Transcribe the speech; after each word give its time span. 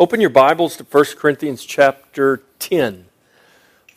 Open 0.00 0.18
your 0.18 0.30
Bibles 0.30 0.78
to 0.78 0.84
1 0.84 1.04
Corinthians 1.18 1.62
chapter 1.62 2.42
10. 2.58 3.04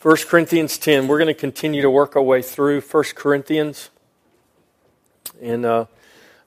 1 0.02 0.16
Corinthians 0.28 0.76
10. 0.76 1.08
We're 1.08 1.16
going 1.16 1.28
to 1.28 1.32
continue 1.32 1.80
to 1.80 1.88
work 1.88 2.14
our 2.14 2.20
way 2.20 2.42
through 2.42 2.82
1 2.82 3.04
Corinthians. 3.14 3.88
And 5.40 5.64
uh, 5.64 5.86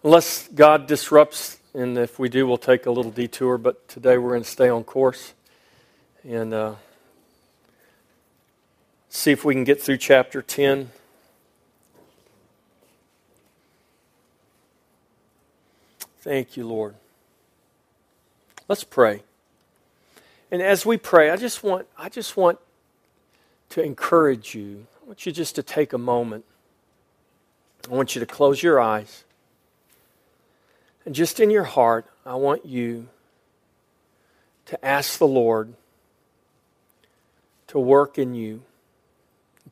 unless 0.04 0.47
God 0.49 0.85
disrupts, 0.85 1.57
and 1.73 1.97
if 1.97 2.20
we 2.20 2.29
do, 2.29 2.46
we'll 2.46 2.59
take 2.59 2.85
a 2.85 2.91
little 2.91 3.09
detour, 3.09 3.57
but 3.57 3.88
today 3.88 4.20
we're 4.20 4.29
going 4.29 4.43
to 4.43 4.47
stay 4.47 4.70
on 4.70 4.83
course 4.83 5.33
and 6.24 6.53
uh, 6.53 6.76
see 9.10 9.31
if 9.31 9.44
we 9.44 9.55
can 9.55 9.63
get 9.63 9.81
through 9.81 9.97
chapter 9.97 10.44
10. 10.44 10.92
Thank 16.20 16.55
you, 16.55 16.67
Lord. 16.67 16.94
Let's 18.67 18.84
pray. 18.84 19.23
And 20.52 20.61
as 20.61 20.85
we 20.85 20.98
pray, 20.98 21.29
I 21.29 21.35
just 21.35 21.63
want 21.63 21.87
I 21.97 22.09
just 22.09 22.37
want 22.37 22.59
to 23.69 23.83
encourage 23.83 24.55
you. 24.55 24.88
I 25.01 25.07
want 25.07 25.25
you 25.25 25.31
just 25.31 25.55
to 25.55 25.63
take 25.63 25.93
a 25.93 25.97
moment. 25.97 26.45
I 27.89 27.93
want 27.93 28.15
you 28.15 28.19
to 28.19 28.25
close 28.25 28.63
your 28.63 28.79
eyes. 28.79 29.23
And 31.05 31.15
just 31.15 31.39
in 31.39 31.49
your 31.49 31.63
heart, 31.63 32.05
I 32.25 32.35
want 32.35 32.65
you 32.65 33.07
to 34.65 34.85
ask 34.85 35.17
the 35.17 35.27
Lord 35.27 35.73
to 37.67 37.79
work 37.79 38.17
in 38.17 38.33
you, 38.33 38.63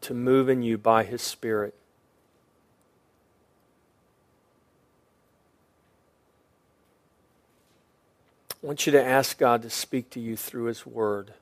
to 0.02 0.13
move 0.13 0.49
in 0.49 0.61
you 0.61 0.77
by 0.77 1.03
His 1.03 1.21
Spirit. 1.21 1.73
I 8.65 8.67
want 8.67 8.87
you 8.87 8.93
to 8.93 9.05
ask 9.05 9.37
God 9.37 9.61
to 9.61 9.69
speak 9.69 10.09
to 10.09 10.19
you 10.19 10.35
through 10.35 10.63
His 10.63 10.87
Word. 10.87 11.33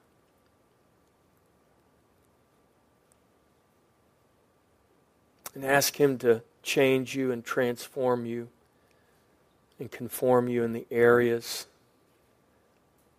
And 5.56 5.64
ask 5.64 5.96
Him 5.96 6.18
to 6.18 6.42
change 6.64 7.16
you 7.16 7.32
and 7.32 7.46
transform 7.46 8.26
you 8.26 8.50
and 9.80 9.90
conform 9.90 10.50
you 10.50 10.64
in 10.64 10.74
the 10.74 10.86
areas 10.92 11.66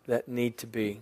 that 0.07 0.29
need 0.29 0.59
to 0.59 0.67
be. 0.67 1.01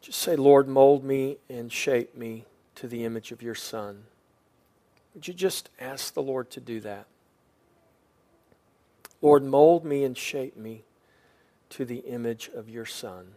Just 0.00 0.20
say, 0.20 0.34
Lord, 0.34 0.66
mold 0.66 1.04
me 1.04 1.36
and 1.50 1.70
shape 1.70 2.16
me 2.16 2.46
to 2.76 2.88
the 2.88 3.04
image 3.04 3.32
of 3.32 3.42
your 3.42 3.54
Son. 3.54 4.04
Would 5.14 5.28
you 5.28 5.34
just 5.34 5.68
ask 5.78 6.14
the 6.14 6.22
Lord 6.22 6.48
to 6.52 6.60
do 6.60 6.80
that? 6.80 7.04
Lord, 9.20 9.42
mold 9.42 9.84
me 9.84 10.04
and 10.04 10.16
shape 10.16 10.56
me 10.56 10.84
to 11.70 11.84
the 11.84 11.98
image 11.98 12.50
of 12.54 12.68
your 12.68 12.86
Son. 12.86 13.34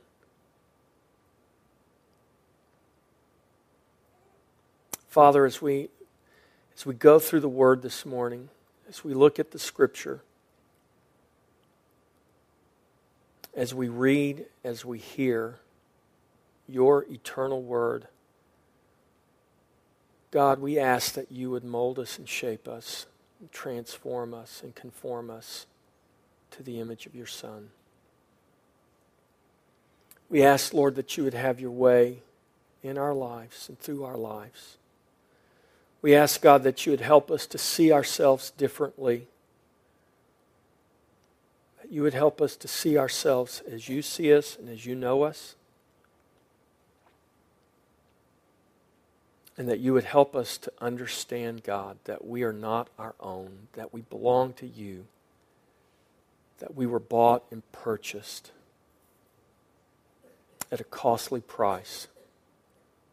Father, 5.08 5.46
as 5.46 5.62
we, 5.62 5.90
as 6.76 6.86
we 6.86 6.94
go 6.94 7.20
through 7.20 7.42
the 7.42 7.50
Word 7.50 7.82
this 7.82 8.06
morning, 8.06 8.50
as 8.88 9.04
we 9.04 9.14
look 9.14 9.40
at 9.40 9.52
the 9.52 9.60
Scripture, 9.60 10.22
as 13.54 13.74
we 13.74 13.90
read, 13.90 14.46
as 14.64 14.86
we 14.86 15.00
hear 15.00 15.60
your 16.70 17.06
eternal 17.10 17.62
Word, 17.62 18.08
God, 20.30 20.60
we 20.60 20.80
ask 20.80 21.14
that 21.16 21.30
you 21.30 21.52
would 21.52 21.66
mold 21.66 22.00
us 22.00 22.18
and 22.18 22.30
shape 22.30 22.68
us, 22.68 23.08
and 23.42 23.52
transform 23.52 24.34
us 24.34 24.62
and 24.64 24.74
conform 24.74 25.30
us 25.30 25.66
to 26.52 26.64
the 26.64 26.80
image 26.80 27.06
of 27.06 27.16
your 27.16 27.28
Son. 27.28 27.70
We 30.30 30.44
ask, 30.44 30.74
Lord, 30.74 30.96
that 30.96 31.18
you 31.18 31.26
would 31.26 31.34
have 31.34 31.60
your 31.60 31.72
way 31.72 32.20
in 32.82 32.98
our 32.98 33.14
lives 33.14 33.68
and 33.68 33.78
through 33.78 34.06
our 34.06 34.18
lives. 34.18 34.78
We 36.02 36.16
ask, 36.16 36.42
God, 36.42 36.64
that 36.64 36.86
you 36.86 36.92
would 36.92 37.02
help 37.02 37.30
us 37.30 37.46
to 37.48 37.58
see 37.58 37.92
ourselves 37.92 38.52
differently. 38.52 39.28
That 41.82 41.92
you 41.92 42.02
would 42.02 42.14
help 42.14 42.42
us 42.42 42.56
to 42.56 42.68
see 42.68 42.98
ourselves 42.98 43.62
as 43.70 43.90
you 43.90 44.02
see 44.02 44.34
us 44.34 44.58
and 44.58 44.70
as 44.70 44.86
you 44.86 44.96
know 44.96 45.24
us. 45.24 45.56
And 49.58 49.68
that 49.68 49.80
you 49.80 49.94
would 49.94 50.06
help 50.06 50.36
us 50.36 50.58
to 50.60 50.72
understand, 50.80 51.64
God, 51.64 51.98
that 52.06 52.26
we 52.26 52.42
are 52.44 52.54
not 52.54 52.88
our 52.98 53.14
own, 53.20 53.68
that 53.74 53.94
we 53.94 54.02
belong 54.02 54.54
to 54.54 54.66
you 54.66 55.06
that 56.62 56.76
we 56.76 56.86
were 56.86 57.00
bought 57.00 57.44
and 57.52 57.70
purchased 57.72 58.52
at 60.72 60.80
a 60.80 60.84
costly 60.84 61.42
price 61.42 62.08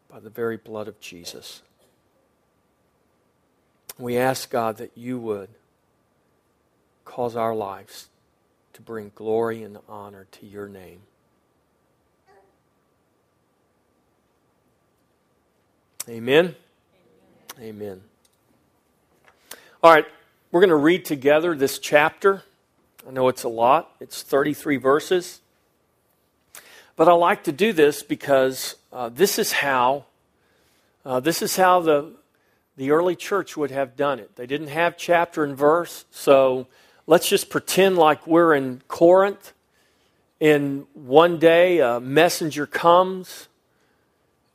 by 0.07 0.19
the 0.19 0.29
very 0.29 0.55
blood 0.55 0.87
of 0.87 0.99
Jesus. 0.99 1.61
We 3.97 4.17
ask 4.17 4.49
God 4.49 4.77
that 4.77 4.91
you 4.95 5.19
would 5.19 5.49
cause 7.03 7.35
our 7.35 7.55
lives 7.55 8.07
to 8.73 8.81
bring 8.81 9.11
glory 9.15 9.63
and 9.63 9.79
honor 9.89 10.27
to 10.31 10.45
your 10.45 10.69
name. 10.69 11.01
Amen. 16.07 16.15
Amen. 16.17 16.55
Amen. 17.59 18.01
All 19.83 19.91
right, 19.91 20.05
we're 20.51 20.61
going 20.61 20.69
to 20.69 20.75
read 20.75 21.03
together 21.03 21.55
this 21.55 21.79
chapter. 21.79 22.43
I 23.07 23.11
know 23.11 23.27
it's 23.27 23.43
a 23.43 23.49
lot, 23.49 23.95
it's 23.99 24.21
33 24.23 24.77
verses. 24.77 25.41
But 26.95 27.07
I 27.07 27.13
like 27.13 27.45
to 27.45 27.51
do 27.51 27.71
this 27.71 28.03
because 28.03 28.75
uh, 28.91 29.09
this 29.09 29.39
is 29.39 29.53
how 29.53 30.05
uh, 31.05 31.19
this 31.21 31.41
is 31.41 31.55
how 31.55 31.79
the 31.79 32.11
the 32.75 32.91
early 32.91 33.15
church 33.15 33.55
would 33.55 33.71
have 33.71 33.95
done 33.95 34.19
it. 34.19 34.35
They 34.35 34.45
didn't 34.45 34.67
have 34.67 34.97
chapter 34.97 35.43
and 35.43 35.55
verse, 35.55 36.05
so 36.11 36.67
let's 37.07 37.27
just 37.27 37.49
pretend 37.49 37.97
like 37.97 38.27
we're 38.27 38.53
in 38.53 38.81
Corinth. 38.87 39.53
And 40.41 40.85
one 40.93 41.39
day, 41.39 41.79
a 41.79 41.99
messenger 41.99 42.65
comes 42.65 43.47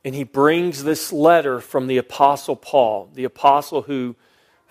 and 0.03 0.13
he 0.13 0.23
brings 0.23 0.83
this 0.83 1.11
letter 1.11 1.59
from 1.59 1.87
the 1.87 1.97
Apostle 1.97 2.55
Paul, 2.55 3.09
the 3.15 3.23
apostle 3.23 3.81
who 3.81 4.15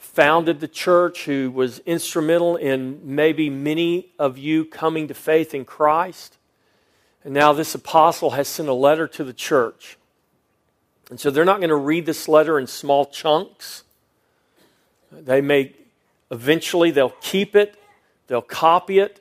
founded 0.04 0.60
the 0.60 0.68
church, 0.68 1.24
who 1.24 1.50
was 1.50 1.80
instrumental 1.80 2.56
in 2.56 3.00
maybe 3.02 3.50
many 3.50 4.12
of 4.18 4.38
you 4.38 4.64
coming 4.64 5.08
to 5.08 5.14
faith 5.14 5.54
in 5.54 5.64
Christ. 5.64 6.36
And 7.24 7.32
now 7.32 7.52
this 7.52 7.74
apostle 7.74 8.30
has 8.30 8.46
sent 8.46 8.68
a 8.68 8.74
letter 8.74 9.08
to 9.08 9.24
the 9.24 9.32
church. 9.32 9.96
And 11.10 11.18
so 11.18 11.30
they're 11.30 11.44
not 11.44 11.58
going 11.58 11.70
to 11.70 11.76
read 11.76 12.06
this 12.06 12.28
letter 12.28 12.58
in 12.58 12.66
small 12.66 13.06
chunks. 13.06 13.84
They 15.10 15.40
may 15.40 15.74
eventually 16.30 16.90
they'll 16.90 17.16
keep 17.20 17.56
it, 17.56 17.76
they'll 18.26 18.42
copy 18.42 18.98
it, 18.98 19.20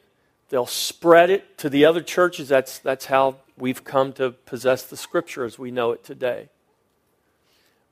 they'll 0.49 0.65
spread 0.65 1.29
it 1.29 1.57
to 1.59 1.69
the 1.69 1.85
other 1.85 2.01
churches. 2.01 2.49
That's, 2.49 2.77
that's 2.79 3.05
how 3.05 3.37
we've 3.57 3.83
come 3.83 4.13
to 4.13 4.31
possess 4.31 4.83
the 4.83 4.97
scripture 4.97 5.45
as 5.45 5.57
we 5.57 5.71
know 5.71 5.91
it 5.91 6.03
today. 6.03 6.49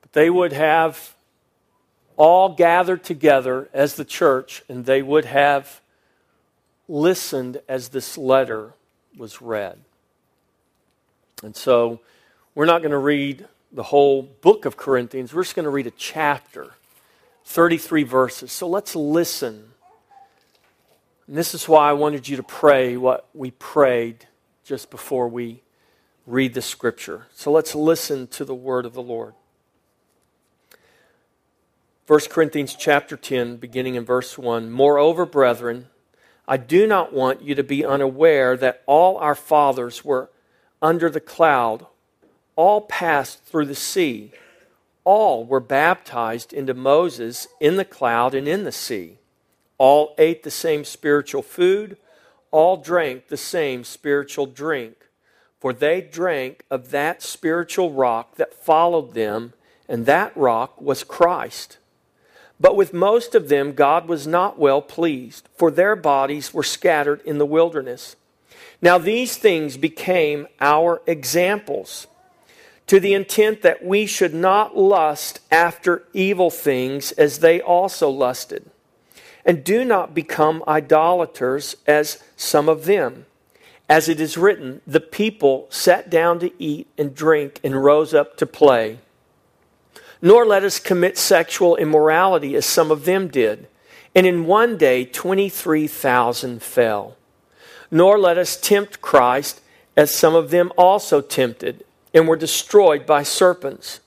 But 0.02 0.12
they 0.12 0.28
would 0.30 0.52
have 0.52 1.14
all 2.22 2.50
gathered 2.50 3.02
together 3.02 3.68
as 3.72 3.96
the 3.96 4.04
church 4.04 4.62
and 4.68 4.86
they 4.86 5.02
would 5.02 5.24
have 5.24 5.80
listened 6.86 7.60
as 7.68 7.88
this 7.88 8.16
letter 8.16 8.74
was 9.18 9.42
read. 9.42 9.76
And 11.42 11.56
so 11.56 11.98
we're 12.54 12.66
not 12.66 12.78
going 12.80 12.92
to 12.92 12.98
read 12.98 13.48
the 13.72 13.82
whole 13.82 14.22
book 14.22 14.66
of 14.66 14.76
Corinthians, 14.76 15.34
we're 15.34 15.42
just 15.42 15.56
going 15.56 15.64
to 15.64 15.70
read 15.70 15.88
a 15.88 15.92
chapter, 15.92 16.70
33 17.44 18.04
verses. 18.04 18.52
So 18.52 18.68
let's 18.68 18.94
listen. 18.94 19.70
And 21.26 21.36
this 21.36 21.54
is 21.54 21.68
why 21.68 21.88
I 21.88 21.92
wanted 21.94 22.28
you 22.28 22.36
to 22.36 22.44
pray 22.44 22.96
what 22.96 23.28
we 23.34 23.50
prayed 23.50 24.28
just 24.62 24.92
before 24.92 25.26
we 25.26 25.60
read 26.24 26.54
the 26.54 26.62
scripture. 26.62 27.26
So 27.34 27.50
let's 27.50 27.74
listen 27.74 28.28
to 28.28 28.44
the 28.44 28.54
word 28.54 28.86
of 28.86 28.92
the 28.92 29.02
Lord. 29.02 29.34
1 32.08 32.18
Corinthians 32.30 32.74
chapter 32.74 33.16
10, 33.16 33.58
beginning 33.58 33.94
in 33.94 34.04
verse 34.04 34.36
1. 34.36 34.72
Moreover, 34.72 35.24
brethren, 35.24 35.86
I 36.48 36.56
do 36.56 36.84
not 36.84 37.12
want 37.12 37.42
you 37.42 37.54
to 37.54 37.62
be 37.62 37.84
unaware 37.84 38.56
that 38.56 38.82
all 38.86 39.18
our 39.18 39.36
fathers 39.36 40.04
were 40.04 40.28
under 40.82 41.08
the 41.08 41.20
cloud, 41.20 41.86
all 42.56 42.80
passed 42.80 43.44
through 43.44 43.66
the 43.66 43.76
sea, 43.76 44.32
all 45.04 45.44
were 45.44 45.60
baptized 45.60 46.52
into 46.52 46.74
Moses 46.74 47.46
in 47.60 47.76
the 47.76 47.84
cloud 47.84 48.34
and 48.34 48.48
in 48.48 48.64
the 48.64 48.72
sea, 48.72 49.18
all 49.78 50.16
ate 50.18 50.42
the 50.42 50.50
same 50.50 50.84
spiritual 50.84 51.42
food, 51.42 51.96
all 52.50 52.78
drank 52.78 53.28
the 53.28 53.36
same 53.36 53.84
spiritual 53.84 54.46
drink, 54.46 54.96
for 55.60 55.72
they 55.72 56.00
drank 56.00 56.64
of 56.68 56.90
that 56.90 57.22
spiritual 57.22 57.92
rock 57.92 58.34
that 58.34 58.52
followed 58.52 59.14
them, 59.14 59.52
and 59.88 60.04
that 60.06 60.36
rock 60.36 60.80
was 60.80 61.04
Christ. 61.04 61.78
But 62.62 62.76
with 62.76 62.94
most 62.94 63.34
of 63.34 63.48
them, 63.48 63.72
God 63.72 64.06
was 64.06 64.24
not 64.24 64.56
well 64.56 64.80
pleased, 64.80 65.48
for 65.56 65.72
their 65.72 65.96
bodies 65.96 66.54
were 66.54 66.62
scattered 66.62 67.20
in 67.22 67.38
the 67.38 67.44
wilderness. 67.44 68.14
Now, 68.80 68.98
these 68.98 69.36
things 69.36 69.76
became 69.76 70.46
our 70.60 71.02
examples, 71.04 72.06
to 72.86 73.00
the 73.00 73.14
intent 73.14 73.62
that 73.62 73.84
we 73.84 74.06
should 74.06 74.32
not 74.32 74.76
lust 74.76 75.40
after 75.50 76.04
evil 76.12 76.50
things 76.50 77.10
as 77.12 77.40
they 77.40 77.60
also 77.60 78.08
lusted. 78.08 78.70
And 79.44 79.64
do 79.64 79.84
not 79.84 80.14
become 80.14 80.62
idolaters 80.68 81.74
as 81.88 82.22
some 82.36 82.68
of 82.68 82.84
them. 82.84 83.26
As 83.88 84.08
it 84.08 84.20
is 84.20 84.38
written, 84.38 84.82
the 84.86 85.00
people 85.00 85.66
sat 85.68 86.10
down 86.10 86.38
to 86.38 86.52
eat 86.62 86.86
and 86.96 87.12
drink 87.12 87.58
and 87.64 87.82
rose 87.82 88.14
up 88.14 88.36
to 88.36 88.46
play. 88.46 89.00
Nor 90.24 90.46
let 90.46 90.62
us 90.62 90.78
commit 90.78 91.18
sexual 91.18 91.74
immorality 91.76 92.54
as 92.54 92.64
some 92.64 92.92
of 92.92 93.04
them 93.04 93.26
did. 93.26 93.66
And 94.14 94.24
in 94.24 94.46
one 94.46 94.78
day, 94.78 95.04
23,000 95.04 96.62
fell. 96.62 97.16
Nor 97.90 98.18
let 98.18 98.38
us 98.38 98.56
tempt 98.56 99.02
Christ 99.02 99.60
as 99.96 100.14
some 100.14 100.36
of 100.36 100.50
them 100.50 100.72
also 100.78 101.20
tempted 101.20 101.84
and 102.14 102.28
were 102.28 102.36
destroyed 102.36 103.04
by 103.04 103.24
serpents. 103.24 104.00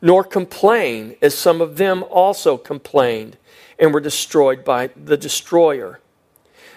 Nor 0.00 0.24
complain 0.24 1.16
as 1.20 1.36
some 1.36 1.60
of 1.60 1.76
them 1.76 2.04
also 2.04 2.56
complained 2.56 3.36
and 3.78 3.92
were 3.92 4.00
destroyed 4.00 4.64
by 4.64 4.88
the 4.96 5.16
destroyer. 5.16 6.00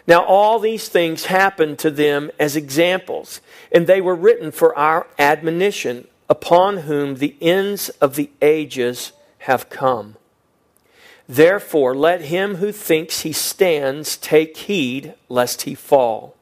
Now, 0.05 0.25
all 0.25 0.59
these 0.59 0.89
things 0.89 1.25
happened 1.25 1.79
to 1.79 1.89
them 1.89 2.31
as 2.37 2.57
examples, 2.57 3.39
and 3.71 3.87
they 3.87 4.01
were 4.01 4.15
written 4.15 4.51
for 4.51 4.77
our 4.77 5.07
admonition 5.17 6.07
upon 6.29 6.77
whom 6.77 7.15
the 7.15 7.35
ends 7.41 7.89
of 8.01 8.15
the 8.15 8.29
ages 8.41 9.11
have 9.39 9.69
come. 9.69 10.15
Therefore, 11.27 11.95
let 11.95 12.21
him 12.21 12.55
who 12.55 12.71
thinks 12.71 13.21
he 13.21 13.33
stands 13.33 14.17
take 14.17 14.57
heed 14.57 15.13
lest 15.29 15.63
he 15.63 15.75
fall. 15.75 16.35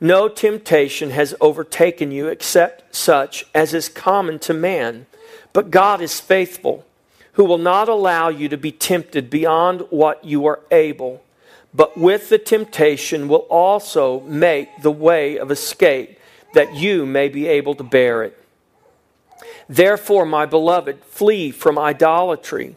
No 0.00 0.28
temptation 0.28 1.10
has 1.10 1.34
overtaken 1.40 2.12
you 2.12 2.28
except 2.28 2.94
such 2.94 3.44
as 3.54 3.74
is 3.74 3.88
common 3.88 4.38
to 4.40 4.54
man, 4.54 5.06
but 5.52 5.70
God 5.70 6.00
is 6.00 6.20
faithful, 6.20 6.86
who 7.32 7.44
will 7.44 7.58
not 7.58 7.88
allow 7.88 8.28
you 8.28 8.48
to 8.48 8.56
be 8.56 8.72
tempted 8.72 9.28
beyond 9.28 9.82
what 9.90 10.24
you 10.24 10.46
are 10.46 10.60
able, 10.70 11.22
but 11.74 11.98
with 11.98 12.28
the 12.28 12.38
temptation 12.38 13.28
will 13.28 13.46
also 13.50 14.20
make 14.20 14.68
the 14.82 14.90
way 14.90 15.36
of 15.38 15.50
escape 15.50 16.18
that 16.54 16.74
you 16.74 17.04
may 17.04 17.28
be 17.28 17.46
able 17.46 17.74
to 17.74 17.84
bear 17.84 18.22
it. 18.22 18.38
Therefore, 19.68 20.24
my 20.24 20.46
beloved, 20.46 21.04
flee 21.04 21.50
from 21.50 21.78
idolatry. 21.78 22.76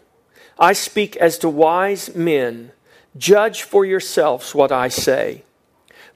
I 0.60 0.74
speak 0.74 1.16
as 1.18 1.38
to 1.40 1.50
wise 1.50 2.16
men. 2.16 2.72
Judge 3.18 3.64
for 3.64 3.86
yourselves 3.86 4.54
what 4.54 4.72
I 4.72 4.88
say. 4.88 5.44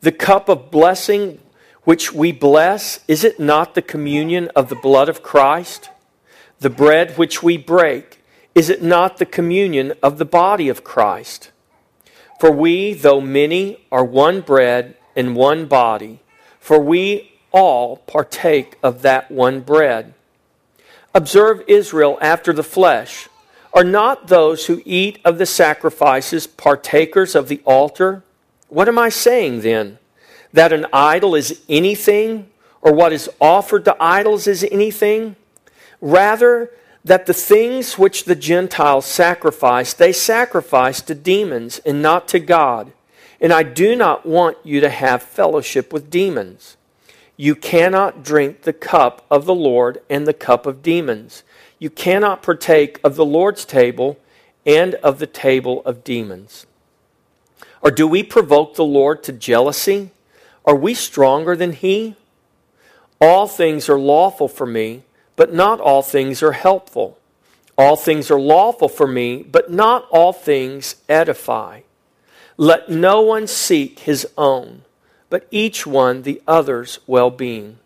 The 0.02 0.12
cup 0.12 0.50
of 0.50 0.72
blessing 0.72 1.40
which 1.84 2.12
we 2.12 2.32
bless, 2.32 3.00
is 3.08 3.24
it 3.24 3.40
not 3.40 3.76
the 3.76 3.82
communion 3.82 4.50
of 4.56 4.70
the 4.70 4.76
blood 4.76 5.08
of 5.08 5.24
Christ? 5.24 5.90
The 6.60 6.70
bread 6.70 7.18
which 7.18 7.44
we 7.44 7.58
break, 7.58 8.24
is 8.56 8.70
it 8.70 8.82
not 8.82 9.18
the 9.18 9.26
communion 9.26 9.94
of 10.02 10.18
the 10.18 10.26
body 10.26 10.68
of 10.70 10.84
Christ? 10.84 11.52
For 12.40 12.52
we, 12.52 12.94
though 12.94 13.22
many, 13.22 13.86
are 13.92 14.04
one 14.04 14.42
bread 14.42 14.96
and 15.16 15.36
one 15.36 15.66
body, 15.66 16.22
for 16.60 16.80
we 16.80 17.40
all 17.52 17.98
partake 17.98 18.78
of 18.84 19.02
that 19.04 19.32
one 19.32 19.62
bread. 19.62 20.14
Observe 21.16 21.64
Israel 21.68 22.18
after 22.20 22.52
the 22.52 22.62
flesh. 22.62 23.30
Are 23.74 23.86
not 23.86 24.28
those 24.28 24.68
who 24.68 24.82
eat 24.84 25.20
of 25.24 25.38
the 25.38 25.46
sacrifices 25.46 26.46
partakers 26.46 27.36
of 27.36 27.48
the 27.48 27.62
altar? 27.66 28.24
What 28.68 28.90
am 28.90 29.00
I 29.00 29.08
saying 29.08 29.62
then? 29.62 29.98
That 30.52 30.74
an 30.74 30.86
idol 30.92 31.34
is 31.34 31.62
anything, 31.70 32.50
or 32.82 32.94
what 32.94 33.14
is 33.14 33.30
offered 33.40 33.86
to 33.86 33.96
idols 33.98 34.46
is 34.46 34.66
anything? 34.70 35.38
Rather, 36.02 36.72
that 37.06 37.28
the 37.28 37.34
things 37.34 37.98
which 37.98 38.26
the 38.26 38.36
Gentiles 38.36 39.06
sacrifice, 39.06 39.94
they 39.94 40.12
sacrifice 40.12 41.02
to 41.02 41.16
demons 41.16 41.80
and 41.86 42.02
not 42.02 42.28
to 42.30 42.40
God. 42.40 42.92
And 43.40 43.54
I 43.54 43.64
do 43.64 43.96
not 43.96 44.26
want 44.26 44.58
you 44.64 44.82
to 44.82 44.90
have 44.90 45.24
fellowship 45.24 45.94
with 45.94 46.10
demons. 46.10 46.76
You 47.38 47.56
cannot 47.56 48.24
drink 48.24 48.62
the 48.62 48.74
cup 48.74 49.26
of 49.30 49.46
the 49.46 49.56
Lord 49.56 50.02
and 50.10 50.26
the 50.26 50.34
cup 50.34 50.66
of 50.66 50.82
demons. 50.82 51.44
You 51.80 51.90
cannot 51.90 52.42
partake 52.42 53.00
of 53.04 53.16
the 53.16 53.26
Lord's 53.26 53.66
table 53.66 54.18
and 54.66 54.96
of 54.96 55.20
the 55.20 55.28
table 55.28 55.82
of 55.86 56.04
demons. 56.04 56.66
Or 57.82 57.92
do 57.92 58.08
we 58.08 58.24
provoke 58.24 58.76
the 58.76 58.86
Lord 58.86 59.22
to 59.24 59.34
jealousy? 59.34 60.12
Are 60.64 60.76
we 60.76 60.94
stronger 60.94 61.56
than 61.56 61.74
He? 61.74 62.16
All 63.20 63.48
things 63.48 63.90
are 63.90 64.00
lawful 64.00 64.48
for 64.48 64.66
me, 64.66 65.04
but 65.36 65.54
not 65.54 65.80
all 65.80 66.02
things 66.02 66.42
are 66.42 66.54
helpful. 66.54 67.20
All 67.78 67.96
things 67.98 68.32
are 68.32 68.40
lawful 68.40 68.88
for 68.88 69.08
me, 69.08 69.44
but 69.44 69.72
not 69.72 70.08
all 70.10 70.32
things 70.32 70.96
edify. 71.10 71.82
Let 72.58 72.90
no 72.90 73.22
one 73.22 73.48
seek 73.48 74.00
his 74.00 74.26
own 74.38 74.84
but 75.30 75.48
each 75.52 75.86
one 75.86 76.22
the 76.22 76.42
other's 76.48 77.00
well 77.08 77.30
being. 77.30 77.80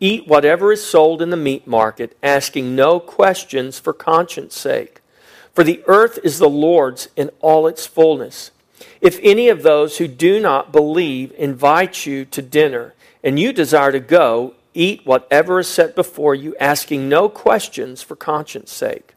Eat 0.00 0.26
whatever 0.26 0.72
is 0.72 0.84
sold 0.84 1.20
in 1.20 1.30
the 1.30 1.36
meat 1.36 1.66
market, 1.66 2.16
asking 2.22 2.74
no 2.74 2.98
questions 2.98 3.78
for 3.78 3.92
conscience 3.92 4.56
sake. 4.56 5.00
For 5.54 5.62
the 5.62 5.82
earth 5.86 6.18
is 6.24 6.38
the 6.38 6.48
Lord's 6.48 7.08
in 7.16 7.30
all 7.40 7.66
its 7.66 7.86
fullness. 7.86 8.50
If 9.00 9.18
any 9.22 9.48
of 9.48 9.62
those 9.62 9.98
who 9.98 10.08
do 10.08 10.40
not 10.40 10.72
believe 10.72 11.32
invite 11.32 12.06
you 12.06 12.24
to 12.26 12.40
dinner, 12.40 12.94
and 13.22 13.38
you 13.38 13.52
desire 13.52 13.92
to 13.92 14.00
go, 14.00 14.54
eat 14.72 15.04
whatever 15.04 15.60
is 15.60 15.68
set 15.68 15.94
before 15.94 16.34
you, 16.34 16.56
asking 16.58 17.08
no 17.08 17.28
questions 17.28 18.02
for 18.02 18.16
conscience 18.16 18.72
sake. 18.72 19.14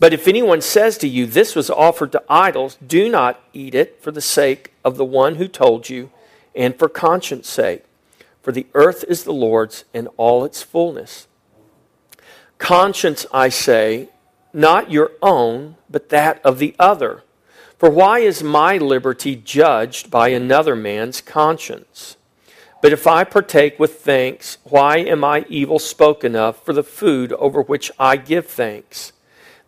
But 0.00 0.12
if 0.12 0.26
anyone 0.26 0.60
says 0.60 0.98
to 0.98 1.08
you, 1.08 1.26
This 1.26 1.54
was 1.54 1.70
offered 1.70 2.12
to 2.12 2.22
idols, 2.28 2.76
do 2.84 3.08
not 3.08 3.40
eat 3.52 3.74
it 3.74 4.00
for 4.00 4.10
the 4.10 4.20
sake 4.20 4.72
of 4.84 4.96
the 4.96 5.04
one 5.04 5.36
who 5.36 5.48
told 5.48 5.88
you 5.88 6.10
and 6.58 6.76
for 6.76 6.88
conscience 6.88 7.48
sake. 7.48 7.84
For 8.42 8.52
the 8.52 8.66
earth 8.74 9.04
is 9.08 9.22
the 9.22 9.32
Lord's 9.32 9.84
and 9.94 10.08
all 10.16 10.44
its 10.44 10.62
fullness. 10.62 11.28
Conscience, 12.58 13.24
I 13.32 13.48
say, 13.48 14.08
not 14.52 14.90
your 14.90 15.12
own, 15.22 15.76
but 15.88 16.08
that 16.08 16.44
of 16.44 16.58
the 16.58 16.74
other. 16.78 17.22
For 17.78 17.88
why 17.88 18.18
is 18.18 18.42
my 18.42 18.76
liberty 18.76 19.36
judged 19.36 20.10
by 20.10 20.30
another 20.30 20.74
man's 20.74 21.20
conscience? 21.20 22.16
But 22.82 22.92
if 22.92 23.06
I 23.06 23.22
partake 23.22 23.78
with 23.78 24.00
thanks, 24.00 24.58
why 24.64 24.98
am 24.98 25.22
I 25.22 25.46
evil 25.48 25.78
spoken 25.78 26.34
of 26.34 26.56
for 26.56 26.72
the 26.72 26.82
food 26.82 27.32
over 27.34 27.62
which 27.62 27.92
I 27.98 28.16
give 28.16 28.46
thanks? 28.46 29.12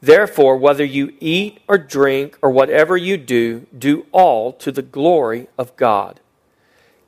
Therefore, 0.00 0.56
whether 0.56 0.84
you 0.84 1.14
eat 1.20 1.60
or 1.68 1.78
drink 1.78 2.38
or 2.42 2.50
whatever 2.50 2.96
you 2.96 3.16
do, 3.16 3.66
do 3.76 4.06
all 4.10 4.52
to 4.54 4.72
the 4.72 4.82
glory 4.82 5.48
of 5.58 5.76
God. 5.76 6.18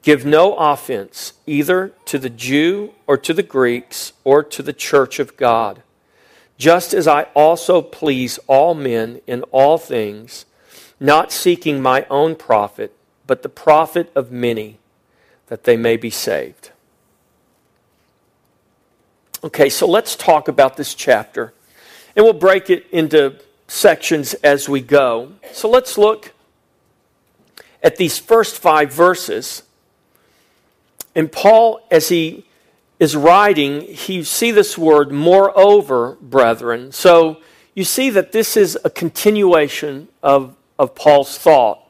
Give 0.02 0.24
no 0.24 0.54
offense 0.56 1.32
either 1.46 1.92
to 2.06 2.18
the 2.18 2.28
Jew 2.28 2.92
or 3.06 3.16
to 3.18 3.32
the 3.32 3.42
Greeks 3.44 4.12
or 4.24 4.42
to 4.42 4.62
the 4.62 4.72
church 4.72 5.20
of 5.20 5.36
God, 5.36 5.82
just 6.58 6.92
as 6.92 7.06
I 7.06 7.24
also 7.34 7.80
please 7.80 8.38
all 8.48 8.74
men 8.74 9.20
in 9.28 9.42
all 9.44 9.78
things, 9.78 10.44
not 10.98 11.30
seeking 11.30 11.80
my 11.80 12.04
own 12.10 12.34
profit, 12.34 12.94
but 13.28 13.42
the 13.42 13.48
profit 13.48 14.10
of 14.16 14.32
many, 14.32 14.78
that 15.46 15.64
they 15.64 15.76
may 15.76 15.96
be 15.96 16.10
saved. 16.10 16.70
Okay, 19.44 19.68
so 19.68 19.86
let's 19.86 20.16
talk 20.16 20.48
about 20.48 20.76
this 20.76 20.94
chapter, 20.94 21.52
and 22.16 22.24
we'll 22.24 22.32
break 22.32 22.70
it 22.70 22.86
into 22.90 23.36
sections 23.68 24.34
as 24.34 24.68
we 24.68 24.80
go. 24.80 25.32
So 25.52 25.68
let's 25.68 25.96
look 25.96 26.32
at 27.82 27.96
these 27.96 28.18
first 28.18 28.58
five 28.58 28.92
verses 28.92 29.62
and 31.14 31.30
Paul, 31.30 31.80
as 31.90 32.08
he 32.08 32.44
is 32.98 33.16
writing, 33.16 33.82
he 33.82 34.22
see 34.22 34.50
this 34.50 34.78
word, 34.78 35.10
moreover, 35.10 36.16
brethren. 36.20 36.92
So 36.92 37.38
you 37.74 37.84
see 37.84 38.10
that 38.10 38.32
this 38.32 38.56
is 38.56 38.78
a 38.84 38.90
continuation 38.90 40.08
of, 40.22 40.54
of 40.78 40.94
Paul's 40.94 41.36
thought. 41.36 41.80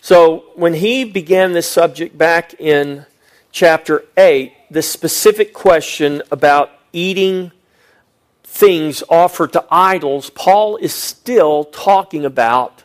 So 0.00 0.44
when 0.54 0.74
he 0.74 1.04
began 1.04 1.52
this 1.52 1.68
subject 1.68 2.16
back 2.16 2.54
in 2.60 3.06
chapter 3.50 4.04
8, 4.16 4.52
the 4.70 4.82
specific 4.82 5.52
question 5.52 6.22
about 6.30 6.70
eating 6.92 7.50
things 8.44 9.02
offered 9.08 9.52
to 9.54 9.64
idols, 9.70 10.30
Paul 10.30 10.76
is 10.76 10.94
still 10.94 11.64
talking 11.64 12.24
about 12.24 12.84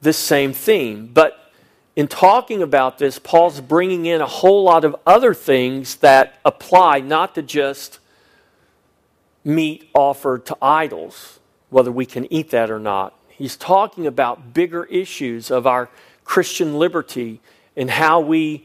this 0.00 0.16
same 0.16 0.52
theme. 0.52 1.10
But 1.12 1.47
in 1.98 2.06
talking 2.06 2.62
about 2.62 2.98
this, 2.98 3.18
Paul's 3.18 3.60
bringing 3.60 4.06
in 4.06 4.20
a 4.20 4.26
whole 4.26 4.62
lot 4.62 4.84
of 4.84 4.94
other 5.04 5.34
things 5.34 5.96
that 5.96 6.38
apply 6.44 7.00
not 7.00 7.34
to 7.34 7.42
just 7.42 7.98
meat 9.42 9.90
offered 9.94 10.46
to 10.46 10.56
idols, 10.62 11.40
whether 11.70 11.90
we 11.90 12.06
can 12.06 12.32
eat 12.32 12.50
that 12.50 12.70
or 12.70 12.78
not. 12.78 13.18
He's 13.26 13.56
talking 13.56 14.06
about 14.06 14.54
bigger 14.54 14.84
issues 14.84 15.50
of 15.50 15.66
our 15.66 15.88
Christian 16.22 16.78
liberty 16.78 17.40
and 17.76 17.90
how 17.90 18.20
we 18.20 18.64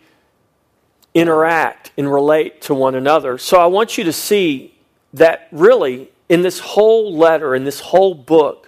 interact 1.15 1.91
and 1.97 2.13
relate 2.13 2.61
to 2.61 2.75
one 2.75 2.93
another. 2.93 3.39
So 3.39 3.59
I 3.59 3.65
want 3.65 3.97
you 3.97 4.03
to 4.03 4.13
see 4.13 4.75
that 5.11 5.47
really 5.51 6.11
in 6.29 6.43
this 6.43 6.59
whole 6.59 7.17
letter, 7.17 7.55
in 7.55 7.63
this 7.63 7.79
whole 7.79 8.13
book, 8.13 8.62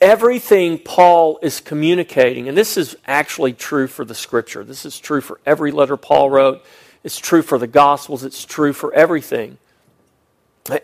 everything 0.00 0.78
Paul 0.78 1.38
is 1.42 1.60
communicating, 1.60 2.48
and 2.48 2.56
this 2.56 2.76
is 2.76 2.96
actually 3.06 3.52
true 3.52 3.86
for 3.86 4.04
the 4.04 4.14
scripture, 4.14 4.64
this 4.64 4.84
is 4.84 4.98
true 4.98 5.20
for 5.20 5.40
every 5.44 5.70
letter 5.70 5.96
Paul 5.96 6.30
wrote, 6.30 6.64
it's 7.04 7.18
true 7.18 7.42
for 7.42 7.58
the 7.58 7.66
Gospels, 7.66 8.24
it's 8.24 8.44
true 8.44 8.72
for 8.72 8.92
everything. 8.94 9.58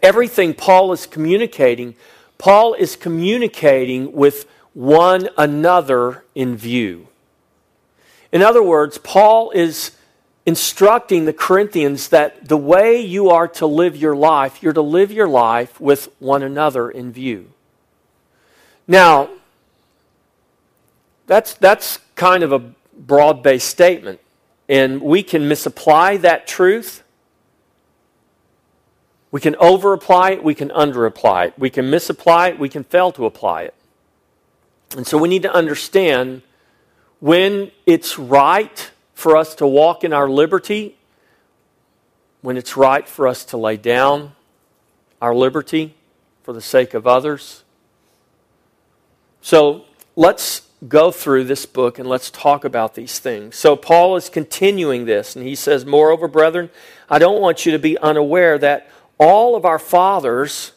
Everything 0.02 0.54
Paul 0.54 0.92
is 0.92 1.06
communicating, 1.06 1.94
Paul 2.38 2.74
is 2.74 2.96
communicating 2.96 4.12
with 4.12 4.46
one 4.74 5.28
another 5.38 6.24
in 6.34 6.56
view. 6.56 7.08
In 8.32 8.42
other 8.42 8.62
words, 8.62 8.98
Paul 8.98 9.50
is 9.52 9.92
instructing 10.44 11.24
the 11.24 11.32
Corinthians 11.32 12.08
that 12.10 12.48
the 12.48 12.56
way 12.56 13.00
you 13.00 13.30
are 13.30 13.48
to 13.48 13.66
live 13.66 13.96
your 13.96 14.14
life, 14.14 14.62
you're 14.62 14.72
to 14.72 14.82
live 14.82 15.10
your 15.10 15.28
life 15.28 15.80
with 15.80 16.10
one 16.18 16.42
another 16.42 16.90
in 16.90 17.12
view. 17.12 17.50
Now, 18.88 19.30
that's, 21.26 21.54
that's 21.54 21.98
kind 22.14 22.42
of 22.42 22.52
a 22.52 22.58
broad 22.96 23.42
based 23.42 23.68
statement, 23.68 24.20
and 24.68 25.00
we 25.02 25.22
can 25.22 25.48
misapply 25.48 26.16
that 26.18 26.46
truth. 26.46 27.02
We 29.30 29.40
can 29.40 29.56
over 29.56 29.92
apply 29.92 30.32
it, 30.32 30.44
we 30.44 30.54
can 30.54 30.70
under 30.70 31.04
apply 31.04 31.46
it. 31.46 31.54
We 31.58 31.68
can 31.68 31.90
misapply 31.90 32.48
it, 32.48 32.58
we 32.58 32.68
can 32.68 32.84
fail 32.84 33.12
to 33.12 33.26
apply 33.26 33.62
it. 33.62 33.74
And 34.96 35.06
so 35.06 35.18
we 35.18 35.28
need 35.28 35.42
to 35.42 35.52
understand 35.52 36.42
when 37.20 37.72
it's 37.86 38.18
right 38.18 38.90
for 39.14 39.36
us 39.36 39.54
to 39.56 39.66
walk 39.66 40.04
in 40.04 40.12
our 40.12 40.28
liberty, 40.28 40.96
when 42.40 42.56
it's 42.56 42.76
right 42.76 43.08
for 43.08 43.26
us 43.26 43.44
to 43.46 43.56
lay 43.56 43.76
down 43.76 44.32
our 45.20 45.34
liberty 45.34 45.94
for 46.44 46.52
the 46.52 46.60
sake 46.60 46.94
of 46.94 47.06
others. 47.06 47.64
So 49.46 49.84
let's 50.16 50.62
go 50.88 51.12
through 51.12 51.44
this 51.44 51.66
book 51.66 52.00
and 52.00 52.08
let's 52.08 52.32
talk 52.32 52.64
about 52.64 52.96
these 52.96 53.20
things. 53.20 53.54
So 53.54 53.76
Paul 53.76 54.16
is 54.16 54.28
continuing 54.28 55.04
this, 55.04 55.36
and 55.36 55.46
he 55.46 55.54
says, 55.54 55.86
Moreover, 55.86 56.26
brethren, 56.26 56.68
I 57.08 57.20
don't 57.20 57.40
want 57.40 57.64
you 57.64 57.70
to 57.70 57.78
be 57.78 57.96
unaware 57.98 58.58
that 58.58 58.90
all 59.18 59.54
of 59.54 59.64
our 59.64 59.78
fathers 59.78 60.72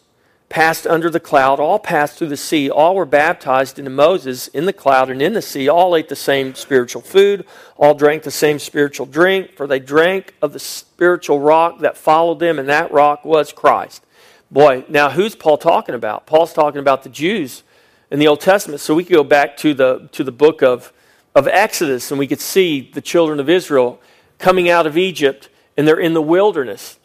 passed 0.49 0.85
under 0.85 1.09
the 1.09 1.19
cloud, 1.19 1.59
all 1.59 1.79
passed 1.79 2.19
through 2.19 2.27
the 2.27 2.37
sea, 2.37 2.69
all 2.69 2.93
were 2.93 3.07
baptized 3.07 3.79
into 3.79 3.89
Moses 3.89 4.49
in 4.49 4.65
the 4.65 4.71
cloud 4.71 5.09
and 5.09 5.19
in 5.19 5.33
the 5.33 5.41
sea, 5.41 5.67
all 5.67 5.95
ate 5.95 6.07
the 6.07 6.15
same 6.15 6.53
spiritual 6.53 7.01
food, 7.01 7.47
all 7.75 7.95
drank 7.95 8.21
the 8.21 8.29
same 8.29 8.59
spiritual 8.59 9.07
drink, 9.07 9.55
for 9.55 9.65
they 9.65 9.79
drank 9.79 10.35
of 10.43 10.53
the 10.53 10.59
spiritual 10.59 11.39
rock 11.39 11.79
that 11.79 11.97
followed 11.97 12.39
them, 12.39 12.59
and 12.59 12.69
that 12.69 12.91
rock 12.91 13.25
was 13.25 13.51
Christ. 13.51 14.05
Boy, 14.51 14.85
now 14.89 15.09
who's 15.09 15.33
Paul 15.33 15.57
talking 15.57 15.95
about? 15.95 16.27
Paul's 16.27 16.53
talking 16.53 16.81
about 16.81 17.01
the 17.01 17.09
Jews 17.09 17.63
in 18.11 18.19
the 18.19 18.27
Old 18.27 18.41
Testament. 18.41 18.81
So 18.81 18.95
we 18.95 19.03
could 19.03 19.13
go 19.13 19.23
back 19.23 19.57
to 19.57 19.73
the, 19.73 20.09
to 20.11 20.23
the 20.23 20.31
book 20.31 20.61
of, 20.61 20.91
of 21.35 21.47
Exodus, 21.47 22.11
and 22.11 22.19
we 22.19 22.27
could 22.27 22.41
see 22.41 22.89
the 22.93 23.01
children 23.01 23.39
of 23.39 23.49
Israel 23.49 24.01
coming 24.37 24.69
out 24.69 24.87
of 24.87 24.97
Egypt, 24.97 25.49
and 25.77 25.87
they're 25.87 25.99
in 25.99 26.13
the 26.13 26.21
wilderness. 26.21 26.97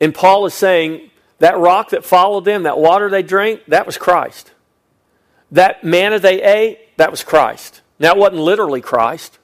And 0.00 0.14
Paul 0.14 0.46
is 0.46 0.54
saying, 0.54 1.10
that 1.38 1.58
rock 1.58 1.90
that 1.90 2.04
followed 2.04 2.44
them, 2.44 2.62
that 2.62 2.78
water 2.78 3.10
they 3.10 3.22
drank, 3.22 3.62
that 3.68 3.86
was 3.86 3.98
Christ. 3.98 4.52
That 5.50 5.84
manna 5.84 6.18
they 6.18 6.42
ate, 6.42 6.96
that 6.96 7.10
was 7.10 7.22
Christ. 7.22 7.82
Now, 7.98 8.12
it 8.12 8.18
wasn't 8.18 8.42
literally 8.42 8.80
Christ, 8.80 9.38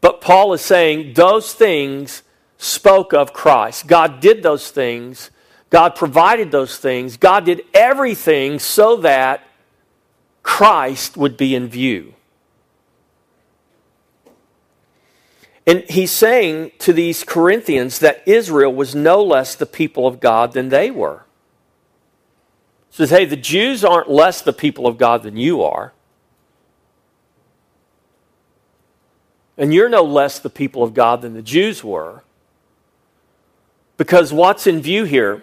but 0.00 0.20
Paul 0.20 0.52
is 0.52 0.60
saying 0.60 1.14
those 1.14 1.54
things 1.54 2.22
spoke 2.58 3.12
of 3.12 3.32
Christ. 3.32 3.86
God 3.86 4.20
did 4.20 4.42
those 4.42 4.70
things, 4.70 5.30
God 5.70 5.94
provided 5.94 6.50
those 6.50 6.78
things, 6.78 7.16
God 7.16 7.44
did 7.44 7.62
everything 7.74 8.58
so 8.58 8.96
that 8.96 9.46
Christ 10.42 11.16
would 11.16 11.36
be 11.36 11.54
in 11.54 11.68
view. 11.68 12.14
And 15.66 15.84
he's 15.90 16.10
saying 16.10 16.72
to 16.78 16.94
these 16.94 17.24
Corinthians 17.24 17.98
that 17.98 18.22
Israel 18.24 18.72
was 18.72 18.94
no 18.94 19.22
less 19.22 19.54
the 19.54 19.66
people 19.66 20.06
of 20.06 20.18
God 20.18 20.54
than 20.54 20.70
they 20.70 20.90
were. 20.90 21.24
He 22.88 22.96
says, 22.96 23.10
hey, 23.10 23.26
the 23.26 23.36
Jews 23.36 23.84
aren't 23.84 24.08
less 24.08 24.40
the 24.40 24.54
people 24.54 24.86
of 24.86 24.96
God 24.96 25.22
than 25.22 25.36
you 25.36 25.62
are. 25.62 25.92
And 29.58 29.74
you're 29.74 29.90
no 29.90 30.02
less 30.02 30.38
the 30.38 30.48
people 30.48 30.82
of 30.82 30.94
God 30.94 31.20
than 31.20 31.34
the 31.34 31.42
Jews 31.42 31.84
were. 31.84 32.22
Because 33.98 34.32
what's 34.32 34.66
in 34.66 34.80
view 34.80 35.04
here, 35.04 35.42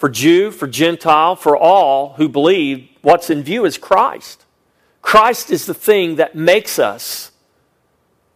for 0.00 0.08
Jew, 0.08 0.50
for 0.50 0.66
Gentile, 0.66 1.36
for 1.36 1.54
all 1.54 2.14
who 2.14 2.26
believe, 2.26 2.88
what's 3.02 3.28
in 3.28 3.42
view 3.42 3.66
is 3.66 3.76
Christ. 3.76 4.46
Christ 5.02 5.50
is 5.50 5.66
the 5.66 5.74
thing 5.74 6.16
that 6.16 6.34
makes 6.34 6.78
us 6.78 7.32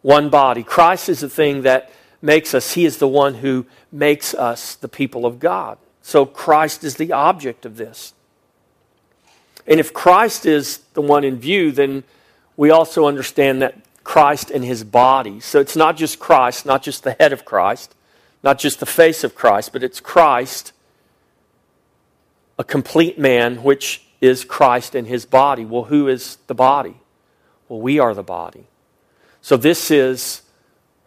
one 0.02 0.28
body. 0.28 0.62
Christ 0.62 1.08
is 1.08 1.20
the 1.20 1.30
thing 1.30 1.62
that 1.62 1.90
makes 2.20 2.52
us, 2.52 2.74
He 2.74 2.84
is 2.84 2.98
the 2.98 3.08
one 3.08 3.36
who 3.36 3.64
makes 3.90 4.34
us 4.34 4.74
the 4.74 4.90
people 4.90 5.24
of 5.24 5.38
God. 5.38 5.78
So 6.02 6.26
Christ 6.26 6.84
is 6.84 6.96
the 6.96 7.12
object 7.12 7.64
of 7.64 7.78
this. 7.78 8.12
And 9.66 9.80
if 9.80 9.94
Christ 9.94 10.44
is 10.44 10.80
the 10.92 11.00
one 11.00 11.24
in 11.24 11.38
view, 11.38 11.72
then 11.72 12.04
we 12.58 12.68
also 12.68 13.06
understand 13.06 13.62
that 13.62 13.78
Christ 14.04 14.50
and 14.50 14.62
his 14.62 14.84
body. 14.84 15.40
So 15.40 15.60
it's 15.60 15.76
not 15.76 15.96
just 15.96 16.18
Christ, 16.18 16.66
not 16.66 16.82
just 16.82 17.04
the 17.04 17.16
head 17.18 17.32
of 17.32 17.46
Christ, 17.46 17.94
not 18.42 18.58
just 18.58 18.80
the 18.80 18.86
face 18.86 19.24
of 19.24 19.34
Christ, 19.34 19.72
but 19.72 19.82
it's 19.82 19.98
Christ, 19.98 20.73
a 22.58 22.64
complete 22.64 23.18
man, 23.18 23.62
which 23.62 24.02
is 24.20 24.44
Christ 24.44 24.94
and 24.94 25.06
his 25.06 25.26
body. 25.26 25.64
Well, 25.64 25.84
who 25.84 26.08
is 26.08 26.38
the 26.46 26.54
body? 26.54 26.96
Well, 27.68 27.80
we 27.80 27.98
are 27.98 28.14
the 28.14 28.22
body. 28.22 28.66
So, 29.40 29.56
this 29.56 29.90
is 29.90 30.42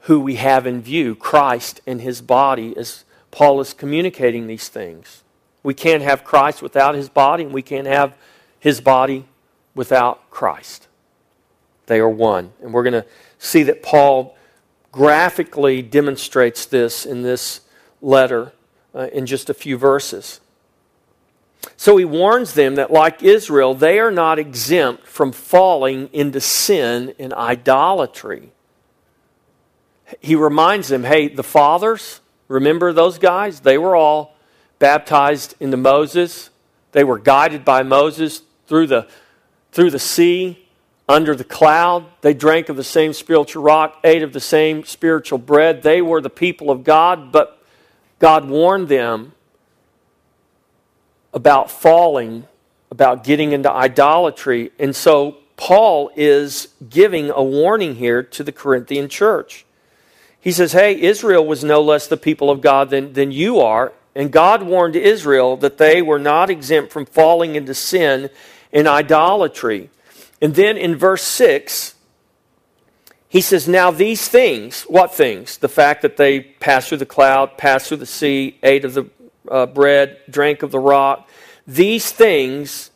who 0.02 0.20
we 0.20 0.36
have 0.36 0.68
in 0.68 0.82
view 0.82 1.16
Christ 1.16 1.82
and 1.88 2.02
his 2.02 2.22
body, 2.22 2.76
as 2.78 3.04
Paul 3.32 3.60
is 3.60 3.74
communicating 3.74 4.48
these 4.48 4.70
things. 4.70 5.24
We 5.64 5.74
can't 5.74 6.04
have 6.04 6.24
Christ 6.24 6.62
without 6.62 6.96
his 6.96 7.10
body, 7.10 7.44
and 7.44 7.54
we 7.54 7.62
can't 7.62 7.88
have 7.88 8.16
his 8.60 8.80
body 8.80 9.26
without 9.76 10.30
Christ. 10.30 10.88
They 11.88 12.00
are 12.00 12.10
one. 12.10 12.52
And 12.62 12.74
we're 12.74 12.84
going 12.84 13.02
to 13.02 13.06
see 13.38 13.64
that 13.64 13.82
Paul 13.82 14.38
graphically 14.92 15.82
demonstrates 15.82 16.66
this 16.66 17.06
in 17.06 17.22
this 17.22 17.62
letter 18.02 18.54
uh, 18.94 19.08
in 19.14 19.26
just 19.26 19.50
a 19.50 19.54
few 19.54 19.78
verses. 19.78 20.40
So 21.76 21.98
he 21.98 22.06
warns 22.06 22.54
them 22.54 22.76
that, 22.76 22.92
like 22.92 23.24
Israel, 23.24 23.74
they 23.74 24.00
are 24.00 24.12
not 24.12 24.40
exempt 24.40 25.06
from 25.06 25.32
falling 25.32 26.10
into 26.14 26.40
sin 26.40 27.14
and 27.20 27.34
idolatry. 27.34 28.52
He 30.22 30.36
reminds 30.36 30.88
them 30.88 31.04
hey, 31.04 31.28
the 31.28 31.44
fathers, 31.44 32.22
remember 32.48 32.94
those 32.94 33.18
guys? 33.18 33.60
They 33.60 33.78
were 33.78 33.96
all 33.96 34.36
baptized 34.80 35.56
into 35.60 35.78
Moses. 35.78 36.50
They 36.94 37.04
were 37.04 37.20
guided 37.20 37.66
by 37.66 37.84
Moses 37.84 38.42
through 38.68 38.88
the, 38.88 39.08
through 39.72 39.92
the 39.92 40.00
sea, 40.00 40.68
under 41.10 41.36
the 41.36 41.44
cloud. 41.44 42.06
They 42.22 42.34
drank 42.34 42.70
of 42.70 42.76
the 42.76 42.84
same 42.84 43.14
spiritual 43.14 43.64
rock, 43.64 44.00
ate 44.04 44.24
of 44.24 44.34
the 44.34 44.40
same 44.40 44.84
spiritual 44.84 45.38
bread. 45.38 45.82
They 45.82 46.02
were 46.02 46.22
the 46.22 46.30
people 46.30 46.70
of 46.70 46.84
God, 46.84 47.32
but 47.32 47.62
God 48.20 48.50
warned 48.50 48.90
them 48.90 49.34
about 51.38 51.70
falling, 51.70 52.48
about 52.90 53.24
getting 53.24 53.52
into 53.52 53.72
idolatry. 53.72 54.72
And 54.80 54.96
so 54.96 55.38
Paul 55.56 56.10
is 56.16 56.70
giving 56.90 57.30
a 57.30 57.44
warning 57.44 57.94
here 57.94 58.24
to 58.24 58.44
the 58.44 58.52
Corinthian 58.52 59.08
church. 59.08 59.64
He 60.42 60.52
says, 60.52 60.72
Hey, 60.72 61.00
Israel 61.00 61.46
was 61.46 61.64
no 61.64 61.80
less 61.80 62.08
the 62.08 62.18
people 62.18 62.50
of 62.50 62.62
God 62.62 62.90
than, 62.90 63.14
than 63.14 63.32
you 63.32 63.60
are. 63.60 63.94
And 64.16 64.32
God 64.32 64.64
warned 64.64 64.96
Israel 64.96 65.58
that 65.58 65.78
they 65.78 66.02
were 66.02 66.18
not 66.18 66.50
exempt 66.50 66.92
from 66.92 67.06
falling 67.06 67.56
into 67.56 67.76
sin 67.76 68.32
and 68.74 68.88
idolatry. 68.88 69.92
And 70.42 70.56
then 70.56 70.76
in 70.76 70.96
verse 70.96 71.22
6, 71.22 71.94
he 73.30 73.42
says, 73.42 73.68
Now 73.68 73.92
these 73.92 74.28
things, 74.28 74.84
what 74.84 75.14
things? 75.14 75.60
The 75.60 75.70
fact 75.70 76.02
that 76.02 76.18
they 76.18 76.40
passed 76.40 76.90
through 76.90 76.98
the 76.98 77.06
cloud, 77.06 77.60
passed 77.60 77.90
through 77.90 77.98
the 77.98 78.08
sea, 78.08 78.58
ate 78.64 78.86
of 78.86 78.96
the 78.96 79.08
uh, 79.52 79.66
bread, 79.66 80.20
drank 80.30 80.64
of 80.64 80.72
the 80.72 80.80
rock. 80.80 81.30
These 81.66 82.12
things, 82.12 82.92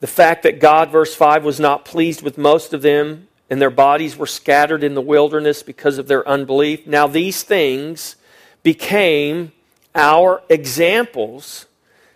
the 0.00 0.06
fact 0.06 0.42
that 0.42 0.60
God, 0.60 0.90
verse 0.90 1.14
5, 1.14 1.44
was 1.44 1.58
not 1.58 1.84
pleased 1.84 2.22
with 2.22 2.36
most 2.36 2.72
of 2.72 2.82
them, 2.82 3.28
and 3.48 3.60
their 3.60 3.70
bodies 3.70 4.16
were 4.16 4.26
scattered 4.26 4.82
in 4.82 4.94
the 4.94 5.00
wilderness 5.00 5.62
because 5.62 5.98
of 5.98 6.08
their 6.08 6.26
unbelief. 6.28 6.86
Now, 6.86 7.06
these 7.06 7.42
things 7.42 8.16
became 8.62 9.52
our 9.94 10.42
examples 10.48 11.66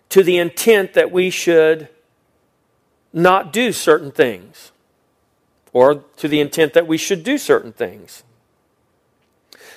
to 0.08 0.23
the 0.23 0.38
intent 0.38 0.94
that 0.94 1.12
we 1.12 1.30
should 1.30 1.88
not 3.12 3.52
do 3.52 3.73
certain 3.73 4.11
things, 4.11 4.73
or 5.73 6.04
to 6.16 6.28
the 6.28 6.40
intent 6.40 6.75
that 6.75 6.87
we 6.87 6.99
should 6.99 7.23
do 7.25 7.38
certain 7.38 7.73
things. 7.73 8.23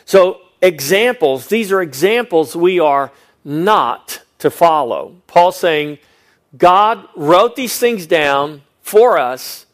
So, 0.05 0.41
examples, 0.61 1.47
these 1.47 1.71
are 1.71 1.81
examples 1.81 2.55
we 2.55 2.79
are 2.79 3.11
not 3.43 4.21
to 4.39 4.49
follow. 4.49 5.15
Paul 5.27 5.51
saying, 5.51 5.99
God 6.57 7.07
wrote 7.15 7.55
these 7.55 7.77
things 7.77 8.05
down 8.05 8.61
for 8.81 9.17
us 9.17 9.65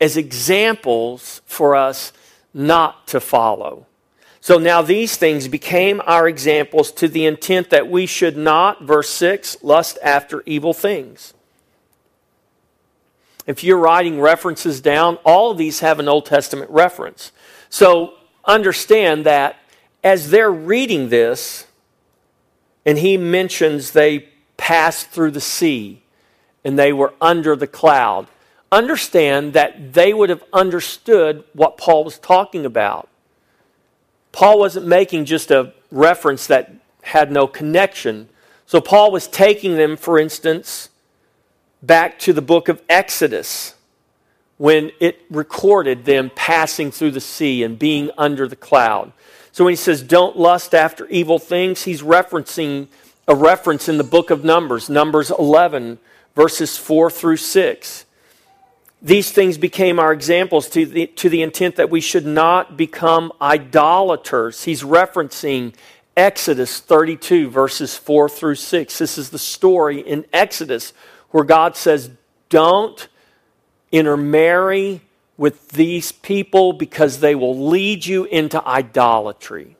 as 0.00 0.16
examples 0.16 1.42
for 1.46 1.74
us 1.74 2.12
not 2.52 3.06
to 3.08 3.20
follow. 3.20 3.86
So 4.40 4.58
now 4.58 4.82
these 4.82 5.16
things 5.16 5.48
became 5.48 6.02
our 6.04 6.28
examples 6.28 6.92
to 6.92 7.08
the 7.08 7.24
intent 7.24 7.70
that 7.70 7.88
we 7.88 8.06
should 8.06 8.36
not, 8.36 8.82
verse 8.82 9.08
6, 9.10 9.62
lust 9.62 9.98
after 10.02 10.42
evil 10.44 10.74
things. 10.74 11.32
If 13.46 13.64
you're 13.64 13.78
writing 13.78 14.20
references 14.20 14.80
down, 14.80 15.16
all 15.24 15.50
of 15.50 15.58
these 15.58 15.80
have 15.80 15.98
an 15.98 16.08
Old 16.08 16.26
Testament 16.26 16.70
reference. 16.70 17.32
So 17.70 18.14
understand 18.44 19.24
that 19.26 19.56
as 20.02 20.30
they're 20.30 20.52
reading 20.52 21.08
this, 21.08 21.63
and 22.86 22.98
he 22.98 23.16
mentions 23.16 23.90
they 23.90 24.28
passed 24.56 25.08
through 25.08 25.30
the 25.30 25.40
sea 25.40 26.02
and 26.64 26.78
they 26.78 26.92
were 26.92 27.14
under 27.20 27.54
the 27.56 27.66
cloud, 27.66 28.26
understand 28.72 29.52
that 29.52 29.92
they 29.92 30.14
would 30.14 30.30
have 30.30 30.44
understood 30.52 31.44
what 31.52 31.76
Paul 31.76 32.04
was 32.04 32.18
talking 32.18 32.64
about. 32.64 33.08
Paul 34.32 34.58
wasn't 34.58 34.86
making 34.86 35.26
just 35.26 35.50
a 35.50 35.72
reference 35.90 36.46
that 36.48 36.72
had 37.02 37.30
no 37.30 37.46
connection. 37.46 38.28
So 38.66 38.80
Paul 38.80 39.12
was 39.12 39.28
taking 39.28 39.76
them, 39.76 39.96
for 39.96 40.18
instance, 40.18 40.88
back 41.82 42.18
to 42.20 42.32
the 42.32 42.42
book 42.42 42.68
of 42.68 42.82
Exodus 42.88 43.74
when 44.56 44.90
it 45.00 45.20
recorded 45.30 46.04
them 46.04 46.30
passing 46.34 46.90
through 46.90 47.10
the 47.10 47.20
sea 47.20 47.62
and 47.62 47.78
being 47.78 48.10
under 48.16 48.48
the 48.48 48.56
cloud. 48.56 49.12
So 49.54 49.62
when 49.62 49.70
he 49.70 49.76
says, 49.76 50.02
don't 50.02 50.36
lust 50.36 50.74
after 50.74 51.06
evil 51.06 51.38
things, 51.38 51.84
he's 51.84 52.02
referencing 52.02 52.88
a 53.28 53.36
reference 53.36 53.88
in 53.88 53.98
the 53.98 54.02
book 54.02 54.30
of 54.30 54.42
Numbers, 54.42 54.90
Numbers 54.90 55.30
11, 55.30 56.00
verses 56.34 56.76
4 56.76 57.08
through 57.08 57.36
6. 57.36 58.04
These 59.00 59.30
things 59.30 59.56
became 59.56 60.00
our 60.00 60.12
examples 60.12 60.68
to 60.70 60.84
the, 60.84 61.06
to 61.06 61.28
the 61.28 61.42
intent 61.42 61.76
that 61.76 61.88
we 61.88 62.00
should 62.00 62.26
not 62.26 62.76
become 62.76 63.30
idolaters. 63.40 64.64
He's 64.64 64.82
referencing 64.82 65.72
Exodus 66.16 66.80
32, 66.80 67.48
verses 67.48 67.96
4 67.96 68.28
through 68.28 68.56
6. 68.56 68.98
This 68.98 69.16
is 69.16 69.30
the 69.30 69.38
story 69.38 70.00
in 70.00 70.24
Exodus 70.32 70.92
where 71.30 71.44
God 71.44 71.76
says, 71.76 72.10
Don't 72.48 73.06
intermarry 73.92 75.00
with 75.36 75.70
these 75.70 76.12
people 76.12 76.72
because 76.72 77.20
they 77.20 77.34
will 77.34 77.68
lead 77.68 78.06
you 78.06 78.24
into 78.24 78.64
idolatry. 78.66 79.76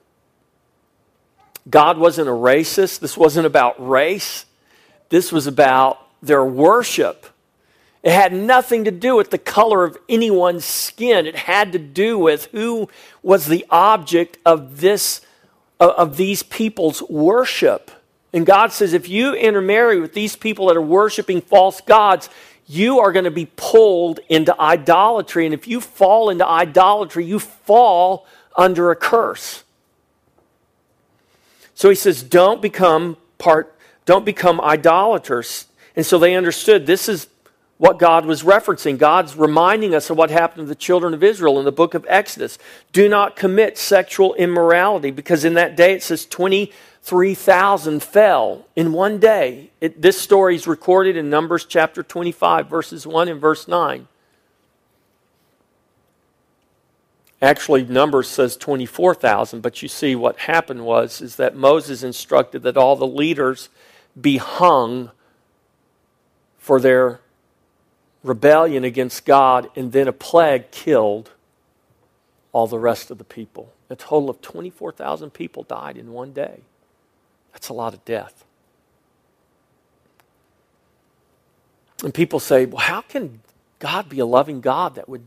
God 1.68 1.96
wasn't 1.98 2.28
a 2.28 2.32
racist. 2.32 3.00
This 3.00 3.16
wasn't 3.16 3.46
about 3.46 3.74
race. 3.86 4.46
This 5.08 5.32
was 5.32 5.46
about 5.46 5.98
their 6.22 6.44
worship. 6.44 7.26
It 8.02 8.12
had 8.12 8.34
nothing 8.34 8.84
to 8.84 8.90
do 8.90 9.16
with 9.16 9.30
the 9.30 9.38
color 9.38 9.84
of 9.84 9.96
anyone's 10.08 10.64
skin. 10.64 11.26
It 11.26 11.36
had 11.36 11.72
to 11.72 11.78
do 11.78 12.18
with 12.18 12.46
who 12.52 12.88
was 13.22 13.46
the 13.46 13.64
object 13.70 14.36
of 14.44 14.80
this 14.80 15.22
of 15.80 16.16
these 16.16 16.42
people's 16.42 17.02
worship. 17.02 17.90
And 18.32 18.44
God 18.44 18.72
says 18.72 18.92
if 18.92 19.08
you 19.08 19.34
intermarry 19.34 20.00
with 20.00 20.12
these 20.12 20.36
people 20.36 20.66
that 20.66 20.76
are 20.76 20.82
worshiping 20.82 21.40
false 21.40 21.80
gods, 21.80 22.28
you 22.66 23.00
are 23.00 23.12
going 23.12 23.24
to 23.24 23.30
be 23.30 23.46
pulled 23.56 24.20
into 24.28 24.58
idolatry. 24.60 25.44
And 25.44 25.54
if 25.54 25.68
you 25.68 25.80
fall 25.80 26.30
into 26.30 26.46
idolatry, 26.46 27.24
you 27.24 27.38
fall 27.38 28.26
under 28.56 28.90
a 28.90 28.96
curse. 28.96 29.64
So 31.74 31.88
he 31.88 31.94
says, 31.94 32.22
don't 32.22 32.62
become 32.62 33.16
part, 33.38 33.76
don't 34.06 34.24
become 34.24 34.60
idolaters. 34.60 35.66
And 35.96 36.06
so 36.06 36.18
they 36.18 36.34
understood 36.34 36.86
this 36.86 37.08
is 37.08 37.28
what 37.84 37.98
God 37.98 38.24
was 38.24 38.42
referencing. 38.42 38.96
God's 38.96 39.36
reminding 39.36 39.94
us 39.94 40.08
of 40.08 40.16
what 40.16 40.30
happened 40.30 40.64
to 40.64 40.68
the 40.68 40.74
children 40.74 41.12
of 41.12 41.22
Israel 41.22 41.58
in 41.58 41.66
the 41.66 41.70
book 41.70 41.92
of 41.92 42.06
Exodus. 42.08 42.58
Do 42.92 43.10
not 43.10 43.36
commit 43.36 43.76
sexual 43.76 44.32
immorality 44.36 45.10
because 45.10 45.44
in 45.44 45.52
that 45.52 45.76
day 45.76 45.92
it 45.92 46.02
says 46.02 46.24
23,000 46.24 48.02
fell 48.02 48.66
in 48.74 48.94
one 48.94 49.18
day. 49.18 49.70
It, 49.82 50.00
this 50.00 50.18
story 50.18 50.54
is 50.54 50.66
recorded 50.66 51.14
in 51.14 51.28
Numbers 51.28 51.66
chapter 51.66 52.02
25, 52.02 52.70
verses 52.70 53.06
1 53.06 53.28
and 53.28 53.38
verse 53.38 53.68
9. 53.68 54.08
Actually, 57.42 57.84
Numbers 57.84 58.28
says 58.28 58.56
24,000, 58.56 59.60
but 59.60 59.82
you 59.82 59.88
see 59.88 60.16
what 60.16 60.38
happened 60.38 60.86
was 60.86 61.20
is 61.20 61.36
that 61.36 61.54
Moses 61.54 62.02
instructed 62.02 62.62
that 62.62 62.78
all 62.78 62.96
the 62.96 63.06
leaders 63.06 63.68
be 64.18 64.38
hung 64.38 65.10
for 66.56 66.80
their 66.80 67.20
rebellion 68.24 68.82
against 68.82 69.24
God, 69.24 69.70
and 69.76 69.92
then 69.92 70.08
a 70.08 70.12
plague 70.12 70.72
killed 70.72 71.30
all 72.52 72.66
the 72.66 72.78
rest 72.78 73.10
of 73.10 73.18
the 73.18 73.24
people. 73.24 73.72
A 73.90 73.94
total 73.94 74.30
of 74.30 74.40
24,000 74.40 75.30
people 75.30 75.62
died 75.62 75.96
in 75.96 76.12
one 76.12 76.32
day. 76.32 76.62
That's 77.52 77.68
a 77.68 77.72
lot 77.74 77.94
of 77.94 78.04
death. 78.04 78.44
And 82.02 82.12
people 82.12 82.40
say, 82.40 82.66
well, 82.66 82.80
how 82.80 83.02
can 83.02 83.40
God 83.78 84.08
be 84.08 84.18
a 84.18 84.26
loving 84.26 84.60
God 84.60 84.94
that 84.96 85.08
would, 85.08 85.26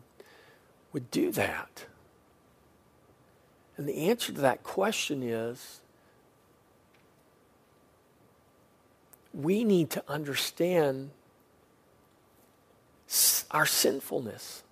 would 0.91 1.10
do 1.12 1.31
that? 1.31 1.86
And 3.77 3.88
the 3.88 4.10
answer 4.10 4.33
to 4.33 4.41
that 4.41 4.63
question 4.63 5.21
is 5.21 5.81
we 9.33 9.63
need 9.63 9.91
to 9.91 10.03
understand 10.07 11.12
our 13.52 13.65
sinfulness. 13.65 14.63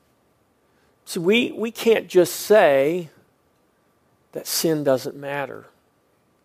So 1.06 1.22
we, 1.22 1.52
we 1.52 1.72
can't 1.72 2.08
just 2.08 2.36
say 2.36 3.10
that 4.32 4.48
sin 4.48 4.84
doesn't 4.84 5.16
matter. 5.16 5.66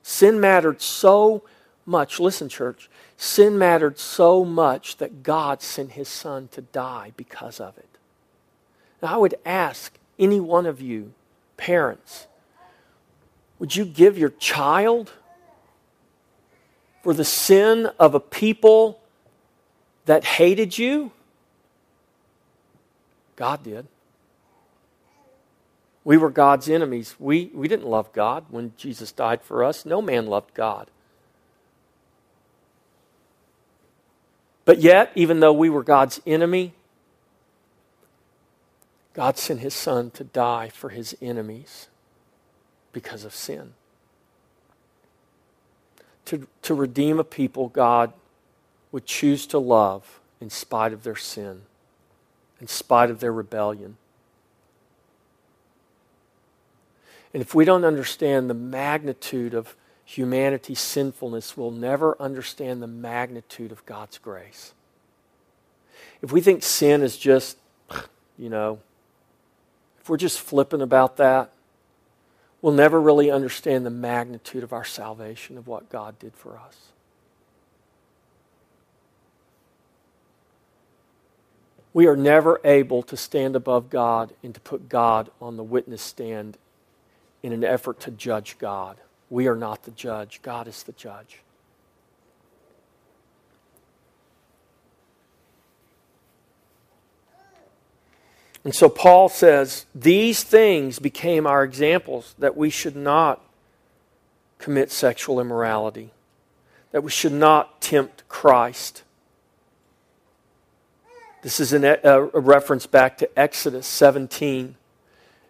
Sin 0.02 0.40
mattered 0.40 0.80
so 0.80 1.42
much. 1.86 2.20
Listen, 2.20 2.48
church. 2.48 2.88
Sin 3.16 3.58
mattered 3.58 3.98
so 3.98 4.44
much 4.44 4.98
that 4.98 5.22
God 5.22 5.62
sent 5.62 5.92
his 5.92 6.08
son 6.08 6.48
to 6.52 6.62
die 6.62 7.12
because 7.16 7.60
of 7.60 7.76
it. 7.78 7.88
Now, 9.02 9.14
I 9.14 9.16
would 9.16 9.34
ask 9.44 9.98
any 10.18 10.40
one 10.40 10.66
of 10.66 10.80
you, 10.80 11.12
parents, 11.56 12.26
would 13.58 13.76
you 13.76 13.84
give 13.84 14.16
your 14.16 14.30
child 14.30 15.12
for 17.02 17.14
the 17.14 17.24
sin 17.24 17.86
of 17.98 18.14
a 18.14 18.20
people 18.20 19.00
that 20.04 20.24
hated 20.24 20.78
you? 20.78 21.12
God 23.40 23.62
did. 23.62 23.86
We 26.04 26.18
were 26.18 26.28
God's 26.28 26.68
enemies. 26.68 27.14
We, 27.18 27.50
we 27.54 27.68
didn't 27.68 27.86
love 27.86 28.12
God 28.12 28.44
when 28.50 28.74
Jesus 28.76 29.12
died 29.12 29.40
for 29.40 29.64
us. 29.64 29.86
No 29.86 30.02
man 30.02 30.26
loved 30.26 30.52
God. 30.52 30.88
But 34.66 34.80
yet, 34.80 35.10
even 35.14 35.40
though 35.40 35.54
we 35.54 35.70
were 35.70 35.82
God's 35.82 36.20
enemy, 36.26 36.74
God 39.14 39.38
sent 39.38 39.60
his 39.60 39.72
son 39.72 40.10
to 40.10 40.24
die 40.24 40.68
for 40.68 40.90
his 40.90 41.16
enemies 41.22 41.88
because 42.92 43.24
of 43.24 43.34
sin. 43.34 43.72
To, 46.26 46.46
to 46.60 46.74
redeem 46.74 47.18
a 47.18 47.24
people 47.24 47.68
God 47.68 48.12
would 48.92 49.06
choose 49.06 49.46
to 49.46 49.58
love 49.58 50.20
in 50.42 50.50
spite 50.50 50.92
of 50.92 51.04
their 51.04 51.16
sin 51.16 51.62
in 52.60 52.68
spite 52.68 53.10
of 53.10 53.20
their 53.20 53.32
rebellion. 53.32 53.96
And 57.32 57.40
if 57.40 57.54
we 57.54 57.64
don't 57.64 57.84
understand 57.84 58.50
the 58.50 58.54
magnitude 58.54 59.54
of 59.54 59.76
humanity's 60.04 60.80
sinfulness, 60.80 61.56
we'll 61.56 61.70
never 61.70 62.20
understand 62.20 62.82
the 62.82 62.88
magnitude 62.88 63.70
of 63.70 63.86
God's 63.86 64.18
grace. 64.18 64.74
If 66.22 66.32
we 66.32 66.40
think 66.40 66.62
sin 66.62 67.02
is 67.02 67.16
just, 67.16 67.56
you 68.36 68.48
know, 68.48 68.80
if 70.00 70.08
we're 70.08 70.16
just 70.16 70.40
flippant 70.40 70.82
about 70.82 71.16
that, 71.18 71.52
we'll 72.60 72.72
never 72.72 73.00
really 73.00 73.30
understand 73.30 73.86
the 73.86 73.90
magnitude 73.90 74.64
of 74.64 74.72
our 74.72 74.84
salvation, 74.84 75.56
of 75.56 75.66
what 75.66 75.88
God 75.88 76.18
did 76.18 76.34
for 76.34 76.58
us. 76.58 76.76
We 81.92 82.06
are 82.06 82.16
never 82.16 82.60
able 82.64 83.02
to 83.04 83.16
stand 83.16 83.56
above 83.56 83.90
God 83.90 84.32
and 84.42 84.54
to 84.54 84.60
put 84.60 84.88
God 84.88 85.30
on 85.40 85.56
the 85.56 85.64
witness 85.64 86.02
stand 86.02 86.56
in 87.42 87.52
an 87.52 87.64
effort 87.64 88.00
to 88.00 88.10
judge 88.10 88.58
God. 88.58 88.96
We 89.28 89.48
are 89.48 89.56
not 89.56 89.84
the 89.84 89.90
judge, 89.90 90.40
God 90.42 90.68
is 90.68 90.82
the 90.82 90.92
judge. 90.92 91.40
And 98.64 98.74
so 98.74 98.88
Paul 98.88 99.28
says, 99.28 99.86
These 99.94 100.42
things 100.42 100.98
became 100.98 101.46
our 101.46 101.64
examples 101.64 102.34
that 102.38 102.56
we 102.56 102.70
should 102.70 102.96
not 102.96 103.42
commit 104.58 104.90
sexual 104.90 105.40
immorality, 105.40 106.10
that 106.92 107.02
we 107.02 107.10
should 107.10 107.32
not 107.32 107.80
tempt 107.80 108.28
Christ. 108.28 109.02
This 111.42 111.58
is 111.58 111.72
a, 111.72 112.06
uh, 112.06 112.28
a 112.34 112.40
reference 112.40 112.86
back 112.86 113.18
to 113.18 113.38
Exodus 113.38 113.86
17. 113.86 114.74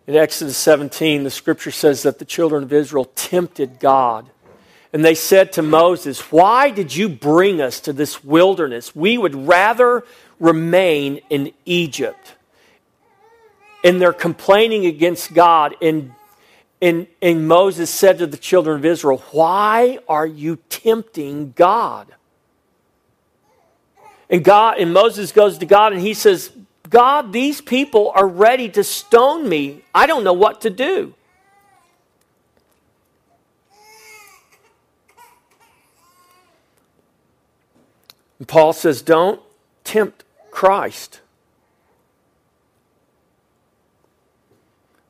In 0.06 0.16
Exodus 0.16 0.56
17, 0.56 1.24
the 1.24 1.30
scripture 1.30 1.72
says 1.72 2.04
that 2.04 2.18
the 2.18 2.24
children 2.24 2.62
of 2.62 2.72
Israel 2.72 3.06
tempted 3.16 3.80
God. 3.80 4.30
And 4.92 5.04
they 5.04 5.14
said 5.14 5.52
to 5.54 5.62
Moses, 5.62 6.20
Why 6.32 6.70
did 6.70 6.94
you 6.94 7.08
bring 7.08 7.60
us 7.60 7.80
to 7.80 7.92
this 7.92 8.22
wilderness? 8.22 8.94
We 8.94 9.18
would 9.18 9.34
rather 9.34 10.04
remain 10.38 11.20
in 11.28 11.52
Egypt. 11.64 12.34
And 13.82 14.00
they're 14.00 14.12
complaining 14.12 14.86
against 14.86 15.34
God. 15.34 15.74
And, 15.82 16.12
and, 16.80 17.08
and 17.20 17.48
Moses 17.48 17.90
said 17.90 18.18
to 18.18 18.26
the 18.26 18.36
children 18.36 18.76
of 18.76 18.84
Israel, 18.84 19.18
Why 19.32 19.98
are 20.08 20.26
you 20.26 20.58
tempting 20.68 21.52
God? 21.56 22.14
And 24.30 24.44
God 24.44 24.78
and 24.78 24.92
Moses 24.92 25.32
goes 25.32 25.58
to 25.58 25.66
God 25.66 25.92
and 25.92 26.00
he 26.00 26.14
says, 26.14 26.52
God, 26.88 27.32
these 27.32 27.60
people 27.60 28.12
are 28.14 28.26
ready 28.26 28.68
to 28.70 28.84
stone 28.84 29.48
me. 29.48 29.82
I 29.92 30.06
don't 30.06 30.22
know 30.24 30.32
what 30.32 30.60
to 30.62 30.70
do. 30.70 31.14
And 38.38 38.48
Paul 38.48 38.72
says, 38.72 39.02
Don't 39.02 39.40
tempt 39.84 40.24
Christ. 40.50 41.20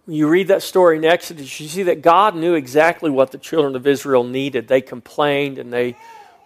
When 0.04 0.16
you 0.16 0.28
read 0.28 0.48
that 0.48 0.62
story 0.62 0.96
in 0.96 1.04
Exodus, 1.04 1.61
you 1.61 1.68
see 1.68 1.85
that 1.85 2.02
God 2.02 2.35
knew 2.35 2.54
exactly 2.54 3.11
what 3.11 3.30
the 3.30 3.38
children 3.38 3.76
of 3.76 3.87
Israel 3.87 4.24
needed. 4.24 4.66
They 4.66 4.80
complained 4.80 5.59
and 5.59 5.72
they 5.72 5.96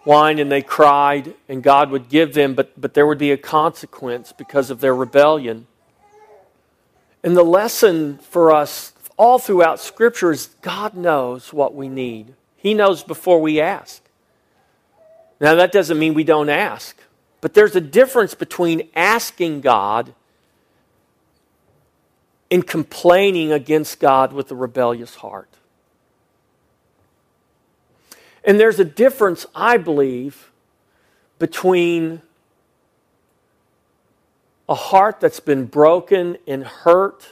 whined 0.05 0.39
and 0.39 0.51
they 0.51 0.61
cried, 0.61 1.33
and 1.49 1.61
God 1.61 1.89
would 1.89 2.07
give 2.07 2.33
them, 2.33 2.53
but, 2.53 2.79
but 2.79 2.93
there 2.93 3.05
would 3.05 3.17
be 3.17 3.31
a 3.31 3.37
consequence 3.37 4.31
because 4.31 4.69
of 4.69 4.79
their 4.79 4.95
rebellion. 4.95 5.67
And 7.23 7.35
the 7.35 7.43
lesson 7.43 8.19
for 8.19 8.53
us 8.53 8.93
all 9.17 9.39
throughout 9.39 9.79
Scripture 9.79 10.31
is 10.31 10.49
God 10.61 10.93
knows 10.93 11.51
what 11.51 11.73
we 11.73 11.89
need, 11.89 12.35
He 12.55 12.73
knows 12.73 13.03
before 13.03 13.41
we 13.41 13.59
ask. 13.59 14.01
Now, 15.39 15.55
that 15.55 15.71
doesn't 15.71 15.99
mean 15.99 16.13
we 16.13 16.23
don't 16.23 16.49
ask, 16.49 16.95
but 17.41 17.53
there's 17.53 17.75
a 17.75 17.81
difference 17.81 18.35
between 18.35 18.87
asking 18.95 19.61
God 19.61 20.13
and 22.49 22.65
complaining 22.65 23.51
against 23.51 23.99
God 23.99 24.31
with 24.31 24.51
a 24.51 24.55
rebellious 24.55 25.15
heart. 25.15 25.49
And 28.45 28.59
there's 28.59 28.79
a 28.79 28.85
difference, 28.85 29.47
I 29.55 29.77
believe, 29.77 30.51
between 31.39 32.21
a 34.69 34.75
heart 34.75 35.19
that's 35.19 35.39
been 35.39 35.65
broken 35.65 36.37
and 36.47 36.63
hurt. 36.63 37.27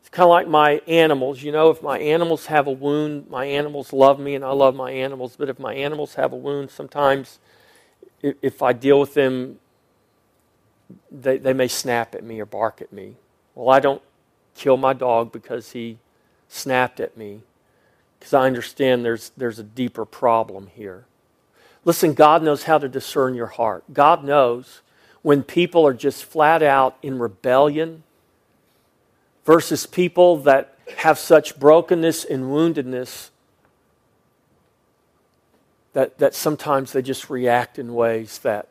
It's 0.00 0.10
kind 0.10 0.24
of 0.24 0.30
like 0.30 0.46
my 0.48 0.82
animals. 0.86 1.42
You 1.42 1.50
know, 1.50 1.70
if 1.70 1.82
my 1.82 1.98
animals 1.98 2.46
have 2.46 2.66
a 2.66 2.70
wound, 2.70 3.28
my 3.30 3.46
animals 3.46 3.92
love 3.92 4.20
me 4.20 4.34
and 4.34 4.44
I 4.44 4.50
love 4.50 4.74
my 4.74 4.90
animals. 4.90 5.34
But 5.36 5.48
if 5.48 5.58
my 5.58 5.74
animals 5.74 6.14
have 6.14 6.34
a 6.34 6.36
wound, 6.36 6.70
sometimes 6.70 7.38
if 8.22 8.62
I 8.62 8.74
deal 8.74 9.00
with 9.00 9.14
them, 9.14 9.58
they, 11.10 11.38
they 11.38 11.54
may 11.54 11.68
snap 11.68 12.14
at 12.14 12.22
me 12.22 12.38
or 12.38 12.46
bark 12.46 12.82
at 12.82 12.92
me. 12.92 13.16
Well, 13.54 13.74
I 13.74 13.80
don't 13.80 14.02
kill 14.54 14.76
my 14.76 14.92
dog 14.92 15.32
because 15.32 15.72
he 15.72 15.98
snapped 16.48 17.00
at 17.00 17.16
me 17.16 17.40
because 18.24 18.32
I 18.32 18.46
understand 18.46 19.04
there's, 19.04 19.32
there's 19.36 19.58
a 19.58 19.62
deeper 19.62 20.06
problem 20.06 20.68
here. 20.68 21.04
Listen, 21.84 22.14
God 22.14 22.42
knows 22.42 22.62
how 22.62 22.78
to 22.78 22.88
discern 22.88 23.34
your 23.34 23.48
heart. 23.48 23.84
God 23.92 24.24
knows 24.24 24.80
when 25.20 25.42
people 25.42 25.86
are 25.86 25.92
just 25.92 26.24
flat 26.24 26.62
out 26.62 26.96
in 27.02 27.18
rebellion 27.18 28.02
versus 29.44 29.84
people 29.84 30.38
that 30.38 30.74
have 30.96 31.18
such 31.18 31.60
brokenness 31.60 32.24
and 32.24 32.44
woundedness 32.44 33.28
that, 35.92 36.16
that 36.16 36.34
sometimes 36.34 36.94
they 36.94 37.02
just 37.02 37.28
react 37.28 37.78
in 37.78 37.92
ways 37.92 38.38
that, 38.38 38.68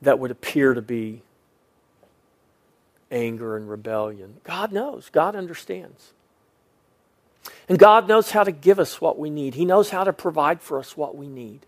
that 0.00 0.18
would 0.18 0.30
appear 0.30 0.72
to 0.72 0.80
be 0.80 1.20
anger 3.10 3.58
and 3.58 3.68
rebellion. 3.68 4.38
God 4.42 4.72
knows, 4.72 5.10
God 5.10 5.36
understands. 5.36 6.14
And 7.68 7.78
God 7.78 8.08
knows 8.08 8.30
how 8.30 8.44
to 8.44 8.52
give 8.52 8.78
us 8.78 9.00
what 9.00 9.18
we 9.18 9.30
need, 9.30 9.54
He 9.54 9.64
knows 9.64 9.90
how 9.90 10.04
to 10.04 10.12
provide 10.12 10.60
for 10.60 10.78
us 10.78 10.96
what 10.96 11.16
we 11.16 11.26
need. 11.26 11.66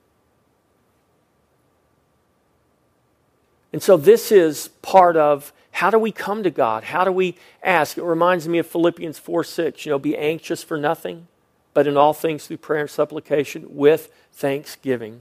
And 3.73 3.83
so, 3.83 3.97
this 3.97 4.33
is 4.33 4.69
part 4.81 5.17
of 5.17 5.53
how 5.73 5.91
do 5.91 5.99
we 5.99 6.11
come 6.11 6.43
to 6.43 6.51
God? 6.51 6.85
How 6.85 7.05
do 7.05 7.13
we 7.13 7.37
ask? 7.63 7.99
It 7.99 8.03
reminds 8.03 8.49
me 8.49 8.59
of 8.59 8.67
Philippians 8.67 9.19
4 9.19 9.45
6. 9.45 9.85
You 9.85 9.91
know, 9.91 9.99
be 9.99 10.17
anxious 10.17 10.63
for 10.63 10.79
nothing, 10.79 11.27
but 11.75 11.87
in 11.87 11.97
all 11.97 12.15
things 12.15 12.47
through 12.47 12.57
prayer 12.57 12.81
and 12.81 12.91
supplication 12.91 13.67
with 13.69 14.11
thanksgiving. 14.33 15.21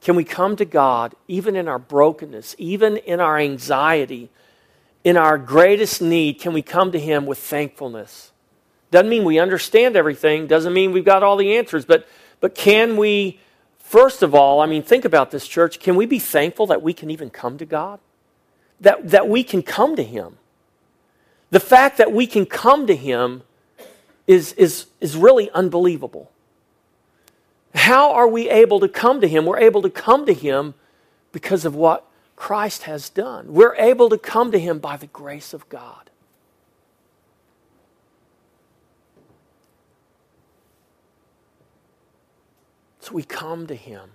Can 0.00 0.14
we 0.14 0.22
come 0.22 0.54
to 0.54 0.64
God 0.64 1.14
even 1.26 1.56
in 1.56 1.66
our 1.66 1.80
brokenness, 1.80 2.54
even 2.58 2.98
in 2.98 3.18
our 3.18 3.38
anxiety, 3.38 4.30
in 5.02 5.16
our 5.16 5.36
greatest 5.36 6.00
need? 6.00 6.38
Can 6.38 6.52
we 6.52 6.62
come 6.62 6.92
to 6.92 7.00
Him 7.00 7.26
with 7.26 7.38
thankfulness? 7.38 8.30
Doesn't 8.90 9.08
mean 9.08 9.24
we 9.24 9.38
understand 9.38 9.96
everything, 9.96 10.46
doesn't 10.46 10.72
mean 10.72 10.92
we've 10.92 11.04
got 11.04 11.22
all 11.22 11.36
the 11.36 11.56
answers, 11.56 11.84
but, 11.84 12.08
but 12.40 12.54
can 12.54 12.96
we, 12.96 13.38
first 13.78 14.22
of 14.22 14.34
all, 14.34 14.60
I 14.60 14.66
mean, 14.66 14.82
think 14.82 15.04
about 15.04 15.30
this, 15.30 15.46
church. 15.46 15.78
Can 15.78 15.94
we 15.96 16.06
be 16.06 16.18
thankful 16.18 16.66
that 16.68 16.82
we 16.82 16.94
can 16.94 17.10
even 17.10 17.28
come 17.28 17.58
to 17.58 17.66
God? 17.66 18.00
That, 18.80 19.10
that 19.10 19.28
we 19.28 19.44
can 19.44 19.62
come 19.62 19.96
to 19.96 20.02
Him. 20.02 20.38
The 21.50 21.60
fact 21.60 21.98
that 21.98 22.12
we 22.12 22.26
can 22.26 22.46
come 22.46 22.86
to 22.86 22.96
Him 22.96 23.42
is, 24.26 24.52
is, 24.54 24.86
is 25.00 25.16
really 25.16 25.50
unbelievable. 25.50 26.30
How 27.74 28.12
are 28.12 28.28
we 28.28 28.48
able 28.48 28.80
to 28.80 28.88
come 28.88 29.20
to 29.20 29.28
Him? 29.28 29.44
We're 29.44 29.58
able 29.58 29.82
to 29.82 29.90
come 29.90 30.26
to 30.26 30.34
Him 30.34 30.74
because 31.32 31.64
of 31.64 31.74
what 31.74 32.06
Christ 32.36 32.84
has 32.84 33.10
done. 33.10 33.52
We're 33.52 33.74
able 33.76 34.08
to 34.10 34.18
come 34.18 34.52
to 34.52 34.58
Him 34.58 34.78
by 34.78 34.96
the 34.96 35.06
grace 35.08 35.52
of 35.52 35.68
God. 35.68 36.07
So 43.08 43.14
we 43.14 43.22
come 43.22 43.66
to 43.68 43.74
Him. 43.74 44.10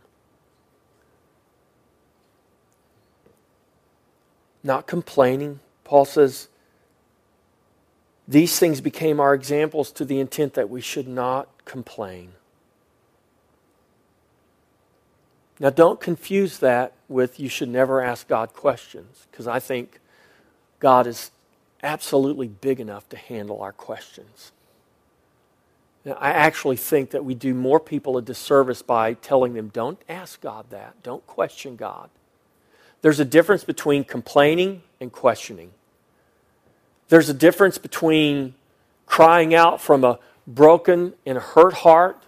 Not 4.64 4.86
complaining. 4.86 5.62
Paul 5.84 6.06
says, 6.06 6.48
These 8.28 8.60
things 8.60 8.82
became 8.82 9.20
our 9.20 9.34
examples 9.34 9.92
to 9.94 10.06
the 10.06 10.20
intent 10.20 10.54
that 10.54 10.70
we 10.70 10.80
should 10.80 11.08
not 11.08 11.66
complain. 11.66 12.34
Now, 15.60 15.72
don't 15.72 16.00
confuse 16.00 16.60
that 16.60 16.94
with 17.10 17.40
you 17.40 17.50
should 17.50 17.70
never 17.70 18.00
ask 18.00 18.28
God 18.28 18.54
questions, 18.54 19.26
because 19.32 19.48
I 19.48 19.60
think 19.60 20.00
God 20.80 21.08
is 21.08 21.32
absolutely 21.82 22.48
big 22.48 22.80
enough 22.80 23.10
to 23.10 23.18
handle 23.18 23.60
our 23.60 23.72
questions. 23.72 24.53
I 26.06 26.32
actually 26.32 26.76
think 26.76 27.12
that 27.12 27.24
we 27.24 27.34
do 27.34 27.54
more 27.54 27.80
people 27.80 28.18
a 28.18 28.22
disservice 28.22 28.82
by 28.82 29.14
telling 29.14 29.54
them, 29.54 29.70
don't 29.70 30.02
ask 30.10 30.42
God 30.42 30.66
that, 30.70 31.02
don't 31.02 31.26
question 31.28 31.76
God. 31.78 32.10
There's 33.02 33.20
a 33.20 33.26
difference 33.26 33.64
between 33.64 34.04
complaining 34.04 34.84
and 35.00 35.12
questioning. 35.12 35.72
There's 37.08 37.30
a 37.30 37.34
difference 37.34 37.78
between 37.78 38.56
crying 39.06 39.54
out 39.54 39.82
from 39.82 40.04
a 40.04 40.20
broken 40.46 41.14
and 41.26 41.38
hurt 41.38 41.74
heart 41.74 42.24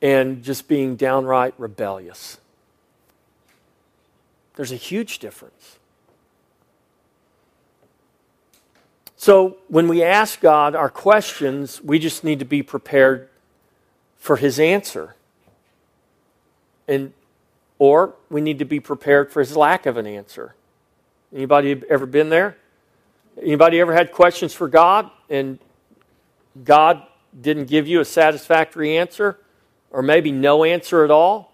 and 0.00 0.42
just 0.42 0.68
being 0.68 0.96
downright 0.96 1.54
rebellious. 1.58 2.38
There's 4.54 4.72
a 4.72 4.76
huge 4.76 5.18
difference. 5.18 5.78
So 9.22 9.58
when 9.68 9.86
we 9.86 10.02
ask 10.02 10.40
God 10.40 10.74
our 10.74 10.90
questions, 10.90 11.80
we 11.80 12.00
just 12.00 12.24
need 12.24 12.40
to 12.40 12.44
be 12.44 12.60
prepared 12.60 13.28
for 14.18 14.34
his 14.34 14.58
answer. 14.58 15.14
And 16.88 17.12
or 17.78 18.16
we 18.30 18.40
need 18.40 18.58
to 18.58 18.64
be 18.64 18.80
prepared 18.80 19.30
for 19.30 19.38
his 19.38 19.56
lack 19.56 19.86
of 19.86 19.96
an 19.96 20.08
answer. 20.08 20.56
Anybody 21.32 21.80
ever 21.88 22.04
been 22.04 22.30
there? 22.30 22.56
Anybody 23.40 23.78
ever 23.78 23.94
had 23.94 24.10
questions 24.10 24.54
for 24.54 24.66
God 24.66 25.08
and 25.30 25.60
God 26.64 27.06
didn't 27.40 27.66
give 27.66 27.86
you 27.86 28.00
a 28.00 28.04
satisfactory 28.04 28.98
answer 28.98 29.38
or 29.92 30.02
maybe 30.02 30.32
no 30.32 30.64
answer 30.64 31.04
at 31.04 31.12
all? 31.12 31.52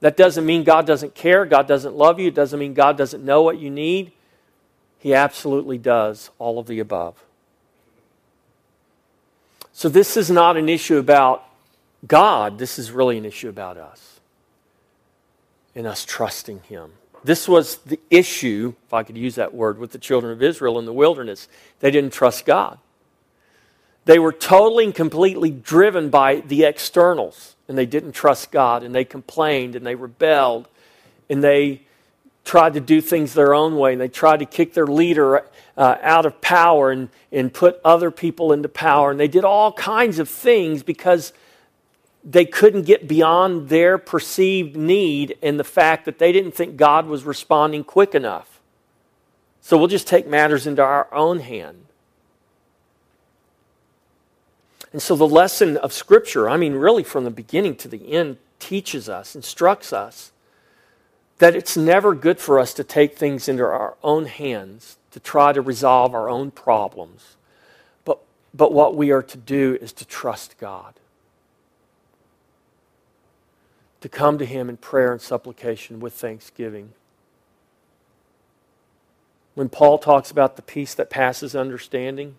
That 0.00 0.18
doesn't 0.18 0.44
mean 0.44 0.64
God 0.64 0.86
doesn't 0.86 1.14
care, 1.14 1.46
God 1.46 1.66
doesn't 1.66 1.94
love 1.94 2.20
you, 2.20 2.28
it 2.28 2.34
doesn't 2.34 2.60
mean 2.60 2.74
God 2.74 2.98
doesn't 2.98 3.24
know 3.24 3.40
what 3.40 3.58
you 3.58 3.70
need. 3.70 4.12
He 5.00 5.14
absolutely 5.14 5.78
does 5.78 6.30
all 6.38 6.58
of 6.58 6.66
the 6.66 6.78
above. 6.78 7.24
So, 9.72 9.88
this 9.88 10.16
is 10.16 10.30
not 10.30 10.58
an 10.58 10.68
issue 10.68 10.98
about 10.98 11.42
God, 12.06 12.58
this 12.58 12.78
is 12.78 12.92
really 12.92 13.16
an 13.16 13.24
issue 13.24 13.48
about 13.48 13.78
us 13.78 14.20
and 15.74 15.86
us 15.86 16.04
trusting 16.04 16.60
Him. 16.68 16.92
This 17.24 17.48
was 17.48 17.76
the 17.78 17.98
issue, 18.10 18.74
if 18.86 18.94
I 18.94 19.02
could 19.02 19.16
use 19.16 19.36
that 19.36 19.54
word, 19.54 19.78
with 19.78 19.92
the 19.92 19.98
children 19.98 20.32
of 20.32 20.42
Israel 20.42 20.78
in 20.78 20.84
the 20.84 20.92
wilderness. 20.92 21.48
They 21.80 21.90
didn't 21.90 22.12
trust 22.12 22.44
God. 22.44 22.78
They 24.04 24.18
were 24.18 24.32
totally 24.32 24.84
and 24.84 24.94
completely 24.94 25.50
driven 25.50 26.10
by 26.10 26.40
the 26.40 26.64
externals, 26.64 27.56
and 27.68 27.76
they 27.76 27.86
didn't 27.86 28.12
trust 28.12 28.50
God, 28.50 28.82
and 28.82 28.94
they 28.94 29.04
complained, 29.04 29.76
and 29.76 29.86
they 29.86 29.94
rebelled, 29.94 30.68
and 31.28 31.42
they 31.42 31.82
tried 32.50 32.74
to 32.74 32.80
do 32.80 33.00
things 33.00 33.32
their 33.32 33.54
own 33.54 33.76
way, 33.76 33.92
and 33.92 34.00
they 34.00 34.08
tried 34.08 34.38
to 34.38 34.44
kick 34.44 34.74
their 34.74 34.88
leader 34.88 35.46
uh, 35.76 35.96
out 36.02 36.26
of 36.26 36.40
power 36.40 36.90
and, 36.90 37.08
and 37.30 37.54
put 37.54 37.80
other 37.84 38.10
people 38.10 38.52
into 38.52 38.68
power, 38.68 39.12
and 39.12 39.20
they 39.20 39.28
did 39.28 39.44
all 39.44 39.72
kinds 39.74 40.18
of 40.18 40.28
things 40.28 40.82
because 40.82 41.32
they 42.24 42.44
couldn't 42.44 42.82
get 42.82 43.06
beyond 43.06 43.68
their 43.68 43.98
perceived 43.98 44.76
need 44.76 45.38
and 45.40 45.60
the 45.60 45.64
fact 45.64 46.04
that 46.06 46.18
they 46.18 46.32
didn't 46.32 46.50
think 46.50 46.76
God 46.76 47.06
was 47.06 47.22
responding 47.22 47.84
quick 47.84 48.16
enough. 48.16 48.60
So 49.60 49.78
we'll 49.78 49.86
just 49.86 50.08
take 50.08 50.26
matters 50.26 50.66
into 50.66 50.82
our 50.82 51.06
own 51.14 51.38
hand. 51.38 51.84
And 54.90 55.00
so 55.00 55.14
the 55.14 55.28
lesson 55.28 55.76
of 55.76 55.92
Scripture, 55.92 56.50
I 56.50 56.56
mean, 56.56 56.72
really 56.72 57.04
from 57.04 57.22
the 57.22 57.30
beginning 57.30 57.76
to 57.76 57.86
the 57.86 58.12
end, 58.12 58.38
teaches 58.58 59.08
us, 59.08 59.36
instructs 59.36 59.92
us 59.92 60.32
that 61.40 61.56
it's 61.56 61.76
never 61.76 62.14
good 62.14 62.38
for 62.38 62.58
us 62.58 62.72
to 62.74 62.84
take 62.84 63.16
things 63.16 63.48
into 63.48 63.64
our 63.64 63.96
own 64.02 64.26
hands 64.26 64.96
to 65.10 65.18
try 65.18 65.52
to 65.52 65.60
resolve 65.60 66.14
our 66.14 66.28
own 66.28 66.50
problems. 66.50 67.36
But, 68.04 68.20
but 68.54 68.72
what 68.72 68.94
we 68.94 69.10
are 69.10 69.22
to 69.22 69.36
do 69.36 69.76
is 69.80 69.92
to 69.94 70.04
trust 70.04 70.56
God 70.58 70.94
to 74.00 74.08
come 74.08 74.38
to 74.38 74.46
Him 74.46 74.68
in 74.68 74.76
prayer 74.76 75.12
and 75.12 75.20
supplication 75.20 76.00
with 76.00 76.14
thanksgiving. 76.14 76.92
When 79.54 79.68
Paul 79.68 79.98
talks 79.98 80.30
about 80.30 80.56
the 80.56 80.62
peace 80.62 80.94
that 80.94 81.10
passes 81.10 81.54
understanding, 81.54 82.36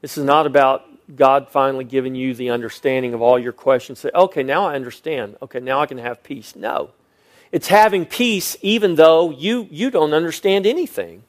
this 0.00 0.18
is 0.18 0.24
not 0.24 0.46
about 0.46 0.84
God 1.14 1.48
finally 1.48 1.84
giving 1.84 2.14
you 2.14 2.34
the 2.34 2.50
understanding 2.50 3.14
of 3.14 3.22
all 3.22 3.38
your 3.38 3.52
questions. 3.52 4.00
Say, 4.00 4.10
okay, 4.14 4.42
now 4.42 4.66
I 4.66 4.74
understand. 4.74 5.36
Okay, 5.40 5.60
now 5.60 5.80
I 5.80 5.86
can 5.86 5.98
have 5.98 6.22
peace. 6.22 6.56
No. 6.56 6.90
It's 7.50 7.68
having 7.68 8.04
peace 8.06 8.56
even 8.60 8.96
though 8.96 9.30
you, 9.30 9.68
you 9.70 9.90
don't 9.90 10.12
understand 10.12 10.66
anything. 10.66 11.22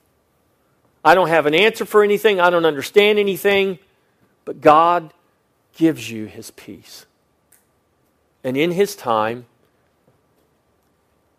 I 1.04 1.16
don't 1.16 1.30
have 1.30 1.46
an 1.46 1.56
answer 1.56 1.86
for 1.86 2.04
anything. 2.04 2.40
I 2.40 2.50
don't 2.50 2.66
understand 2.66 3.20
anything. 3.20 3.80
But 4.44 4.62
God 4.62 5.14
gives 5.76 6.12
you 6.12 6.26
his 6.26 6.52
peace. 6.52 7.06
And 8.44 8.58
in 8.58 8.72
his 8.72 8.96
time, 8.96 9.46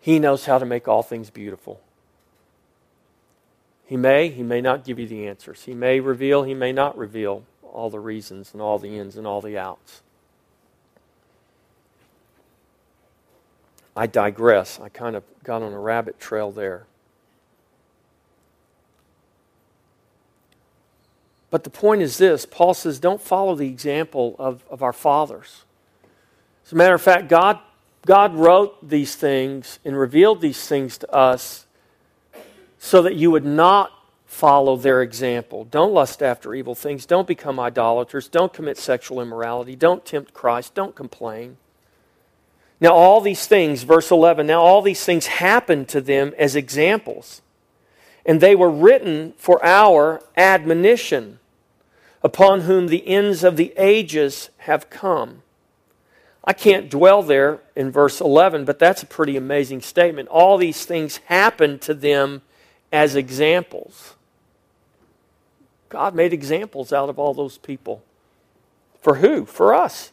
he 0.00 0.18
knows 0.18 0.46
how 0.46 0.58
to 0.58 0.64
make 0.64 0.88
all 0.88 1.02
things 1.02 1.28
beautiful. 1.28 1.80
He 3.84 3.96
may, 3.96 4.28
he 4.28 4.42
may 4.42 4.60
not 4.60 4.84
give 4.84 4.98
you 4.98 5.06
the 5.06 5.26
answers. 5.26 5.64
He 5.64 5.74
may 5.74 6.00
reveal, 6.00 6.44
he 6.44 6.54
may 6.54 6.72
not 6.72 6.96
reveal 6.96 7.44
all 7.62 7.90
the 7.90 8.00
reasons 8.00 8.52
and 8.52 8.62
all 8.62 8.78
the 8.78 8.96
ins 8.96 9.16
and 9.16 9.26
all 9.26 9.40
the 9.40 9.58
outs. 9.58 10.02
I 14.00 14.06
digress. 14.06 14.80
I 14.80 14.88
kind 14.88 15.14
of 15.14 15.24
got 15.44 15.60
on 15.60 15.74
a 15.74 15.78
rabbit 15.78 16.18
trail 16.18 16.50
there. 16.50 16.86
But 21.50 21.64
the 21.64 21.70
point 21.70 22.00
is 22.00 22.16
this 22.16 22.46
Paul 22.46 22.72
says, 22.72 22.98
don't 22.98 23.20
follow 23.20 23.54
the 23.54 23.68
example 23.68 24.36
of, 24.38 24.64
of 24.70 24.82
our 24.82 24.94
fathers. 24.94 25.64
As 26.64 26.72
a 26.72 26.76
matter 26.76 26.94
of 26.94 27.02
fact, 27.02 27.28
God 27.28 27.58
God 28.06 28.34
wrote 28.34 28.88
these 28.88 29.16
things 29.16 29.78
and 29.84 29.98
revealed 29.98 30.40
these 30.40 30.66
things 30.66 30.96
to 30.96 31.14
us 31.14 31.66
so 32.78 33.02
that 33.02 33.16
you 33.16 33.30
would 33.30 33.44
not 33.44 33.92
follow 34.24 34.78
their 34.78 35.02
example. 35.02 35.66
Don't 35.70 35.92
lust 35.92 36.22
after 36.22 36.54
evil 36.54 36.74
things. 36.74 37.04
Don't 37.04 37.26
become 37.26 37.60
idolaters. 37.60 38.28
Don't 38.28 38.54
commit 38.54 38.78
sexual 38.78 39.20
immorality. 39.20 39.76
Don't 39.76 40.06
tempt 40.06 40.32
Christ. 40.32 40.74
Don't 40.74 40.94
complain. 40.94 41.58
Now, 42.80 42.94
all 42.94 43.20
these 43.20 43.46
things, 43.46 43.82
verse 43.82 44.10
11, 44.10 44.46
now 44.46 44.62
all 44.62 44.80
these 44.80 45.04
things 45.04 45.26
happened 45.26 45.88
to 45.88 46.00
them 46.00 46.32
as 46.38 46.56
examples, 46.56 47.42
and 48.24 48.40
they 48.40 48.56
were 48.56 48.70
written 48.70 49.34
for 49.36 49.62
our 49.64 50.22
admonition, 50.36 51.38
upon 52.22 52.62
whom 52.62 52.86
the 52.86 53.06
ends 53.06 53.44
of 53.44 53.56
the 53.56 53.74
ages 53.76 54.48
have 54.58 54.88
come. 54.88 55.42
I 56.42 56.54
can't 56.54 56.88
dwell 56.88 57.22
there 57.22 57.60
in 57.76 57.90
verse 57.90 58.20
11, 58.20 58.64
but 58.64 58.78
that's 58.78 59.02
a 59.02 59.06
pretty 59.06 59.36
amazing 59.36 59.82
statement. 59.82 60.28
All 60.30 60.56
these 60.56 60.86
things 60.86 61.18
happened 61.26 61.82
to 61.82 61.92
them 61.92 62.40
as 62.90 63.14
examples. 63.14 64.14
God 65.90 66.14
made 66.14 66.32
examples 66.32 66.92
out 66.92 67.10
of 67.10 67.18
all 67.18 67.34
those 67.34 67.58
people. 67.58 68.02
For 69.02 69.16
who? 69.16 69.44
For 69.44 69.74
us. 69.74 70.12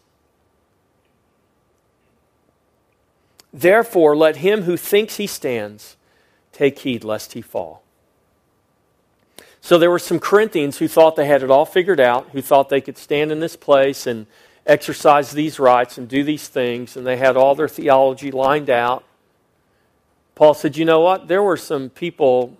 Therefore, 3.53 4.15
let 4.15 4.37
him 4.37 4.63
who 4.63 4.77
thinks 4.77 5.17
he 5.17 5.27
stands 5.27 5.95
take 6.51 6.79
heed 6.79 7.03
lest 7.03 7.33
he 7.33 7.41
fall. 7.41 7.83
So 9.61 9.77
there 9.77 9.91
were 9.91 9.99
some 9.99 10.19
Corinthians 10.19 10.77
who 10.77 10.87
thought 10.87 11.15
they 11.15 11.25
had 11.25 11.43
it 11.43 11.51
all 11.51 11.65
figured 11.65 11.99
out, 11.99 12.29
who 12.31 12.41
thought 12.41 12.69
they 12.69 12.81
could 12.81 12.97
stand 12.97 13.31
in 13.31 13.39
this 13.39 13.55
place 13.55 14.07
and 14.07 14.25
exercise 14.65 15.31
these 15.31 15.59
rites 15.59 15.97
and 15.97 16.07
do 16.07 16.23
these 16.23 16.47
things, 16.47 16.95
and 16.95 17.05
they 17.05 17.17
had 17.17 17.35
all 17.35 17.55
their 17.55 17.67
theology 17.67 18.31
lined 18.31 18.69
out. 18.69 19.03
Paul 20.35 20.53
said, 20.53 20.77
You 20.77 20.85
know 20.85 20.99
what? 20.99 21.27
There 21.27 21.43
were 21.43 21.57
some 21.57 21.89
people. 21.89 22.55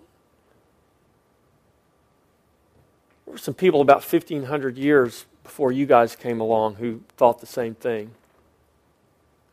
There 3.25 3.33
were 3.33 3.37
some 3.37 3.53
people 3.53 3.81
about 3.81 4.03
1,500 4.03 4.77
years 4.77 5.25
before 5.43 5.71
you 5.71 5.85
guys 5.85 6.15
came 6.15 6.39
along 6.39 6.75
who 6.75 7.01
thought 7.17 7.39
the 7.39 7.45
same 7.45 7.75
thing. 7.75 8.11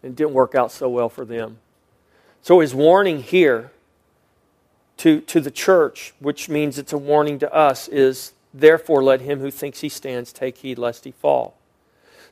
And 0.04 0.14
didn't 0.14 0.34
work 0.34 0.54
out 0.54 0.70
so 0.70 0.88
well 0.88 1.08
for 1.08 1.24
them. 1.24 1.56
So 2.42 2.60
his 2.60 2.74
warning 2.74 3.22
here 3.22 3.72
to, 4.98 5.22
to 5.22 5.40
the 5.40 5.50
church, 5.50 6.12
which 6.20 6.50
means 6.50 6.78
it's 6.78 6.92
a 6.92 6.98
warning 6.98 7.38
to 7.38 7.50
us, 7.52 7.88
is 7.88 8.34
therefore 8.52 9.02
let 9.02 9.22
him 9.22 9.40
who 9.40 9.50
thinks 9.50 9.80
he 9.80 9.88
stands 9.88 10.30
take 10.30 10.58
heed 10.58 10.78
lest 10.78 11.04
he 11.04 11.10
fall. 11.10 11.56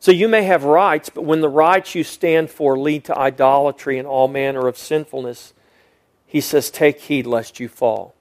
So 0.00 0.12
you 0.12 0.28
may 0.28 0.42
have 0.42 0.64
rights, 0.64 1.08
but 1.08 1.22
when 1.22 1.40
the 1.40 1.48
rights 1.48 1.94
you 1.94 2.04
stand 2.04 2.50
for 2.50 2.78
lead 2.78 3.04
to 3.04 3.16
idolatry 3.16 3.98
and 3.98 4.06
all 4.06 4.28
manner 4.28 4.68
of 4.68 4.76
sinfulness, 4.76 5.54
he 6.26 6.42
says, 6.42 6.70
take 6.70 7.00
heed 7.00 7.26
lest 7.26 7.58
you 7.58 7.68
fall. 7.68 8.14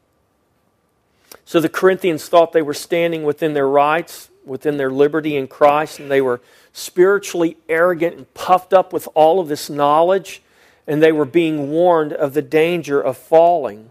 So 1.44 1.60
the 1.60 1.70
Corinthians 1.70 2.30
thought 2.30 2.54
they 2.54 2.62
were 2.62 2.74
standing 2.74 3.24
within 3.24 3.54
their 3.54 3.68
rights, 3.68 4.31
within 4.46 4.78
their 4.78 4.92
liberty 4.92 5.36
in 5.36 5.48
Christ, 5.48 6.00
and 6.00 6.10
they 6.10 6.22
were 6.22 6.42
spiritually 6.74 7.58
arrogant 7.70 8.16
and 8.18 8.34
puffed 8.34 8.74
up 8.74 8.94
with 8.94 9.08
all 9.14 9.40
of 9.40 9.48
this 9.48 9.70
knowledge, 9.70 10.42
and 10.88 11.02
they 11.02 11.12
were 11.12 11.26
being 11.26 11.70
warned 11.70 12.14
of 12.14 12.34
the 12.34 12.42
danger 12.42 13.02
of 13.02 13.18
falling. 13.18 13.90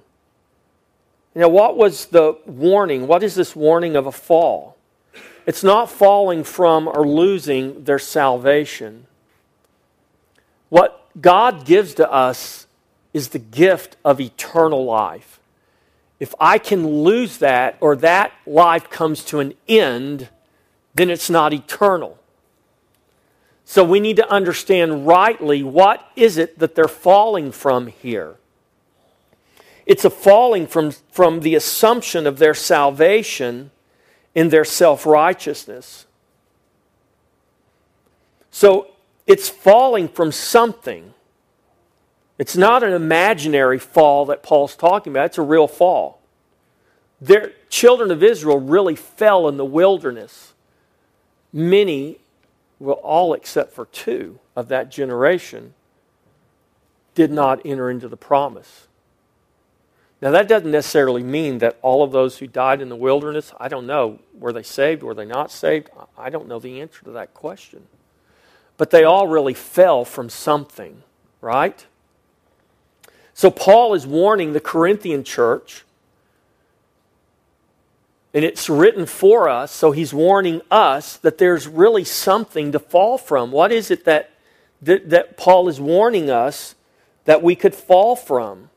Now, 1.35 1.49
what 1.49 1.77
was 1.77 2.07
the 2.07 2.39
warning? 2.47 3.07
What 3.07 3.23
is 3.23 3.35
this 3.35 3.55
warning 3.55 3.97
of 3.97 4.07
a 4.07 4.13
fall? 4.13 4.77
It's 5.47 5.63
not 5.63 5.91
falling 5.91 6.45
from 6.45 6.89
or 6.89 7.07
losing 7.07 7.85
their 7.85 7.99
salvation. 7.99 9.07
What 10.69 11.07
God 11.21 11.65
gives 11.65 11.95
to 11.95 12.11
us 12.11 12.67
is 13.13 13.29
the 13.29 13.39
gift 13.39 13.97
of 14.05 14.21
eternal 14.21 14.85
life. 14.85 15.41
If 16.19 16.35
I 16.39 16.59
can 16.59 16.87
lose 17.03 17.39
that 17.39 17.77
or 17.81 17.97
that 17.97 18.33
life 18.47 18.91
comes 18.91 19.25
to 19.25 19.41
an 19.41 19.55
end, 19.67 20.29
then 20.94 21.11
it's 21.11 21.31
not 21.31 21.53
eternal. 21.53 22.18
So 23.64 23.85
we 23.85 24.00
need 24.00 24.16
to 24.16 24.29
understand 24.29 25.07
rightly 25.07 25.62
what 25.62 26.05
is 26.16 26.37
it 26.38 26.59
that 26.59 26.74
they're 26.74 26.88
falling 26.88 27.53
from 27.53 27.87
here. 27.87 28.37
It's 29.87 30.05
a 30.05 30.11
falling 30.11 30.66
from, 30.66 30.92
from 31.11 31.40
the 31.40 31.55
assumption 31.55 32.26
of 32.26 32.38
their 32.38 32.55
salvation 32.55 33.70
in 34.35 34.48
their 34.48 34.64
self 34.64 35.07
righteousness. 35.07 36.07
So 38.50 38.88
it's 39.26 39.48
falling 39.48 40.09
from 40.09 40.33
something. 40.33 41.14
It's 42.38 42.57
not 42.57 42.83
an 42.83 42.92
imaginary 42.92 43.79
fall 43.79 44.26
that 44.26 44.42
Paul's 44.42 44.74
talking 44.74 45.12
about, 45.12 45.26
it's 45.26 45.38
a 45.38 45.42
real 45.42 45.68
fall. 45.68 46.20
Their 47.20 47.53
children 47.68 48.11
of 48.11 48.22
Israel 48.22 48.59
really 48.59 48.96
fell 48.96 49.46
in 49.46 49.59
the 49.59 49.64
wilderness. 49.64 50.50
Many, 51.53 52.19
well, 52.79 52.97
all 52.97 53.35
except 53.35 53.73
for 53.73 53.87
two 53.87 54.39
of 54.55 54.69
that 54.69 54.91
generation, 54.91 55.75
did 57.15 57.31
not 57.31 57.61
enter 57.65 57.91
into 57.91 58.09
the 58.09 58.17
promise. 58.17 58.87
Now, 60.23 60.31
that 60.33 60.49
doesn't 60.49 60.71
necessarily 60.71 61.23
mean 61.23 61.59
that 61.59 61.79
all 61.81 62.03
of 62.03 62.13
those 62.13 62.39
who 62.39 62.47
died 62.47 62.83
in 62.83 62.91
the 62.91 62.97
wilderness, 62.97 63.55
I 63.59 63.69
don't 63.69 63.87
know, 63.87 64.19
were 64.39 64.53
they 64.53 64.63
saved? 64.63 65.03
Were 65.03 65.15
they 65.15 65.25
not 65.25 65.51
saved? 65.51 65.89
I 66.17 66.29
don't 66.29 66.47
know 66.47 66.59
the 66.59 66.81
answer 66.81 67.03
to 67.05 67.11
that 67.13 67.33
question. 67.33 67.87
But 68.77 68.91
they 68.91 69.05
all 69.05 69.29
really 69.29 69.55
fell 69.55 70.05
from 70.05 70.29
something, 70.29 71.03
right? 71.41 71.87
So, 73.33 73.51
Paul 73.51 73.95
is 73.95 74.07
warning 74.07 74.53
the 74.53 74.61
Corinthian 74.61 75.25
church, 75.25 75.85
and 78.33 78.45
it's 78.45 78.69
written 78.69 79.07
for 79.07 79.49
us, 79.49 79.73
so 79.73 79.90
he's 79.90 80.14
warning 80.14 80.62
us 80.71 81.16
that 81.19 81.38
there's 81.38 81.66
really 81.66 82.05
something 82.05 82.71
to 82.73 82.79
fall 82.79 83.19
from. 83.19 83.51
What 83.51 83.73
is 83.73 83.90
it 83.90 84.05
that, 84.05 84.31
that, 84.83 85.11
that 85.11 85.37
Paul 85.37 85.69
is 85.69 85.81
warning 85.81 86.31
us 86.31 86.77
that 87.25 87.43
we 87.43 87.57
could 87.57 87.75
fall 87.75 88.14
from? 88.14 88.71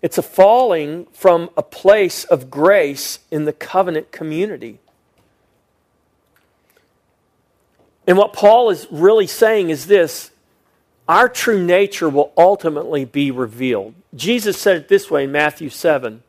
It's 0.00 0.16
a 0.16 0.22
falling 0.22 1.06
from 1.12 1.50
a 1.56 1.62
place 1.62 2.24
of 2.24 2.50
grace 2.50 3.18
in 3.30 3.44
the 3.44 3.52
covenant 3.52 4.12
community. 4.12 4.78
And 8.06 8.16
what 8.16 8.32
Paul 8.32 8.70
is 8.70 8.88
really 8.90 9.26
saying 9.26 9.70
is 9.70 9.86
this 9.86 10.30
our 11.06 11.28
true 11.28 11.62
nature 11.62 12.08
will 12.08 12.32
ultimately 12.36 13.04
be 13.04 13.30
revealed. 13.30 13.94
Jesus 14.14 14.58
said 14.58 14.76
it 14.76 14.88
this 14.88 15.10
way 15.10 15.24
in 15.24 15.32
Matthew 15.32 15.68
7 15.68 16.22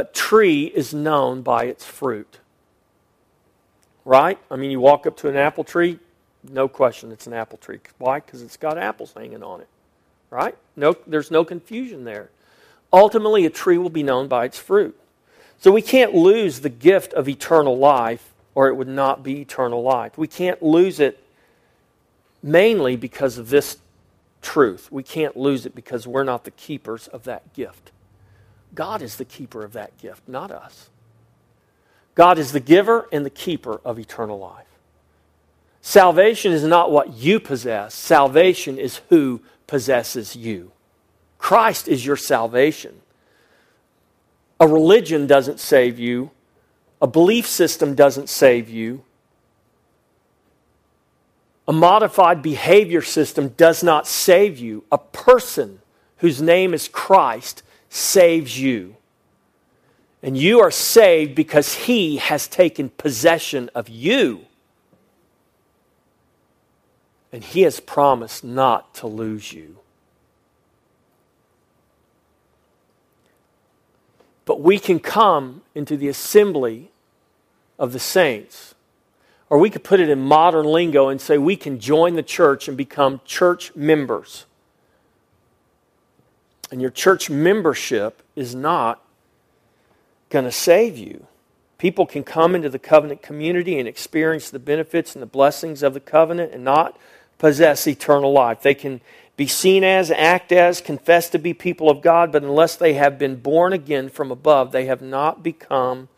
a 0.00 0.04
tree 0.04 0.64
is 0.64 0.94
known 0.94 1.42
by 1.42 1.64
its 1.64 1.84
fruit. 1.84 2.38
Right? 4.04 4.38
I 4.50 4.56
mean, 4.56 4.70
you 4.70 4.80
walk 4.80 5.06
up 5.06 5.16
to 5.18 5.28
an 5.28 5.36
apple 5.36 5.62
tree, 5.62 5.98
no 6.48 6.68
question 6.68 7.12
it's 7.12 7.26
an 7.26 7.34
apple 7.34 7.58
tree. 7.58 7.80
Why? 7.98 8.20
Because 8.20 8.40
it's 8.40 8.56
got 8.56 8.78
apples 8.78 9.12
hanging 9.14 9.42
on 9.42 9.60
it. 9.60 9.68
Right? 10.30 10.56
No, 10.74 10.96
there's 11.06 11.30
no 11.30 11.44
confusion 11.44 12.04
there. 12.04 12.30
Ultimately, 12.92 13.44
a 13.44 13.50
tree 13.50 13.76
will 13.78 13.90
be 13.90 14.02
known 14.02 14.26
by 14.26 14.46
its 14.46 14.58
fruit. 14.58 14.98
So 15.58 15.70
we 15.70 15.82
can't 15.82 16.14
lose 16.14 16.60
the 16.60 16.70
gift 16.70 17.12
of 17.12 17.28
eternal 17.28 17.76
life, 17.76 18.32
or 18.54 18.68
it 18.68 18.74
would 18.74 18.88
not 18.88 19.22
be 19.22 19.42
eternal 19.42 19.82
life. 19.82 20.16
We 20.16 20.28
can't 20.28 20.62
lose 20.62 20.98
it 20.98 21.22
mainly 22.42 22.96
because 22.96 23.36
of 23.36 23.50
this 23.50 23.76
truth. 24.40 24.90
We 24.90 25.02
can't 25.02 25.36
lose 25.36 25.66
it 25.66 25.74
because 25.74 26.06
we're 26.06 26.24
not 26.24 26.44
the 26.44 26.50
keepers 26.52 27.06
of 27.08 27.24
that 27.24 27.52
gift. 27.52 27.92
God 28.74 29.02
is 29.02 29.16
the 29.16 29.24
keeper 29.24 29.64
of 29.64 29.72
that 29.72 29.96
gift, 29.98 30.28
not 30.28 30.50
us. 30.50 30.88
God 32.14 32.38
is 32.38 32.52
the 32.52 32.60
giver 32.60 33.08
and 33.12 33.24
the 33.24 33.30
keeper 33.30 33.80
of 33.84 33.98
eternal 33.98 34.38
life. 34.38 34.66
Salvation 35.82 36.52
is 36.52 36.62
not 36.62 36.90
what 36.90 37.14
you 37.14 37.40
possess, 37.40 37.94
salvation 37.94 38.78
is 38.78 39.00
who 39.08 39.40
possesses 39.66 40.36
you. 40.36 40.72
Christ 41.38 41.88
is 41.88 42.04
your 42.04 42.16
salvation. 42.16 43.00
A 44.58 44.68
religion 44.68 45.26
doesn't 45.26 45.58
save 45.58 45.98
you, 45.98 46.30
a 47.00 47.06
belief 47.06 47.46
system 47.46 47.94
doesn't 47.94 48.28
save 48.28 48.68
you. 48.68 49.02
A 51.66 51.72
modified 51.72 52.42
behavior 52.42 53.00
system 53.00 53.50
does 53.50 53.82
not 53.82 54.06
save 54.06 54.58
you. 54.58 54.84
A 54.90 54.98
person 54.98 55.80
whose 56.18 56.42
name 56.42 56.74
is 56.74 56.88
Christ 56.88 57.62
saves 57.90 58.58
you. 58.58 58.96
And 60.22 60.38
you 60.38 60.60
are 60.60 60.70
saved 60.70 61.34
because 61.34 61.74
he 61.74 62.16
has 62.16 62.46
taken 62.46 62.88
possession 62.90 63.68
of 63.74 63.88
you. 63.88 64.46
And 67.32 67.44
he 67.44 67.62
has 67.62 67.80
promised 67.80 68.42
not 68.42 68.94
to 68.96 69.06
lose 69.06 69.52
you. 69.52 69.78
But 74.44 74.60
we 74.60 74.78
can 74.78 74.98
come 74.98 75.62
into 75.74 75.96
the 75.96 76.08
assembly 76.08 76.90
of 77.78 77.92
the 77.92 77.98
saints. 77.98 78.74
Or 79.48 79.58
we 79.58 79.70
could 79.70 79.84
put 79.84 80.00
it 80.00 80.08
in 80.08 80.20
modern 80.20 80.66
lingo 80.66 81.08
and 81.08 81.20
say 81.20 81.38
we 81.38 81.56
can 81.56 81.80
join 81.80 82.14
the 82.14 82.22
church 82.22 82.68
and 82.68 82.76
become 82.76 83.20
church 83.24 83.74
members. 83.74 84.46
And 86.70 86.80
your 86.80 86.90
church 86.90 87.28
membership 87.28 88.22
is 88.36 88.54
not 88.54 89.02
going 90.28 90.44
to 90.44 90.52
save 90.52 90.96
you. 90.96 91.26
People 91.78 92.06
can 92.06 92.22
come 92.22 92.54
into 92.54 92.68
the 92.68 92.78
covenant 92.78 93.22
community 93.22 93.78
and 93.78 93.88
experience 93.88 94.50
the 94.50 94.58
benefits 94.58 95.14
and 95.14 95.22
the 95.22 95.26
blessings 95.26 95.82
of 95.82 95.94
the 95.94 96.00
covenant 96.00 96.52
and 96.52 96.62
not 96.62 96.98
possess 97.38 97.86
eternal 97.86 98.32
life. 98.32 98.62
They 98.62 98.74
can 98.74 99.00
be 99.36 99.46
seen 99.46 99.82
as, 99.82 100.10
act 100.10 100.52
as, 100.52 100.82
confess 100.82 101.30
to 101.30 101.38
be 101.38 101.54
people 101.54 101.88
of 101.88 102.02
God, 102.02 102.30
but 102.30 102.42
unless 102.42 102.76
they 102.76 102.92
have 102.92 103.18
been 103.18 103.36
born 103.36 103.72
again 103.72 104.10
from 104.10 104.30
above, 104.30 104.70
they 104.70 104.84
have 104.84 105.00
not 105.00 105.42
become 105.42 106.10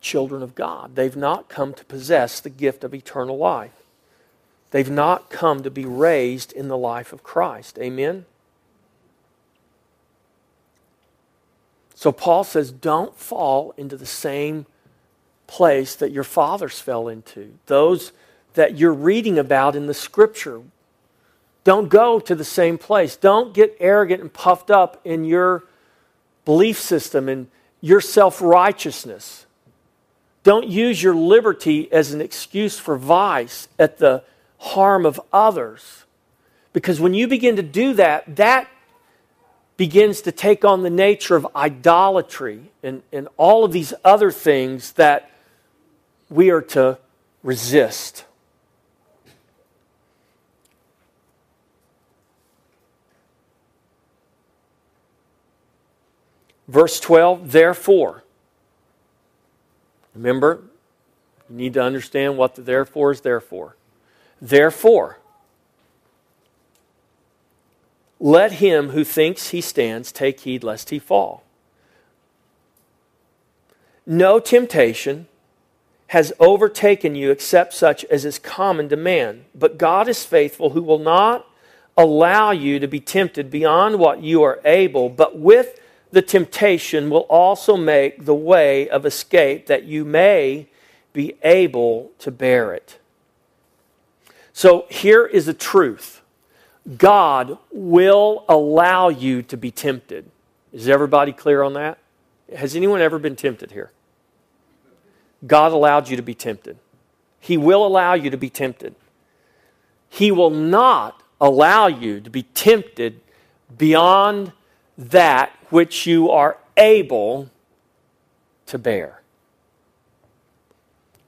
children 0.00 0.42
of 0.42 0.56
God. 0.56 0.96
They've 0.96 1.16
not 1.16 1.48
come 1.48 1.72
to 1.74 1.84
possess 1.84 2.40
the 2.40 2.50
gift 2.50 2.82
of 2.82 2.92
eternal 2.92 3.38
life. 3.38 3.85
They've 4.76 4.90
not 4.90 5.30
come 5.30 5.62
to 5.62 5.70
be 5.70 5.86
raised 5.86 6.52
in 6.52 6.68
the 6.68 6.76
life 6.76 7.14
of 7.14 7.22
Christ. 7.22 7.78
Amen? 7.78 8.26
So 11.94 12.12
Paul 12.12 12.44
says, 12.44 12.72
don't 12.72 13.16
fall 13.16 13.72
into 13.78 13.96
the 13.96 14.04
same 14.04 14.66
place 15.46 15.94
that 15.94 16.12
your 16.12 16.24
fathers 16.24 16.78
fell 16.78 17.08
into. 17.08 17.54
Those 17.64 18.12
that 18.52 18.76
you're 18.76 18.92
reading 18.92 19.38
about 19.38 19.76
in 19.76 19.86
the 19.86 19.94
scripture. 19.94 20.60
Don't 21.64 21.88
go 21.88 22.20
to 22.20 22.34
the 22.34 22.44
same 22.44 22.76
place. 22.76 23.16
Don't 23.16 23.54
get 23.54 23.74
arrogant 23.80 24.20
and 24.20 24.30
puffed 24.30 24.70
up 24.70 25.00
in 25.06 25.24
your 25.24 25.64
belief 26.44 26.78
system 26.78 27.30
and 27.30 27.46
your 27.80 28.02
self 28.02 28.42
righteousness. 28.42 29.46
Don't 30.42 30.68
use 30.68 31.02
your 31.02 31.14
liberty 31.14 31.90
as 31.90 32.12
an 32.12 32.20
excuse 32.20 32.78
for 32.78 32.98
vice 32.98 33.68
at 33.78 33.96
the 33.96 34.22
harm 34.58 35.06
of 35.06 35.20
others. 35.32 36.04
Because 36.72 37.00
when 37.00 37.14
you 37.14 37.26
begin 37.26 37.56
to 37.56 37.62
do 37.62 37.94
that, 37.94 38.36
that 38.36 38.68
begins 39.76 40.22
to 40.22 40.32
take 40.32 40.64
on 40.64 40.82
the 40.82 40.90
nature 40.90 41.36
of 41.36 41.46
idolatry 41.54 42.70
and, 42.82 43.02
and 43.12 43.28
all 43.36 43.64
of 43.64 43.72
these 43.72 43.92
other 44.04 44.30
things 44.30 44.92
that 44.92 45.30
we 46.30 46.50
are 46.50 46.62
to 46.62 46.98
resist. 47.42 48.24
Verse 56.68 56.98
12, 56.98 57.52
therefore. 57.52 58.24
Remember, 60.14 60.64
you 61.48 61.56
need 61.56 61.74
to 61.74 61.82
understand 61.82 62.36
what 62.36 62.54
the 62.54 62.62
therefore 62.62 63.12
is 63.12 63.20
there 63.20 63.40
for. 63.40 63.76
Therefore, 64.40 65.18
let 68.18 68.52
him 68.52 68.90
who 68.90 69.04
thinks 69.04 69.50
he 69.50 69.60
stands 69.60 70.12
take 70.12 70.40
heed 70.40 70.64
lest 70.64 70.90
he 70.90 70.98
fall. 70.98 71.42
No 74.06 74.38
temptation 74.38 75.26
has 76.08 76.32
overtaken 76.38 77.14
you 77.14 77.30
except 77.30 77.74
such 77.74 78.04
as 78.04 78.24
is 78.24 78.38
common 78.38 78.88
to 78.88 78.96
man. 78.96 79.44
But 79.54 79.78
God 79.78 80.08
is 80.08 80.24
faithful, 80.24 80.70
who 80.70 80.82
will 80.82 81.00
not 81.00 81.46
allow 81.96 82.52
you 82.52 82.78
to 82.78 82.86
be 82.86 83.00
tempted 83.00 83.50
beyond 83.50 83.98
what 83.98 84.22
you 84.22 84.42
are 84.42 84.60
able, 84.64 85.08
but 85.08 85.38
with 85.38 85.80
the 86.12 86.22
temptation 86.22 87.10
will 87.10 87.26
also 87.28 87.76
make 87.76 88.24
the 88.24 88.34
way 88.34 88.88
of 88.88 89.04
escape 89.04 89.66
that 89.66 89.84
you 89.84 90.04
may 90.04 90.68
be 91.12 91.36
able 91.42 92.12
to 92.18 92.30
bear 92.30 92.72
it. 92.72 92.98
So 94.56 94.86
here 94.88 95.26
is 95.26 95.44
the 95.44 95.52
truth 95.52 96.22
God 96.96 97.58
will 97.70 98.46
allow 98.48 99.10
you 99.10 99.42
to 99.42 99.56
be 99.58 99.70
tempted. 99.70 100.30
Is 100.72 100.88
everybody 100.88 101.32
clear 101.32 101.62
on 101.62 101.74
that? 101.74 101.98
Has 102.56 102.74
anyone 102.74 103.02
ever 103.02 103.18
been 103.18 103.36
tempted 103.36 103.72
here? 103.72 103.90
God 105.46 105.72
allowed 105.72 106.08
you 106.08 106.16
to 106.16 106.22
be 106.22 106.34
tempted. 106.34 106.78
He 107.38 107.58
will 107.58 107.86
allow 107.86 108.14
you 108.14 108.30
to 108.30 108.38
be 108.38 108.48
tempted. 108.48 108.94
He 110.08 110.32
will 110.32 110.48
not 110.48 111.22
allow 111.38 111.86
you 111.86 112.18
to 112.22 112.30
be 112.30 112.44
tempted 112.44 113.20
beyond 113.76 114.52
that 114.96 115.50
which 115.68 116.06
you 116.06 116.30
are 116.30 116.56
able 116.78 117.50
to 118.64 118.78
bear. 118.78 119.20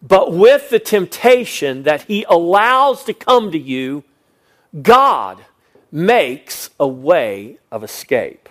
But 0.00 0.32
with 0.32 0.70
the 0.70 0.78
temptation 0.78 1.82
that 1.82 2.02
He 2.02 2.24
allows 2.28 3.04
to 3.04 3.14
come 3.14 3.50
to 3.50 3.58
you, 3.58 4.04
God 4.80 5.38
makes 5.90 6.70
a 6.78 6.86
way 6.86 7.58
of 7.70 7.82
escape. 7.82 8.48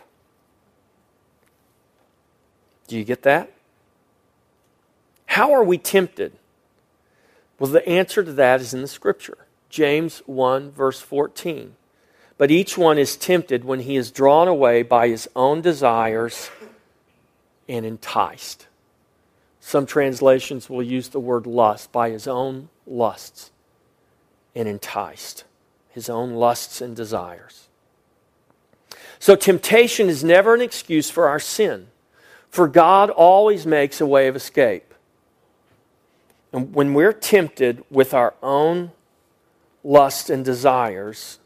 Do 2.88 2.98
you 2.98 3.04
get 3.04 3.24
that? 3.24 3.52
How 5.26 5.54
are 5.54 5.64
we 5.64 5.78
tempted? 5.78 6.34
Well, 7.60 7.70
the 7.70 7.88
answer 7.88 8.24
to 8.24 8.34
that 8.34 8.62
is 8.62 8.74
in 8.74 8.82
the 8.82 8.88
Scripture. 8.88 9.38
James 9.70 10.20
1, 10.26 10.72
verse 10.72 11.02
14. 11.02 11.76
But 12.38 12.52
each 12.52 12.78
one 12.78 12.98
is 12.98 13.16
tempted 13.16 13.66
when 13.66 13.82
he 13.82 13.96
is 13.96 14.12
drawn 14.12 14.48
away 14.48 14.84
by 14.84 15.08
his 15.10 15.28
own 15.36 15.62
desires 15.62 16.50
and 17.68 17.86
enticed. 17.86 18.68
Some 19.68 19.86
translations 19.86 20.70
will 20.70 20.82
use 20.82 21.10
the 21.10 21.20
word 21.20 21.46
lust, 21.46 21.92
by 21.92 22.10
his 22.10 22.26
own 22.26 22.70
lusts 22.86 23.52
and 24.56 24.66
enticed, 24.66 25.44
his 25.90 26.08
own 26.08 26.36
lusts 26.36 26.80
and 26.80 26.96
desires. 26.96 27.68
So, 29.20 29.36
temptation 29.36 30.08
is 30.08 30.24
never 30.24 30.56
an 30.56 30.62
excuse 30.62 31.10
for 31.10 31.28
our 31.28 31.38
sin, 31.38 31.88
for 32.50 32.70
God 32.70 33.10
always 33.10 33.66
makes 33.66 34.00
a 34.00 34.06
way 34.06 34.30
of 34.30 34.38
escape. 34.38 34.94
And 36.54 36.74
when 36.74 36.94
we're 36.94 37.12
tempted 37.12 37.84
with 37.92 38.14
our 38.14 38.36
own 38.42 38.94
lusts 39.84 40.30
and 40.30 40.46
desires, 40.46 41.40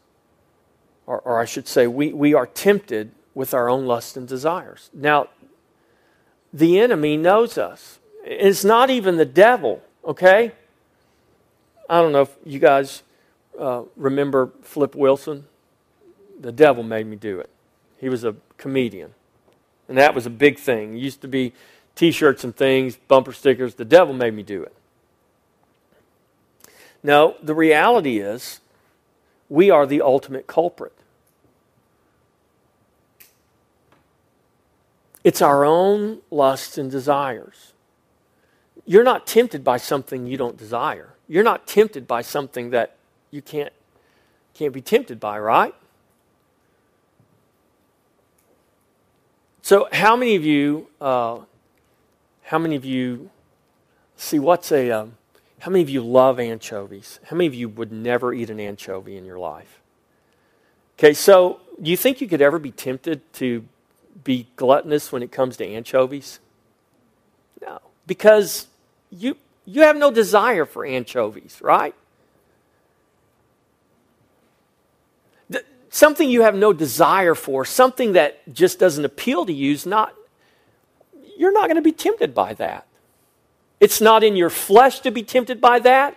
or, 1.06 1.18
or 1.22 1.40
I 1.40 1.44
should 1.44 1.66
say, 1.66 1.88
we, 1.88 2.12
we 2.12 2.34
are 2.34 2.46
tempted 2.46 3.10
with 3.34 3.52
our 3.52 3.68
own 3.68 3.86
lusts 3.86 4.16
and 4.16 4.28
desires. 4.28 4.90
Now, 4.94 5.26
the 6.52 6.78
enemy 6.78 7.16
knows 7.16 7.58
us. 7.58 7.98
It's 8.24 8.64
not 8.64 8.90
even 8.90 9.16
the 9.16 9.24
devil, 9.24 9.82
okay? 10.04 10.52
I 11.88 12.00
don't 12.00 12.12
know 12.12 12.22
if 12.22 12.36
you 12.44 12.58
guys 12.58 13.02
uh, 13.58 13.82
remember 13.96 14.50
Flip 14.62 14.94
Wilson. 14.94 15.46
The 16.40 16.52
devil 16.52 16.82
made 16.82 17.06
me 17.06 17.16
do 17.16 17.38
it. 17.40 17.50
He 17.98 18.08
was 18.08 18.24
a 18.24 18.36
comedian. 18.56 19.14
And 19.88 19.98
that 19.98 20.14
was 20.14 20.26
a 20.26 20.30
big 20.30 20.58
thing. 20.58 20.96
It 20.96 21.00
used 21.00 21.20
to 21.22 21.28
be 21.28 21.52
t 21.94 22.10
shirts 22.10 22.44
and 22.44 22.56
things, 22.56 22.96
bumper 22.96 23.32
stickers. 23.32 23.74
The 23.74 23.84
devil 23.84 24.14
made 24.14 24.34
me 24.34 24.42
do 24.42 24.62
it. 24.62 24.74
No, 27.02 27.36
the 27.42 27.54
reality 27.54 28.18
is 28.18 28.60
we 29.48 29.70
are 29.70 29.86
the 29.86 30.00
ultimate 30.00 30.46
culprit. 30.46 30.92
It's 35.24 35.42
our 35.42 35.64
own 35.64 36.20
lusts 36.30 36.78
and 36.78 36.90
desires. 36.90 37.71
You're 38.84 39.04
not 39.04 39.26
tempted 39.26 39.62
by 39.62 39.76
something 39.76 40.26
you 40.26 40.36
don't 40.36 40.56
desire. 40.56 41.14
You're 41.28 41.44
not 41.44 41.66
tempted 41.66 42.06
by 42.06 42.22
something 42.22 42.70
that 42.70 42.96
you 43.30 43.40
can't, 43.40 43.72
can't 44.54 44.72
be 44.72 44.80
tempted 44.80 45.20
by, 45.20 45.38
right? 45.38 45.74
So, 49.62 49.88
how 49.92 50.16
many 50.16 50.34
of 50.34 50.44
you, 50.44 50.88
uh, 51.00 51.38
how 52.42 52.58
many 52.58 52.74
of 52.74 52.84
you, 52.84 53.30
see, 54.16 54.40
what's 54.40 54.72
a, 54.72 54.90
um, 54.90 55.16
how 55.60 55.70
many 55.70 55.82
of 55.82 55.88
you 55.88 56.02
love 56.02 56.40
anchovies? 56.40 57.20
How 57.26 57.36
many 57.36 57.46
of 57.46 57.54
you 57.54 57.68
would 57.68 57.92
never 57.92 58.34
eat 58.34 58.50
an 58.50 58.58
anchovy 58.58 59.16
in 59.16 59.24
your 59.24 59.38
life? 59.38 59.80
Okay, 60.98 61.14
so 61.14 61.60
do 61.80 61.90
you 61.90 61.96
think 61.96 62.20
you 62.20 62.26
could 62.26 62.42
ever 62.42 62.58
be 62.58 62.72
tempted 62.72 63.32
to 63.34 63.64
be 64.24 64.48
gluttonous 64.56 65.12
when 65.12 65.22
it 65.22 65.30
comes 65.30 65.56
to 65.58 65.66
anchovies? 65.66 66.40
No, 67.60 67.80
because 68.06 68.66
you 69.12 69.36
you 69.64 69.82
have 69.82 69.96
no 69.96 70.10
desire 70.10 70.64
for 70.64 70.84
anchovies, 70.84 71.58
right? 71.60 71.94
something 75.94 76.30
you 76.30 76.40
have 76.40 76.54
no 76.54 76.72
desire 76.72 77.34
for, 77.34 77.66
something 77.66 78.12
that 78.12 78.52
just 78.52 78.78
doesn't 78.78 79.04
appeal 79.04 79.44
to 79.46 79.52
you, 79.52 79.72
is 79.72 79.86
not 79.86 80.14
you're 81.36 81.52
not 81.52 81.66
going 81.66 81.76
to 81.76 81.82
be 81.82 81.92
tempted 81.92 82.34
by 82.34 82.54
that. 82.54 82.86
It's 83.80 84.00
not 84.00 84.22
in 84.22 84.36
your 84.36 84.50
flesh 84.50 85.00
to 85.00 85.10
be 85.10 85.22
tempted 85.22 85.60
by 85.60 85.80
that. 85.80 86.16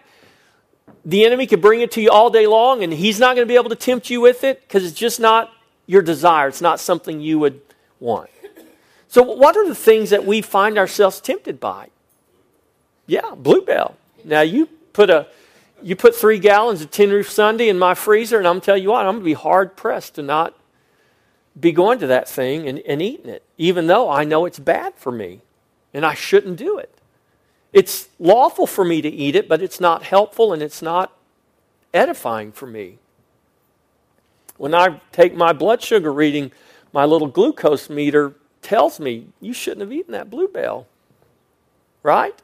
The 1.04 1.26
enemy 1.26 1.48
could 1.48 1.62
bring 1.62 1.82
it 1.82 1.92
to 1.94 2.02
you 2.02 2.10
all 2.10 2.30
day 2.30 2.48
long, 2.48 2.84
and 2.84 2.94
he's 2.94 3.20
not 3.20 3.36
going 3.36 3.46
to 3.46 3.52
be 3.52 3.56
able 3.56 3.70
to 3.70 3.76
tempt 3.76 4.10
you 4.10 4.22
with 4.22 4.44
it 4.44 4.62
because 4.62 4.86
it's 4.86 4.98
just 4.98 5.20
not 5.20 5.52
your 5.88 6.02
desire. 6.02 6.48
It's 6.48 6.62
not 6.62 6.80
something 6.80 7.20
you 7.20 7.40
would 7.40 7.62
want. 8.00 8.30
So, 9.08 9.24
what 9.24 9.56
are 9.58 9.68
the 9.68 9.76
things 9.76 10.10
that 10.10 10.26
we 10.26 10.42
find 10.42 10.78
ourselves 10.78 11.20
tempted 11.22 11.60
by? 11.60 11.90
Yeah, 13.08 13.36
Blue 13.36 13.62
Bell. 13.62 13.96
Now, 14.24 14.42
you 14.42 14.68
put 14.94 15.10
a 15.10 15.28
you 15.84 15.96
put 15.96 16.16
three 16.16 16.40
gallons 16.40 16.82
of 16.82 16.90
tin 16.90 17.12
roof 17.12 17.30
sundae 17.30 17.68
in 17.68 17.78
my 17.78 17.94
freezer, 17.94 18.38
and 18.38 18.48
I'm 18.48 18.62
telling 18.62 18.82
you 18.82 18.90
what, 18.90 19.06
I'm 19.06 19.20
to 19.20 19.24
be 19.26 19.34
hard 19.34 19.76
pressed 19.76 20.16
to 20.16 20.24
not 20.24 20.58
be 21.60 21.72
going 21.72 22.00
to 22.00 22.08
that 22.08 22.28
thing 22.28 22.68
and, 22.68 22.80
and 22.80 23.02
eating 23.02 23.30
it, 23.30 23.44
even 23.58 23.88
though 23.88 24.10
I 24.10 24.24
know 24.24 24.46
it's 24.46 24.60
bad 24.60 24.96
for 24.96 25.12
me 25.12 25.42
and 25.94 26.06
I 26.06 26.14
shouldn't 26.14 26.58
do 26.58 26.78
it. 26.78 26.94
It's 27.72 28.10
lawful 28.20 28.68
for 28.68 28.84
me 28.84 29.02
to 29.02 29.10
eat 29.10 29.36
it, 29.36 29.48
but 29.48 29.62
it's 29.62 29.80
not 29.80 30.04
helpful 30.04 30.54
and 30.54 30.62
it's 30.62 30.82
not 30.82 31.14
edifying 31.94 32.52
for 32.52 32.68
me. 32.68 32.98
When 34.58 34.74
I 34.74 35.02
take 35.12 35.36
my 35.36 35.54
blood 35.54 35.82
sugar 35.82 36.12
reading, 36.12 36.52
my 36.94 37.06
little 37.06 37.28
glucose 37.28 37.90
meter 37.90 38.34
tells 38.62 39.00
me 39.00 39.28
you 39.42 39.54
shouldn't 39.54 39.82
have 39.82 39.92
eaten 39.92 40.14
that 40.14 40.30
Blue 40.30 40.48
Bell. 40.48 40.88
Right? 42.04 42.42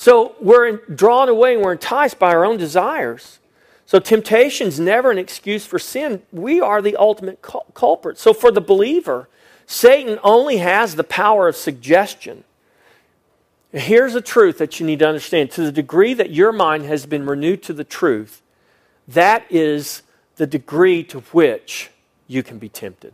So 0.00 0.34
we're 0.40 0.78
drawn 0.78 1.28
away 1.28 1.52
and 1.52 1.62
we're 1.62 1.72
enticed 1.72 2.18
by 2.18 2.32
our 2.32 2.42
own 2.42 2.56
desires. 2.56 3.38
So 3.84 3.98
temptation 3.98 4.66
is 4.66 4.80
never 4.80 5.10
an 5.10 5.18
excuse 5.18 5.66
for 5.66 5.78
sin. 5.78 6.22
We 6.32 6.58
are 6.58 6.80
the 6.80 6.96
ultimate 6.96 7.42
culprit. 7.42 8.16
So 8.16 8.32
for 8.32 8.50
the 8.50 8.62
believer, 8.62 9.28
Satan 9.66 10.18
only 10.24 10.56
has 10.56 10.96
the 10.96 11.04
power 11.04 11.48
of 11.48 11.54
suggestion. 11.54 12.44
Here's 13.72 14.14
a 14.14 14.22
truth 14.22 14.56
that 14.56 14.80
you 14.80 14.86
need 14.86 15.00
to 15.00 15.06
understand. 15.06 15.50
To 15.50 15.64
the 15.64 15.70
degree 15.70 16.14
that 16.14 16.30
your 16.30 16.50
mind 16.50 16.86
has 16.86 17.04
been 17.04 17.26
renewed 17.26 17.62
to 17.64 17.74
the 17.74 17.84
truth, 17.84 18.40
that 19.06 19.44
is 19.50 20.00
the 20.36 20.46
degree 20.46 21.04
to 21.04 21.20
which 21.20 21.90
you 22.26 22.42
can 22.42 22.56
be 22.56 22.70
tempted. 22.70 23.12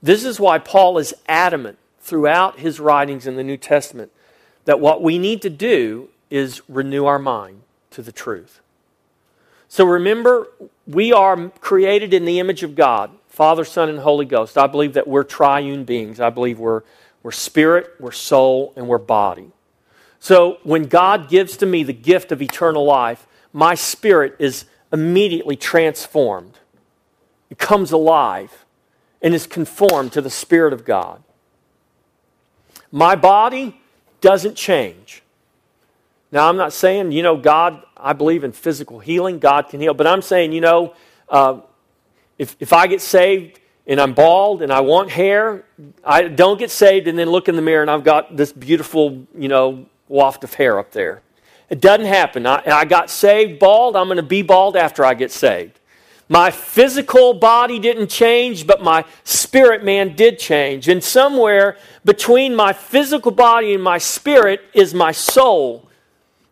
This 0.00 0.22
is 0.22 0.38
why 0.38 0.58
Paul 0.58 0.98
is 0.98 1.14
adamant 1.26 1.80
throughout 2.02 2.58
his 2.58 2.80
writings 2.80 3.26
in 3.26 3.36
the 3.36 3.44
New 3.44 3.56
Testament 3.56 4.12
that 4.64 4.80
what 4.80 5.02
we 5.02 5.18
need 5.18 5.40
to 5.42 5.50
do 5.50 6.08
is 6.30 6.60
renew 6.68 7.06
our 7.06 7.18
mind 7.18 7.62
to 7.90 8.02
the 8.02 8.12
truth. 8.12 8.60
So 9.68 9.86
remember, 9.86 10.48
we 10.86 11.12
are 11.12 11.48
created 11.60 12.12
in 12.12 12.24
the 12.24 12.38
image 12.40 12.62
of 12.62 12.74
God. 12.74 13.10
Father, 13.28 13.64
Son, 13.64 13.88
and 13.88 14.00
Holy 14.00 14.26
Ghost. 14.26 14.58
I 14.58 14.66
believe 14.66 14.92
that 14.92 15.08
we're 15.08 15.24
triune 15.24 15.84
beings. 15.84 16.20
I 16.20 16.28
believe 16.28 16.58
we're, 16.58 16.82
we're 17.22 17.30
spirit, 17.30 17.94
we're 17.98 18.12
soul, 18.12 18.74
and 18.76 18.86
we're 18.86 18.98
body. 18.98 19.50
So 20.20 20.58
when 20.62 20.84
God 20.84 21.30
gives 21.30 21.56
to 21.58 21.66
me 21.66 21.82
the 21.82 21.94
gift 21.94 22.30
of 22.30 22.42
eternal 22.42 22.84
life, 22.84 23.26
my 23.52 23.74
spirit 23.74 24.36
is 24.38 24.66
immediately 24.92 25.56
transformed. 25.56 26.58
It 27.48 27.58
comes 27.58 27.92
alive 27.92 28.64
and 29.22 29.34
is 29.34 29.46
conformed 29.46 30.12
to 30.12 30.20
the 30.20 30.30
Spirit 30.30 30.72
of 30.72 30.84
God. 30.84 31.22
My 32.92 33.16
body 33.16 33.80
doesn't 34.20 34.54
change. 34.54 35.22
Now, 36.30 36.48
I'm 36.48 36.56
not 36.56 36.72
saying, 36.72 37.12
you 37.12 37.22
know, 37.22 37.36
God, 37.36 37.82
I 37.96 38.12
believe 38.12 38.44
in 38.44 38.52
physical 38.52 39.00
healing, 39.00 39.38
God 39.38 39.68
can 39.68 39.80
heal, 39.80 39.94
but 39.94 40.06
I'm 40.06 40.22
saying, 40.22 40.52
you 40.52 40.60
know, 40.60 40.94
uh, 41.28 41.60
if, 42.38 42.56
if 42.60 42.72
I 42.72 42.86
get 42.86 43.00
saved 43.00 43.60
and 43.86 44.00
I'm 44.00 44.14
bald 44.14 44.62
and 44.62 44.72
I 44.72 44.80
want 44.80 45.10
hair, 45.10 45.64
I 46.04 46.28
don't 46.28 46.58
get 46.58 46.70
saved 46.70 47.08
and 47.08 47.18
then 47.18 47.28
look 47.28 47.48
in 47.48 47.56
the 47.56 47.62
mirror 47.62 47.82
and 47.82 47.90
I've 47.90 48.04
got 48.04 48.36
this 48.36 48.52
beautiful, 48.52 49.26
you 49.36 49.48
know, 49.48 49.86
waft 50.08 50.44
of 50.44 50.54
hair 50.54 50.78
up 50.78 50.92
there. 50.92 51.22
It 51.68 51.80
doesn't 51.80 52.06
happen. 52.06 52.46
I, 52.46 52.62
I 52.66 52.84
got 52.84 53.10
saved 53.10 53.58
bald. 53.58 53.96
I'm 53.96 54.06
going 54.06 54.16
to 54.16 54.22
be 54.22 54.42
bald 54.42 54.76
after 54.76 55.04
I 55.04 55.14
get 55.14 55.30
saved. 55.30 55.78
My 56.32 56.50
physical 56.50 57.34
body 57.34 57.78
didn't 57.78 58.08
change, 58.08 58.66
but 58.66 58.82
my 58.82 59.04
spirit 59.22 59.84
man 59.84 60.16
did 60.16 60.38
change. 60.38 60.88
And 60.88 61.04
somewhere 61.04 61.76
between 62.06 62.56
my 62.56 62.72
physical 62.72 63.32
body 63.32 63.74
and 63.74 63.82
my 63.82 63.98
spirit 63.98 64.62
is 64.72 64.94
my 64.94 65.12
soul. 65.12 65.90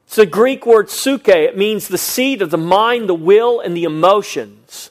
It's 0.04 0.16
the 0.16 0.26
Greek 0.26 0.66
word 0.66 0.88
psuche. 0.88 1.34
It 1.34 1.56
means 1.56 1.88
the 1.88 1.96
seat 1.96 2.42
of 2.42 2.50
the 2.50 2.58
mind, 2.58 3.08
the 3.08 3.14
will, 3.14 3.58
and 3.58 3.74
the 3.74 3.84
emotions. 3.84 4.90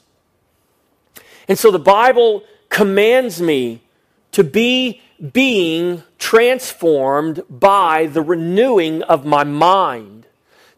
And 1.46 1.56
so 1.56 1.70
the 1.70 1.78
Bible 1.78 2.42
commands 2.68 3.40
me 3.40 3.82
to 4.32 4.42
be 4.42 5.02
being 5.32 6.02
transformed 6.18 7.44
by 7.48 8.06
the 8.06 8.22
renewing 8.22 9.04
of 9.04 9.24
my 9.24 9.44
mind. 9.44 10.26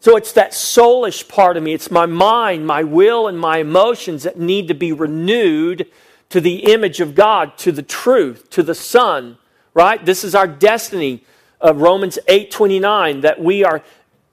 So 0.03 0.16
it's 0.16 0.32
that 0.32 0.50
soulish 0.50 1.28
part 1.28 1.57
of 1.57 1.62
me. 1.62 1.74
It's 1.74 1.88
my 1.88 2.07
mind, 2.07 2.66
my 2.66 2.82
will, 2.82 3.28
and 3.28 3.38
my 3.38 3.59
emotions 3.59 4.24
that 4.24 4.36
need 4.36 4.66
to 4.66 4.74
be 4.74 4.90
renewed 4.92 5.86
to 6.30 6.40
the 6.40 6.72
image 6.72 6.98
of 6.98 7.14
God, 7.14 7.57
to 7.59 7.70
the 7.70 7.84
truth, 7.84 8.50
to 8.50 8.64
the 8.64 8.74
Son. 8.74 9.38
Right? 9.74 10.05
This 10.05 10.24
is 10.24 10.34
our 10.34 10.48
destiny 10.48 11.24
of 11.61 11.80
Romans 11.80 12.18
8:29 12.26 13.20
that 13.20 13.40
we 13.40 13.64
are 13.64 13.84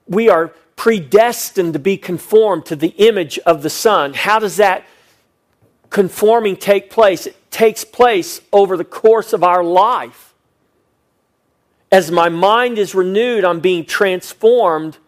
we 0.08 0.28
are 0.28 0.48
predestined 0.74 1.74
to 1.74 1.78
be 1.78 1.96
conformed 1.96 2.66
to 2.66 2.74
the 2.74 2.94
image 2.98 3.38
of 3.46 3.62
the 3.62 3.70
Son. 3.70 4.14
How 4.14 4.40
does 4.40 4.56
that 4.56 4.82
conforming 5.88 6.56
take 6.56 6.90
place? 6.90 7.26
It 7.26 7.36
takes 7.52 7.84
place 7.84 8.40
over 8.52 8.76
the 8.76 8.84
course 8.84 9.32
of 9.32 9.44
our 9.44 9.62
life. 9.62 10.34
as 11.92 12.10
my 12.10 12.28
mind 12.28 12.78
is 12.78 12.94
renewed, 12.94 13.44
I'm 13.44 13.60
being 13.60 13.84
transformed 13.84 14.98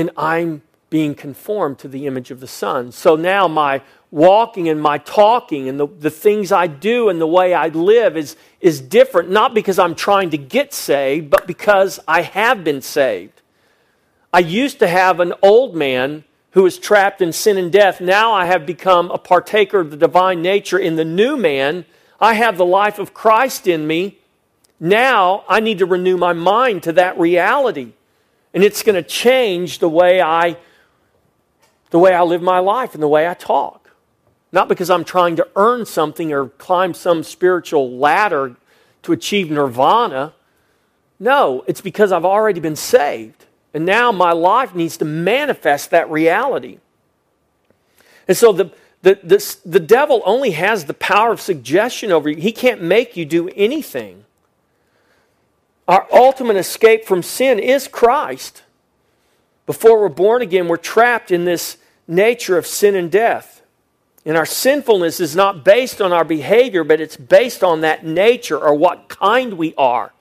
and 0.00 0.10
I'm 0.16 0.62
being 0.88 1.14
conformed 1.14 1.78
to 1.78 1.88
the 1.88 2.06
image 2.06 2.30
of 2.30 2.40
the 2.40 2.48
Son. 2.48 2.90
So 2.90 3.14
now 3.14 3.46
my 3.46 3.82
walking 4.10 4.68
and 4.68 4.80
my 4.82 4.98
talking 4.98 5.68
and 5.68 5.78
the, 5.78 5.86
the 5.86 6.10
things 6.10 6.50
I 6.50 6.66
do 6.66 7.08
and 7.08 7.20
the 7.20 7.26
way 7.26 7.54
I 7.54 7.68
live 7.68 8.16
is, 8.16 8.36
is 8.60 8.80
different, 8.80 9.30
not 9.30 9.54
because 9.54 9.78
I'm 9.78 9.94
trying 9.94 10.30
to 10.30 10.38
get 10.38 10.74
saved, 10.74 11.30
but 11.30 11.46
because 11.46 12.00
I 12.08 12.22
have 12.22 12.64
been 12.64 12.82
saved. 12.82 13.40
I 14.32 14.40
used 14.40 14.80
to 14.80 14.88
have 14.88 15.20
an 15.20 15.32
old 15.42 15.76
man 15.76 16.24
who 16.52 16.64
was 16.64 16.78
trapped 16.78 17.20
in 17.20 17.32
sin 17.32 17.56
and 17.56 17.70
death. 17.70 18.00
Now 18.00 18.32
I 18.32 18.46
have 18.46 18.66
become 18.66 19.10
a 19.10 19.18
partaker 19.18 19.78
of 19.78 19.92
the 19.92 19.96
divine 19.96 20.42
nature 20.42 20.78
in 20.78 20.96
the 20.96 21.04
new 21.04 21.36
man. 21.36 21.84
I 22.18 22.34
have 22.34 22.56
the 22.56 22.66
life 22.66 22.98
of 22.98 23.14
Christ 23.14 23.68
in 23.68 23.86
me. 23.86 24.18
Now 24.80 25.44
I 25.48 25.60
need 25.60 25.78
to 25.78 25.86
renew 25.86 26.16
my 26.16 26.32
mind 26.32 26.82
to 26.84 26.92
that 26.94 27.18
reality. 27.18 27.92
And 28.52 28.64
it's 28.64 28.82
going 28.82 28.96
to 28.96 29.08
change 29.08 29.78
the 29.78 29.88
way 29.88 30.20
I 30.20 30.56
the 31.90 31.98
way 31.98 32.14
I 32.14 32.22
live 32.22 32.40
my 32.40 32.60
life 32.60 32.94
and 32.94 33.02
the 33.02 33.08
way 33.08 33.28
I 33.28 33.34
talk. 33.34 33.90
Not 34.52 34.68
because 34.68 34.90
I'm 34.90 35.04
trying 35.04 35.36
to 35.36 35.48
earn 35.56 35.86
something 35.86 36.32
or 36.32 36.48
climb 36.48 36.94
some 36.94 37.22
spiritual 37.22 37.98
ladder 37.98 38.56
to 39.02 39.12
achieve 39.12 39.50
nirvana. 39.50 40.32
No, 41.18 41.64
it's 41.66 41.80
because 41.80 42.12
I've 42.12 42.24
already 42.24 42.60
been 42.60 42.76
saved. 42.76 43.46
And 43.72 43.86
now 43.86 44.10
my 44.10 44.32
life 44.32 44.74
needs 44.74 44.96
to 44.98 45.04
manifest 45.04 45.90
that 45.90 46.10
reality. 46.10 46.78
And 48.26 48.36
so 48.36 48.52
the, 48.52 48.72
the, 49.02 49.18
the, 49.22 49.56
the 49.64 49.80
devil 49.80 50.22
only 50.24 50.52
has 50.52 50.84
the 50.84 50.94
power 50.94 51.32
of 51.32 51.40
suggestion 51.40 52.10
over 52.10 52.28
you, 52.28 52.40
he 52.40 52.52
can't 52.52 52.82
make 52.82 53.16
you 53.16 53.24
do 53.24 53.48
anything. 53.50 54.24
Our 55.90 56.06
ultimate 56.12 56.56
escape 56.56 57.04
from 57.04 57.20
sin 57.20 57.58
is 57.58 57.88
Christ. 57.88 58.62
Before 59.66 60.00
we're 60.00 60.08
born 60.08 60.40
again, 60.40 60.68
we're 60.68 60.76
trapped 60.76 61.32
in 61.32 61.44
this 61.44 61.78
nature 62.06 62.56
of 62.56 62.64
sin 62.64 62.94
and 62.94 63.10
death. 63.10 63.62
And 64.24 64.36
our 64.36 64.46
sinfulness 64.46 65.18
is 65.18 65.34
not 65.34 65.64
based 65.64 66.00
on 66.00 66.12
our 66.12 66.22
behavior, 66.24 66.84
but 66.84 67.00
it's 67.00 67.16
based 67.16 67.64
on 67.64 67.80
that 67.80 68.06
nature 68.06 68.56
or 68.56 68.72
what 68.72 69.08
kind 69.08 69.54
we 69.54 69.74
are. 69.74 70.12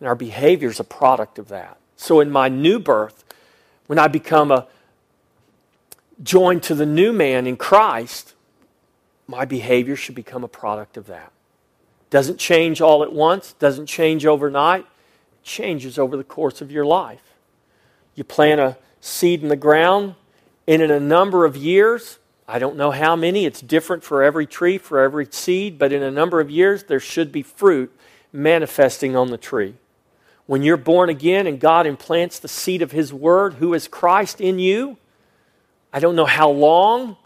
And 0.00 0.08
our 0.08 0.16
behavior 0.16 0.70
is 0.70 0.80
a 0.80 0.84
product 0.84 1.38
of 1.38 1.46
that. 1.50 1.76
So 1.94 2.18
in 2.18 2.32
my 2.32 2.48
new 2.48 2.80
birth, 2.80 3.22
when 3.86 4.00
I 4.00 4.08
become 4.08 4.50
a 4.50 4.66
joined 6.20 6.64
to 6.64 6.74
the 6.74 6.84
new 6.84 7.12
man 7.12 7.46
in 7.46 7.56
Christ, 7.56 8.34
my 9.28 9.44
behavior 9.44 9.94
should 9.94 10.16
become 10.16 10.42
a 10.42 10.48
product 10.48 10.96
of 10.96 11.06
that. 11.06 11.30
Doesn't 12.10 12.38
change 12.38 12.80
all 12.80 13.04
at 13.04 13.12
once, 13.12 13.52
doesn't 13.52 13.86
change 13.86 14.26
overnight, 14.26 14.84
changes 15.42 15.98
over 15.98 16.16
the 16.16 16.24
course 16.24 16.60
of 16.60 16.70
your 16.70 16.84
life. 16.84 17.22
You 18.14 18.24
plant 18.24 18.60
a 18.60 18.76
seed 19.00 19.42
in 19.42 19.48
the 19.48 19.56
ground, 19.56 20.14
and 20.66 20.82
in 20.82 20.90
a 20.90 21.00
number 21.00 21.44
of 21.44 21.56
years, 21.56 22.18
I 22.46 22.58
don't 22.58 22.76
know 22.76 22.90
how 22.90 23.16
many, 23.16 23.46
it's 23.46 23.60
different 23.60 24.04
for 24.04 24.22
every 24.22 24.46
tree, 24.46 24.78
for 24.78 25.00
every 25.00 25.26
seed, 25.30 25.78
but 25.78 25.92
in 25.92 26.02
a 26.02 26.10
number 26.10 26.40
of 26.40 26.50
years, 26.50 26.84
there 26.84 27.00
should 27.00 27.32
be 27.32 27.42
fruit 27.42 27.96
manifesting 28.32 29.16
on 29.16 29.30
the 29.30 29.38
tree. 29.38 29.74
When 30.46 30.62
you're 30.62 30.76
born 30.76 31.08
again 31.08 31.46
and 31.46 31.58
God 31.60 31.86
implants 31.86 32.38
the 32.38 32.48
seed 32.48 32.82
of 32.82 32.92
His 32.92 33.12
Word, 33.12 33.54
who 33.54 33.74
is 33.74 33.88
Christ 33.88 34.40
in 34.40 34.58
you, 34.58 34.98
I 35.92 36.00
don't 36.00 36.16
know 36.16 36.26
how 36.26 36.50
long, 36.50 37.16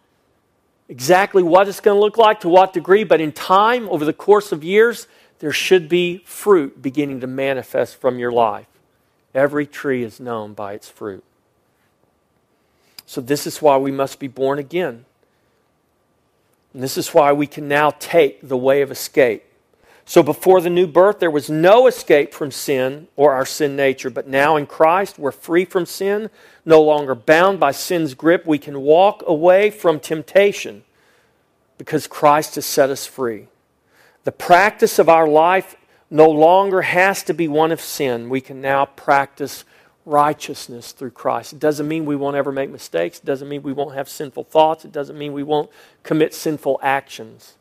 exactly 0.89 1.43
what 1.43 1.69
it's 1.69 1.81
going 1.81 1.97
to 1.97 2.01
look 2.01 2.19
like, 2.19 2.41
to 2.41 2.49
what 2.49 2.73
degree, 2.73 3.05
but 3.05 3.21
in 3.21 3.33
time, 3.33 3.89
over 3.89 4.05
the 4.05 4.12
course 4.12 4.53
of 4.53 4.62
years, 4.62 5.09
there 5.39 5.53
should 5.53 5.89
be 5.89 6.18
fruit 6.18 6.80
beginning 6.80 7.20
to 7.20 7.26
manifest 7.26 8.01
from 8.01 8.18
your 8.18 8.32
life. 8.32 8.66
Every 9.34 9.66
tree 9.66 10.03
is 10.03 10.18
known 10.18 10.55
by 10.55 10.72
its 10.72 10.89
fruit. 10.89 11.22
So, 13.05 13.20
this 13.20 13.47
is 13.47 13.62
why 13.62 13.76
we 13.76 13.93
must 13.93 14.18
be 14.18 14.28
born 14.28 14.59
again. 14.59 15.05
And 16.72 16.82
this 16.82 16.97
is 16.97 17.14
why 17.14 17.32
we 17.32 17.47
can 17.47 17.68
now 17.68 17.91
take 17.99 18.47
the 18.47 18.57
way 18.57 18.82
of 18.82 18.91
escape. 18.91 19.45
So, 20.05 20.22
before 20.22 20.61
the 20.61 20.70
new 20.70 20.87
birth, 20.87 21.18
there 21.18 21.30
was 21.30 21.51
no 21.51 21.87
escape 21.87 22.32
from 22.32 22.51
sin 22.51 23.09
or 23.16 23.32
our 23.32 23.45
sin 23.45 23.76
nature. 23.76 24.11
But 24.11 24.26
now 24.26 24.57
in 24.57 24.66
Christ, 24.66 25.18
we're 25.18 25.32
free 25.32 25.64
from 25.64 25.84
sin, 25.84 26.30
no 26.64 26.82
longer 26.82 27.14
bound 27.14 27.61
by 27.61 27.72
sin's 27.72 28.14
grip. 28.14 28.47
We 28.47 28.59
can 28.59 28.80
walk 28.80 29.22
away 29.26 29.70
from 29.70 30.01
temptation 30.01 30.84
because 31.76 32.07
Christ 32.07 32.55
has 32.55 32.64
set 32.64 32.91
us 32.91 33.07
free. 33.07 33.49
The 34.27 34.33
practice 34.33 34.99
of 34.99 35.09
our 35.09 35.29
life 35.29 35.77
no 36.11 36.29
longer 36.29 36.83
has 36.83 37.22
to 37.22 37.33
be 37.33 37.47
one 37.47 37.70
of 37.70 37.81
sin. 37.81 38.29
We 38.29 38.41
can 38.41 38.61
now 38.61 38.87
practice 38.87 39.64
righteousness 40.05 40.91
through 40.91 41.12
Christ. 41.12 41.53
It 41.53 41.61
doesn't 41.61 41.87
mean 41.87 42.07
we 42.07 42.16
won't 42.16 42.35
ever 42.35 42.51
make 42.51 42.68
mistakes. 42.68 43.20
It 43.20 43.24
doesn't 43.24 43.49
mean 43.49 43.62
we 43.62 43.72
won't 43.72 43.95
have 43.95 44.09
sinful 44.09 44.43
thoughts. 44.43 44.85
It 44.85 44.91
doesn't 44.91 45.16
mean 45.16 45.33
we 45.33 45.45
won't 45.45 45.70
commit 46.03 46.35
sinful 46.35 46.81
actions. 46.83 47.55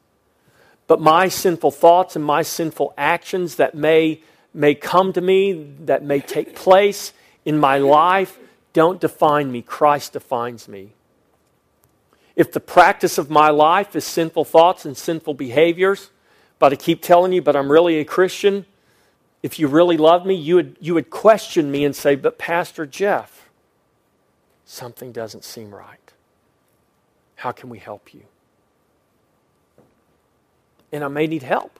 But 0.87 0.99
my 0.99 1.27
sinful 1.27 1.69
thoughts 1.69 2.15
and 2.15 2.25
my 2.25 2.41
sinful 2.41 2.95
actions 2.97 3.57
that 3.57 3.75
may, 3.75 4.21
may 4.51 4.73
come 4.73 5.13
to 5.13 5.21
me, 5.21 5.67
that 5.81 6.03
may 6.03 6.19
take 6.19 6.55
place 6.55 7.13
in 7.45 7.59
my 7.59 7.77
life, 7.77 8.39
don't 8.73 8.99
define 8.99 9.51
me. 9.51 9.61
Christ 9.61 10.13
defines 10.13 10.67
me. 10.67 10.93
If 12.35 12.51
the 12.51 12.59
practice 12.59 13.19
of 13.19 13.29
my 13.29 13.51
life 13.51 13.95
is 13.95 14.03
sinful 14.03 14.45
thoughts 14.45 14.83
and 14.83 14.97
sinful 14.97 15.35
behaviors, 15.35 16.09
but 16.59 16.73
I 16.73 16.75
keep 16.75 17.01
telling 17.01 17.33
you, 17.33 17.41
but 17.41 17.55
I'm 17.55 17.71
really 17.71 17.99
a 17.99 18.05
Christian, 18.05 18.65
if 19.43 19.59
you 19.59 19.67
really 19.67 19.97
love 19.97 20.25
me, 20.25 20.33
you 20.33 20.55
would, 20.55 20.77
you 20.79 20.95
would 20.95 21.09
question 21.09 21.69
me 21.69 21.85
and 21.85 21.95
say, 21.95 22.15
But 22.15 22.39
Pastor 22.39 22.85
Jeff, 22.85 23.49
something 24.65 25.11
doesn't 25.11 25.43
seem 25.43 25.73
right. 25.73 26.13
How 27.35 27.51
can 27.51 27.69
we 27.69 27.77
help 27.77 28.13
you? 28.13 28.23
And 30.91 31.03
I 31.03 31.09
may 31.09 31.27
need 31.27 31.43
help. 31.43 31.79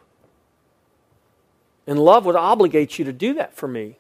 And 1.88 1.99
love 1.99 2.26
would 2.26 2.36
obligate 2.36 2.99
you 2.99 3.05
to 3.05 3.13
do 3.13 3.34
that 3.36 3.55
for 3.55 3.67
me. 3.67 3.97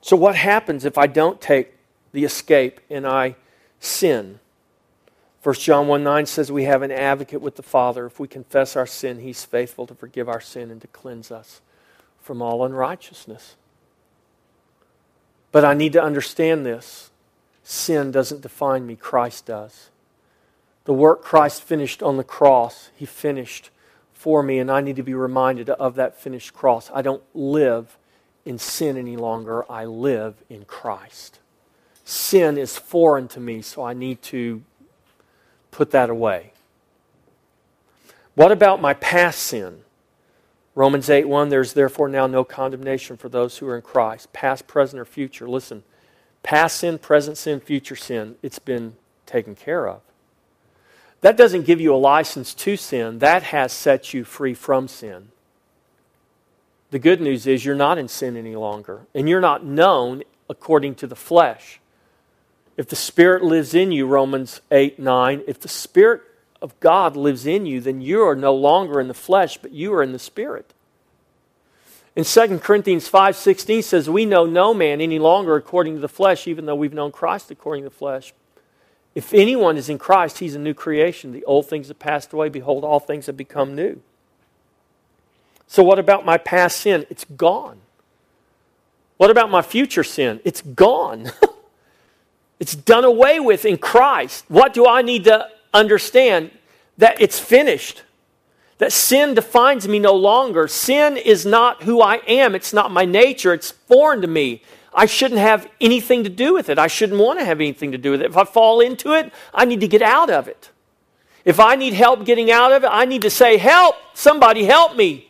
So, 0.00 0.16
what 0.16 0.34
happens 0.34 0.84
if 0.84 0.98
I 0.98 1.06
don't 1.06 1.40
take 1.40 1.74
the 2.12 2.24
escape 2.24 2.80
and 2.88 3.06
I 3.06 3.36
sin? 3.80 4.38
1 5.42 5.54
John 5.56 5.88
1 5.88 6.04
9 6.04 6.26
says 6.26 6.52
we 6.52 6.64
have 6.64 6.82
an 6.82 6.92
advocate 6.92 7.40
with 7.40 7.56
the 7.56 7.62
Father. 7.62 8.06
If 8.06 8.20
we 8.20 8.28
confess 8.28 8.76
our 8.76 8.86
sin, 8.86 9.20
he's 9.20 9.44
faithful 9.44 9.86
to 9.88 9.94
forgive 9.94 10.28
our 10.28 10.40
sin 10.40 10.70
and 10.70 10.80
to 10.80 10.86
cleanse 10.88 11.32
us 11.32 11.60
from 12.20 12.40
all 12.40 12.64
unrighteousness. 12.64 13.56
But 15.50 15.64
I 15.64 15.74
need 15.74 15.92
to 15.94 16.02
understand 16.02 16.64
this. 16.64 17.10
Sin 17.64 18.10
doesn't 18.10 18.40
define 18.40 18.86
me, 18.86 18.96
Christ 18.96 19.46
does. 19.46 19.90
The 20.84 20.92
work 20.92 21.22
Christ 21.22 21.62
finished 21.62 22.02
on 22.02 22.16
the 22.16 22.24
cross, 22.24 22.90
he 22.96 23.06
finished 23.06 23.70
for 24.12 24.42
me, 24.42 24.58
and 24.58 24.70
I 24.70 24.80
need 24.80 24.96
to 24.96 25.02
be 25.02 25.14
reminded 25.14 25.70
of 25.70 25.96
that 25.96 26.20
finished 26.20 26.54
cross. 26.54 26.90
I 26.94 27.02
don't 27.02 27.22
live 27.34 27.96
in 28.44 28.58
sin 28.58 28.96
any 28.96 29.16
longer, 29.16 29.70
I 29.70 29.84
live 29.84 30.36
in 30.48 30.64
Christ. 30.64 31.38
Sin 32.04 32.58
is 32.58 32.76
foreign 32.76 33.28
to 33.28 33.40
me, 33.40 33.62
so 33.62 33.82
I 33.82 33.92
need 33.92 34.22
to 34.22 34.62
put 35.70 35.90
that 35.92 36.10
away. 36.10 36.52
What 38.34 38.52
about 38.52 38.80
my 38.80 38.94
past 38.94 39.40
sin? 39.40 39.82
Romans 40.74 41.10
8 41.10 41.28
1, 41.28 41.50
there's 41.50 41.74
therefore 41.74 42.08
now 42.08 42.26
no 42.26 42.44
condemnation 42.44 43.16
for 43.16 43.28
those 43.28 43.58
who 43.58 43.68
are 43.68 43.76
in 43.76 43.82
Christ, 43.82 44.32
past, 44.32 44.66
present, 44.66 45.00
or 45.00 45.04
future. 45.04 45.48
Listen, 45.48 45.82
past 46.42 46.78
sin, 46.78 46.98
present 46.98 47.36
sin, 47.36 47.60
future 47.60 47.96
sin, 47.96 48.36
it's 48.42 48.58
been 48.58 48.96
taken 49.26 49.54
care 49.54 49.86
of. 49.86 50.00
That 51.20 51.36
doesn't 51.36 51.66
give 51.66 51.80
you 51.80 51.94
a 51.94 51.96
license 51.96 52.54
to 52.54 52.76
sin, 52.76 53.18
that 53.18 53.44
has 53.44 53.72
set 53.72 54.14
you 54.14 54.24
free 54.24 54.54
from 54.54 54.88
sin. 54.88 55.28
The 56.90 56.98
good 56.98 57.20
news 57.20 57.46
is 57.46 57.64
you're 57.64 57.74
not 57.74 57.98
in 57.98 58.08
sin 58.08 58.36
any 58.36 58.56
longer, 58.56 59.02
and 59.14 59.28
you're 59.28 59.40
not 59.40 59.64
known 59.64 60.24
according 60.48 60.94
to 60.96 61.06
the 61.06 61.16
flesh. 61.16 61.80
If 62.76 62.88
the 62.88 62.96
Spirit 62.96 63.42
lives 63.42 63.74
in 63.74 63.92
you, 63.92 64.06
Romans 64.06 64.60
8 64.70 64.98
9, 64.98 65.42
if 65.46 65.60
the 65.60 65.68
Spirit 65.68 66.22
of 66.60 66.78
God 66.80 67.16
lives 67.16 67.46
in 67.46 67.66
you, 67.66 67.80
then 67.80 68.00
you 68.00 68.22
are 68.22 68.36
no 68.36 68.54
longer 68.54 69.00
in 69.00 69.08
the 69.08 69.14
flesh, 69.14 69.58
but 69.58 69.72
you 69.72 69.92
are 69.94 70.02
in 70.02 70.12
the 70.12 70.18
Spirit. 70.18 70.72
In 72.14 72.24
2 72.24 72.60
Corinthians 72.60 73.08
5:16 73.08 73.82
says, 73.82 74.08
"We 74.08 74.26
know 74.26 74.44
no 74.44 74.74
man 74.74 75.00
any 75.00 75.18
longer 75.18 75.56
according 75.56 75.94
to 75.94 76.00
the 76.00 76.08
flesh, 76.08 76.46
even 76.46 76.66
though 76.66 76.74
we've 76.74 76.92
known 76.92 77.10
Christ 77.10 77.50
according 77.50 77.84
to 77.84 77.90
the 77.90 77.96
flesh. 77.96 78.34
If 79.14 79.34
anyone 79.34 79.76
is 79.76 79.88
in 79.88 79.98
Christ, 79.98 80.38
he's 80.38 80.54
a 80.54 80.58
new 80.58 80.74
creation. 80.74 81.32
The 81.32 81.44
old 81.44 81.66
things 81.66 81.88
have 81.88 81.98
passed 81.98 82.32
away; 82.32 82.48
behold, 82.48 82.84
all 82.84 83.00
things 83.00 83.26
have 83.26 83.36
become 83.36 83.74
new." 83.74 84.00
So 85.66 85.82
what 85.82 85.98
about 85.98 86.26
my 86.26 86.36
past 86.36 86.80
sin? 86.80 87.06
It's 87.08 87.24
gone. 87.24 87.80
What 89.16 89.30
about 89.30 89.50
my 89.50 89.62
future 89.62 90.04
sin? 90.04 90.40
It's 90.44 90.60
gone. 90.60 91.32
It's 92.62 92.76
done 92.76 93.02
away 93.02 93.40
with 93.40 93.64
in 93.64 93.76
Christ. 93.76 94.44
What 94.46 94.72
do 94.72 94.86
I 94.86 95.02
need 95.02 95.24
to 95.24 95.48
understand? 95.74 96.52
That 96.96 97.20
it's 97.20 97.40
finished. 97.40 98.04
That 98.78 98.92
sin 98.92 99.34
defines 99.34 99.88
me 99.88 99.98
no 99.98 100.14
longer. 100.14 100.68
Sin 100.68 101.16
is 101.16 101.44
not 101.44 101.82
who 101.82 102.00
I 102.00 102.18
am, 102.28 102.54
it's 102.54 102.72
not 102.72 102.92
my 102.92 103.04
nature, 103.04 103.52
it's 103.52 103.72
foreign 103.72 104.20
to 104.20 104.28
me. 104.28 104.62
I 104.94 105.06
shouldn't 105.06 105.40
have 105.40 105.68
anything 105.80 106.22
to 106.22 106.30
do 106.30 106.54
with 106.54 106.68
it. 106.68 106.78
I 106.78 106.86
shouldn't 106.86 107.18
want 107.18 107.40
to 107.40 107.44
have 107.44 107.58
anything 107.58 107.90
to 107.90 107.98
do 107.98 108.12
with 108.12 108.22
it. 108.22 108.26
If 108.30 108.36
I 108.36 108.44
fall 108.44 108.80
into 108.80 109.12
it, 109.12 109.32
I 109.52 109.64
need 109.64 109.80
to 109.80 109.88
get 109.88 110.00
out 110.00 110.30
of 110.30 110.46
it. 110.46 110.70
If 111.44 111.58
I 111.58 111.74
need 111.74 111.94
help 111.94 112.24
getting 112.24 112.48
out 112.52 112.70
of 112.70 112.84
it, 112.84 112.90
I 112.92 113.06
need 113.06 113.22
to 113.22 113.30
say, 113.30 113.56
Help! 113.56 113.96
Somebody 114.14 114.66
help 114.66 114.94
me! 114.94 115.28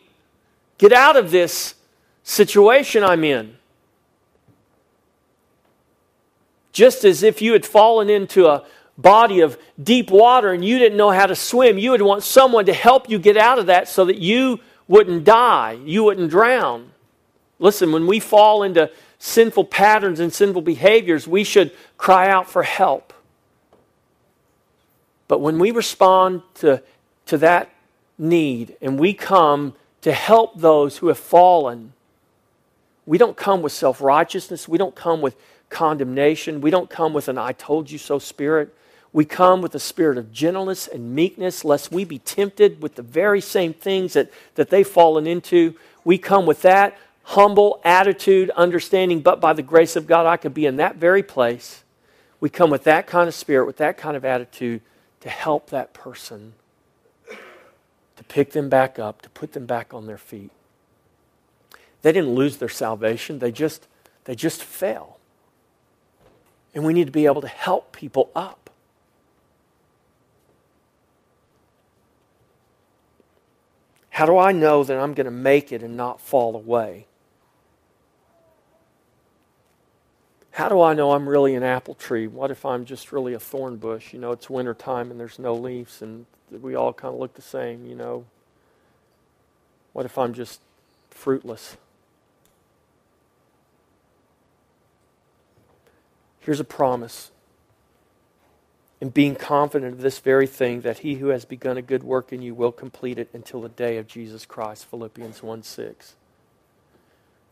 Get 0.77 0.93
out 0.93 1.15
of 1.15 1.31
this 1.31 1.73
situation 2.21 3.03
I'm 3.03 3.23
in. 3.23 3.57
Just 6.73 7.05
as 7.05 7.23
if 7.23 7.41
you 7.41 7.53
had 7.53 7.65
fallen 7.65 8.09
into 8.09 8.47
a 8.47 8.65
body 8.97 9.39
of 9.39 9.57
deep 9.81 10.11
water 10.11 10.51
and 10.51 10.65
you 10.65 10.77
didn't 10.79 10.97
know 10.97 11.11
how 11.11 11.27
to 11.27 11.35
swim, 11.35 11.77
you 11.77 11.91
would 11.91 12.01
want 12.01 12.23
someone 12.23 12.65
to 12.65 12.73
help 12.73 13.09
you 13.09 13.19
get 13.19 13.37
out 13.37 13.59
of 13.59 13.67
that 13.67 13.87
so 13.87 14.05
that 14.05 14.17
you 14.17 14.59
wouldn't 14.87 15.23
die, 15.23 15.79
you 15.85 16.03
wouldn't 16.03 16.29
drown. 16.29 16.91
Listen, 17.59 17.91
when 17.91 18.07
we 18.07 18.19
fall 18.19 18.63
into 18.63 18.91
sinful 19.19 19.65
patterns 19.65 20.19
and 20.19 20.33
sinful 20.33 20.63
behaviors, 20.63 21.27
we 21.27 21.43
should 21.43 21.71
cry 21.97 22.27
out 22.27 22.49
for 22.49 22.63
help. 22.63 23.13
But 25.27 25.39
when 25.39 25.59
we 25.59 25.71
respond 25.71 26.41
to, 26.55 26.83
to 27.27 27.37
that 27.37 27.69
need 28.17 28.75
and 28.81 28.99
we 28.99 29.13
come 29.13 29.75
to 30.01 30.11
help 30.11 30.59
those 30.59 30.97
who 30.97 31.07
have 31.07 31.17
fallen, 31.17 31.93
we 33.05 33.17
don't 33.17 33.37
come 33.37 33.61
with 33.61 33.71
self 33.71 34.01
righteousness. 34.01 34.67
We 34.67 34.77
don't 34.77 34.95
come 34.95 35.21
with 35.21 35.35
condemnation. 35.73 36.61
We 36.61 36.69
don't 36.69 36.89
come 36.89 37.13
with 37.13 37.27
an 37.27 37.37
I 37.37 37.51
told 37.51 37.91
you 37.91 37.97
so 37.97 38.19
spirit. 38.19 38.73
We 39.11 39.25
come 39.25 39.61
with 39.61 39.75
a 39.75 39.79
spirit 39.79 40.17
of 40.17 40.31
gentleness 40.31 40.87
and 40.87 41.13
meekness, 41.13 41.65
lest 41.65 41.91
we 41.91 42.05
be 42.05 42.19
tempted 42.19 42.81
with 42.81 42.95
the 42.95 43.01
very 43.01 43.41
same 43.41 43.73
things 43.73 44.13
that, 44.13 44.31
that 44.55 44.69
they've 44.69 44.87
fallen 44.87 45.27
into. 45.27 45.75
We 46.03 46.17
come 46.17 46.45
with 46.45 46.61
that 46.61 46.97
humble 47.23 47.79
attitude, 47.83 48.49
understanding, 48.51 49.21
but 49.21 49.39
by 49.39 49.53
the 49.53 49.61
grace 49.61 49.95
of 49.95 50.07
God, 50.07 50.25
I 50.25 50.37
could 50.37 50.53
be 50.53 50.65
in 50.65 50.77
that 50.77 50.97
very 50.97 51.23
place. 51.23 51.83
We 52.39 52.49
come 52.49 52.69
with 52.69 52.83
that 52.83 53.07
kind 53.07 53.27
of 53.27 53.33
spirit, 53.33 53.65
with 53.65 53.77
that 53.77 53.97
kind 53.97 54.17
of 54.17 54.25
attitude 54.25 54.81
to 55.21 55.29
help 55.29 55.69
that 55.69 55.93
person, 55.93 56.53
to 57.29 58.23
pick 58.27 58.51
them 58.51 58.67
back 58.67 58.99
up, 58.99 59.21
to 59.21 59.29
put 59.29 59.53
them 59.53 59.65
back 59.65 59.93
on 59.93 60.05
their 60.05 60.17
feet. 60.17 60.51
They 62.01 62.11
didn't 62.11 62.35
lose 62.35 62.57
their 62.57 62.69
salvation, 62.69 63.39
they 63.39 63.51
just, 63.51 63.87
they 64.25 64.35
just 64.35 64.61
fell. 64.61 65.12
And 66.73 66.83
we 66.83 66.93
need 66.93 67.05
to 67.05 67.11
be 67.11 67.25
able 67.25 67.41
to 67.41 67.47
help 67.47 67.91
people 67.91 68.31
up. 68.35 68.69
How 74.09 74.25
do 74.27 74.37
I 74.37 74.51
know 74.51 74.83
that 74.83 74.97
I'm 74.99 75.13
going 75.13 75.25
to 75.25 75.31
make 75.31 75.71
it 75.71 75.81
and 75.81 75.97
not 75.97 76.21
fall 76.21 76.55
away? 76.55 77.07
How 80.51 80.69
do 80.69 80.79
I 80.81 80.93
know 80.93 81.13
I'm 81.13 81.27
really 81.27 81.55
an 81.55 81.63
apple 81.63 81.95
tree? 81.95 82.27
What 82.27 82.51
if 82.51 82.63
I'm 82.63 82.85
just 82.85 83.11
really 83.11 83.33
a 83.33 83.39
thorn 83.39 83.77
bush? 83.77 84.13
You 84.13 84.19
know, 84.19 84.31
it's 84.31 84.51
winter 84.51 84.75
time 84.75 85.09
and 85.09 85.19
there's 85.19 85.39
no 85.39 85.55
leaves 85.55 86.03
and 86.03 86.27
we 86.51 86.75
all 86.75 86.93
kind 86.93 87.11
of 87.11 87.19
look 87.19 87.33
the 87.33 87.41
same, 87.41 87.87
you 87.87 87.95
know. 87.95 88.25
What 89.93 90.05
if 90.05 90.15
I'm 90.15 90.33
just 90.33 90.61
fruitless? 91.09 91.77
Here's 96.43 96.59
a 96.59 96.65
promise 96.65 97.31
and 99.03 99.13
being 99.13 99.35
confident 99.35 99.93
of 99.95 100.01
this 100.01 100.19
very 100.19 100.47
thing 100.47 100.79
that 100.81 100.99
he 100.99 101.15
who 101.15 101.27
has 101.27 101.43
begun 101.43 101.77
a 101.77 101.81
good 101.81 102.03
work 102.03 102.31
in 102.31 102.41
you 102.41 102.55
will 102.55 102.71
complete 102.71 103.19
it 103.19 103.29
until 103.33 103.61
the 103.61 103.67
day 103.67 103.97
of 103.97 104.07
Jesus 104.07 104.45
Christ. 104.45 104.85
Philippians 104.85 105.43
1 105.43 105.63
6. 105.63 106.15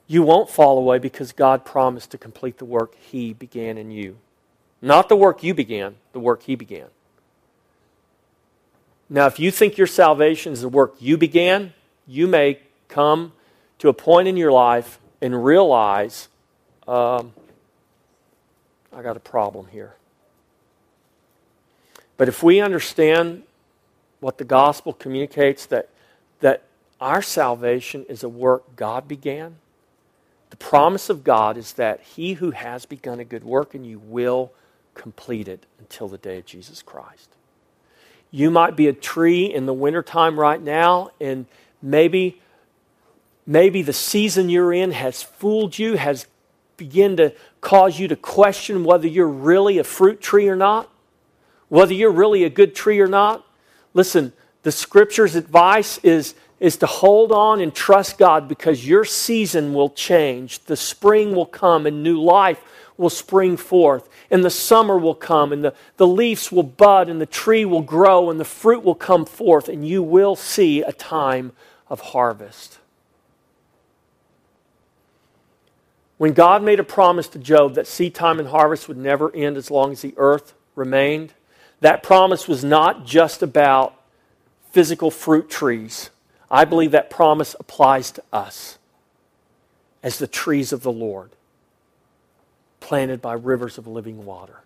You 0.08 0.24
won't 0.24 0.50
fall 0.50 0.78
away 0.78 0.98
because 0.98 1.34
God 1.34 1.66
promised 1.66 2.12
to 2.12 2.18
complete 2.18 2.58
the 2.58 2.64
work 2.64 2.96
he 2.96 3.34
began 3.34 3.78
in 3.78 3.92
you. 3.92 4.18
Not 4.82 5.10
the 5.10 5.16
work 5.16 5.44
you 5.44 5.54
began, 5.54 5.96
the 6.14 6.20
work 6.20 6.44
he 6.44 6.56
began. 6.56 6.88
Now, 9.10 9.26
if 9.26 9.38
you 9.38 9.52
think 9.52 9.78
your 9.78 9.88
salvation 9.88 10.54
is 10.54 10.62
the 10.62 10.70
work 10.70 10.96
you 11.00 11.18
began, 11.18 11.74
you 12.08 12.28
may 12.28 12.60
come 12.88 13.34
to 13.80 13.90
a 13.90 13.94
point 13.94 14.30
in 14.30 14.38
your 14.38 14.54
life 14.54 15.00
and 15.22 15.44
realize, 15.44 16.30
um, 16.88 17.34
I 18.94 19.02
got 19.02 19.18
a 19.18 19.22
problem 19.22 19.68
here. 19.68 19.96
But 22.18 22.28
if 22.28 22.44
we 22.44 22.60
understand 22.60 23.44
what 24.20 24.38
the 24.38 24.44
gospel 24.44 24.94
communicates, 24.94 25.66
that, 25.68 25.90
that 26.42 26.64
our 27.00 27.22
salvation 27.22 28.06
is 28.08 28.24
a 28.24 28.30
work 28.30 28.76
God 28.76 29.08
began, 29.08 29.56
the 30.52 30.58
promise 30.58 31.10
of 31.10 31.24
God 31.24 31.58
is 31.58 31.74
that 31.74 32.02
he 32.02 32.34
who 32.34 32.52
has 32.52 32.86
begun 32.86 33.20
a 33.20 33.26
good 33.26 33.44
work 33.44 33.74
in 33.74 33.84
you 33.86 34.00
will 34.00 34.52
complete 34.94 35.48
it 35.48 35.66
until 35.80 36.08
the 36.08 36.18
day 36.18 36.38
of 36.38 36.46
Jesus 36.46 36.82
Christ. 36.82 37.30
You 38.30 38.52
might 38.52 38.76
be 38.76 38.88
a 38.88 38.94
tree 38.94 39.46
in 39.46 39.66
the 39.66 39.74
wintertime 39.74 40.40
right 40.40 40.62
now, 40.62 41.12
and 41.20 41.46
maybe, 41.82 42.42
maybe 43.48 43.82
the 43.82 43.94
season 43.94 44.50
you're 44.50 44.74
in 44.74 44.92
has 44.92 45.24
fooled 45.24 45.80
you, 45.80 45.96
has 45.96 46.28
begun 46.78 47.18
to 47.18 47.34
cause 47.62 48.00
you 48.00 48.08
to 48.08 48.16
question 48.16 48.84
whether 48.84 49.08
you're 49.08 49.28
really 49.28 49.78
a 49.78 49.84
fruit 49.84 50.20
tree 50.20 50.50
or 50.50 50.56
not 50.56 50.92
whether 51.72 51.94
you're 51.94 52.12
really 52.12 52.44
a 52.44 52.50
good 52.50 52.76
tree 52.76 53.00
or 53.00 53.08
not. 53.08 53.48
Listen, 53.94 54.34
the 54.64 54.74
scripture's 54.74 55.38
advice 55.38 56.00
is, 56.00 56.36
is 56.60 56.76
to 56.76 56.86
hold 56.86 57.32
on 57.32 57.62
and 57.62 57.74
trust 57.74 58.18
God 58.18 58.50
because 58.50 58.86
your 58.86 59.06
season 59.06 59.74
will 59.74 59.90
change. 59.90 60.60
The 60.66 60.76
spring 60.76 61.34
will 61.34 61.46
come 61.46 61.86
and 61.86 62.04
new 62.04 62.22
life 62.22 62.62
will 62.98 63.10
spring 63.10 63.56
forth. 63.56 64.10
And 64.30 64.44
the 64.44 64.50
summer 64.50 64.98
will 64.98 65.16
come 65.16 65.54
and 65.54 65.64
the, 65.64 65.74
the 65.96 66.06
leaves 66.06 66.52
will 66.52 66.64
bud 66.64 67.08
and 67.08 67.22
the 67.22 67.26
tree 67.26 67.64
will 67.64 67.84
grow 67.84 68.30
and 68.30 68.38
the 68.38 68.44
fruit 68.44 68.84
will 68.84 68.94
come 68.94 69.24
forth 69.24 69.70
and 69.70 69.88
you 69.88 70.04
will 70.04 70.36
see 70.36 70.82
a 70.82 70.92
time 70.92 71.54
of 71.88 72.02
harvest. 72.02 72.80
When 76.22 76.34
God 76.34 76.62
made 76.62 76.80
a 76.80 76.84
promise 76.84 77.28
to 77.30 77.40
Job 77.40 77.74
that 77.74 77.88
seed 77.88 78.14
time 78.14 78.38
and 78.38 78.48
harvest 78.48 78.88
would 78.88 78.96
never 78.96 79.36
end 79.36 79.58
as 79.58 79.72
long 79.72 79.92
as 79.92 80.04
the 80.04 80.14
earth 80.18 80.54
remained, 80.76 81.34
that 81.80 82.04
promise 82.04 82.48
was 82.48 82.64
not 82.64 83.08
just 83.08 83.42
about 83.42 84.00
physical 84.70 85.10
fruit 85.10 85.50
trees. 85.50 86.12
I 86.52 86.64
believe 86.64 86.92
that 86.92 87.10
promise 87.10 87.56
applies 87.60 88.12
to 88.12 88.24
us 88.32 88.78
as 90.04 90.20
the 90.20 90.28
trees 90.28 90.72
of 90.72 90.84
the 90.84 90.92
Lord, 90.92 91.32
planted 92.82 93.20
by 93.20 93.34
rivers 93.34 93.80
of 93.80 93.88
living 93.88 94.24
water. 94.24 94.60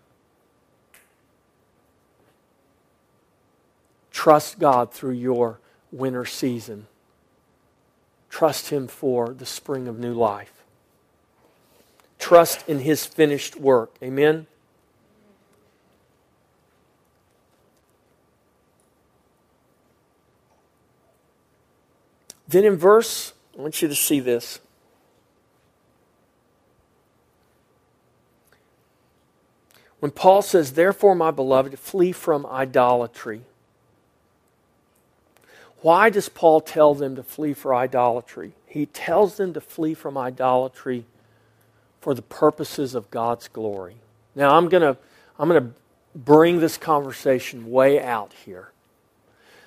Trust 4.11 4.59
God 4.59 4.91
through 4.91 5.13
your 5.13 5.59
winter 5.89 6.25
season. 6.25 6.87
Trust 8.29 8.71
Him 8.71 8.89
for 8.89 9.29
the 9.29 9.45
spring 9.45 9.87
of 9.87 9.97
new 9.97 10.13
life. 10.13 10.54
Trust 12.19 12.67
in 12.67 12.79
His 12.79 13.05
finished 13.05 13.55
work. 13.59 13.93
Amen. 14.01 14.47
Then 22.47 22.63
in 22.63 22.77
verse, 22.77 23.33
I 23.57 23.61
want 23.61 23.81
you 23.81 23.87
to 23.87 23.95
see 23.95 24.19
this. 24.19 24.59
When 29.99 30.11
Paul 30.11 30.41
says, 30.41 30.73
Therefore, 30.73 31.15
my 31.15 31.31
beloved, 31.31 31.79
flee 31.79 32.11
from 32.11 32.45
idolatry. 32.45 33.41
Why 35.81 36.09
does 36.09 36.29
Paul 36.29 36.61
tell 36.61 36.93
them 36.93 37.15
to 37.15 37.23
flee 37.23 37.53
for 37.53 37.73
idolatry? 37.73 38.53
He 38.67 38.85
tells 38.85 39.37
them 39.37 39.53
to 39.53 39.61
flee 39.61 39.93
from 39.93 40.17
idolatry 40.17 41.05
for 42.05 42.13
the 42.13 42.21
purposes 42.21 42.93
of 42.93 43.09
God's 43.09 43.47
glory. 43.47 43.95
Now, 44.35 44.55
I'm 44.55 44.69
going 44.69 44.83
to 44.83 44.95
I'm 45.39 45.49
going 45.49 45.63
to 45.63 45.73
bring 46.15 46.59
this 46.59 46.77
conversation 46.77 47.71
way 47.71 47.99
out 47.99 48.31
here. 48.45 48.69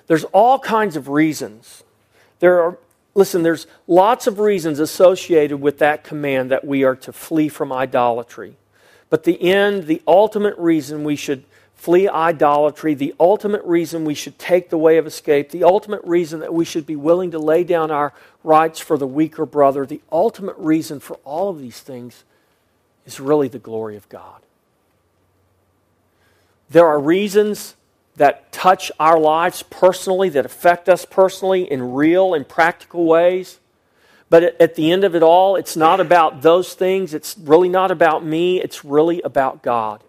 There's 0.07 0.23
all 0.23 0.57
kinds 0.57 0.95
of 0.95 1.09
reasons 1.09 1.83
there 2.39 2.61
are, 2.61 2.77
listen, 3.13 3.43
there's 3.43 3.67
lots 3.87 4.25
of 4.25 4.39
reasons 4.39 4.79
associated 4.79 5.57
with 5.57 5.79
that 5.79 6.05
command 6.05 6.49
that 6.51 6.65
we 6.65 6.85
are 6.85 6.95
to 6.95 7.11
flee 7.11 7.49
from 7.49 7.73
idolatry. 7.73 8.55
But 9.09 9.25
the 9.25 9.41
end, 9.41 9.87
the 9.87 10.01
ultimate 10.07 10.57
reason 10.57 11.03
we 11.03 11.17
should 11.17 11.43
flee 11.75 12.07
idolatry, 12.07 12.93
the 12.93 13.13
ultimate 13.19 13.65
reason 13.65 14.05
we 14.05 14.13
should 14.13 14.39
take 14.39 14.69
the 14.69 14.77
way 14.77 14.97
of 14.97 15.05
escape, 15.05 15.49
the 15.49 15.65
ultimate 15.65 16.05
reason 16.05 16.39
that 16.39 16.53
we 16.53 16.63
should 16.63 16.85
be 16.85 16.95
willing 16.95 17.31
to 17.31 17.39
lay 17.39 17.65
down 17.65 17.91
our 17.91 18.13
rights 18.45 18.79
for 18.79 18.97
the 18.97 19.07
weaker 19.07 19.45
brother, 19.45 19.85
the 19.85 20.01
ultimate 20.09 20.55
reason 20.57 21.01
for 21.01 21.17
all 21.25 21.49
of 21.49 21.59
these 21.59 21.81
things 21.81 22.23
is 23.09 23.19
really 23.19 23.47
the 23.47 23.59
glory 23.59 23.95
of 23.95 24.07
God. 24.09 24.41
There 26.69 26.85
are 26.85 26.99
reasons 26.99 27.75
that 28.17 28.51
touch 28.51 28.91
our 28.99 29.19
lives 29.19 29.63
personally, 29.63 30.29
that 30.29 30.45
affect 30.45 30.87
us 30.87 31.05
personally 31.05 31.69
in 31.71 31.93
real 31.93 32.33
and 32.33 32.47
practical 32.47 33.05
ways. 33.05 33.59
But 34.29 34.61
at 34.61 34.75
the 34.75 34.91
end 34.91 35.03
of 35.03 35.15
it 35.15 35.23
all, 35.23 35.55
it's 35.55 35.75
not 35.75 35.99
about 35.99 36.43
those 36.43 36.75
things. 36.75 37.15
It's 37.15 37.35
really 37.37 37.69
not 37.69 37.89
about 37.89 38.23
me. 38.23 38.61
It's 38.61 38.85
really 38.85 39.21
about 39.23 39.63
God. 39.63 40.03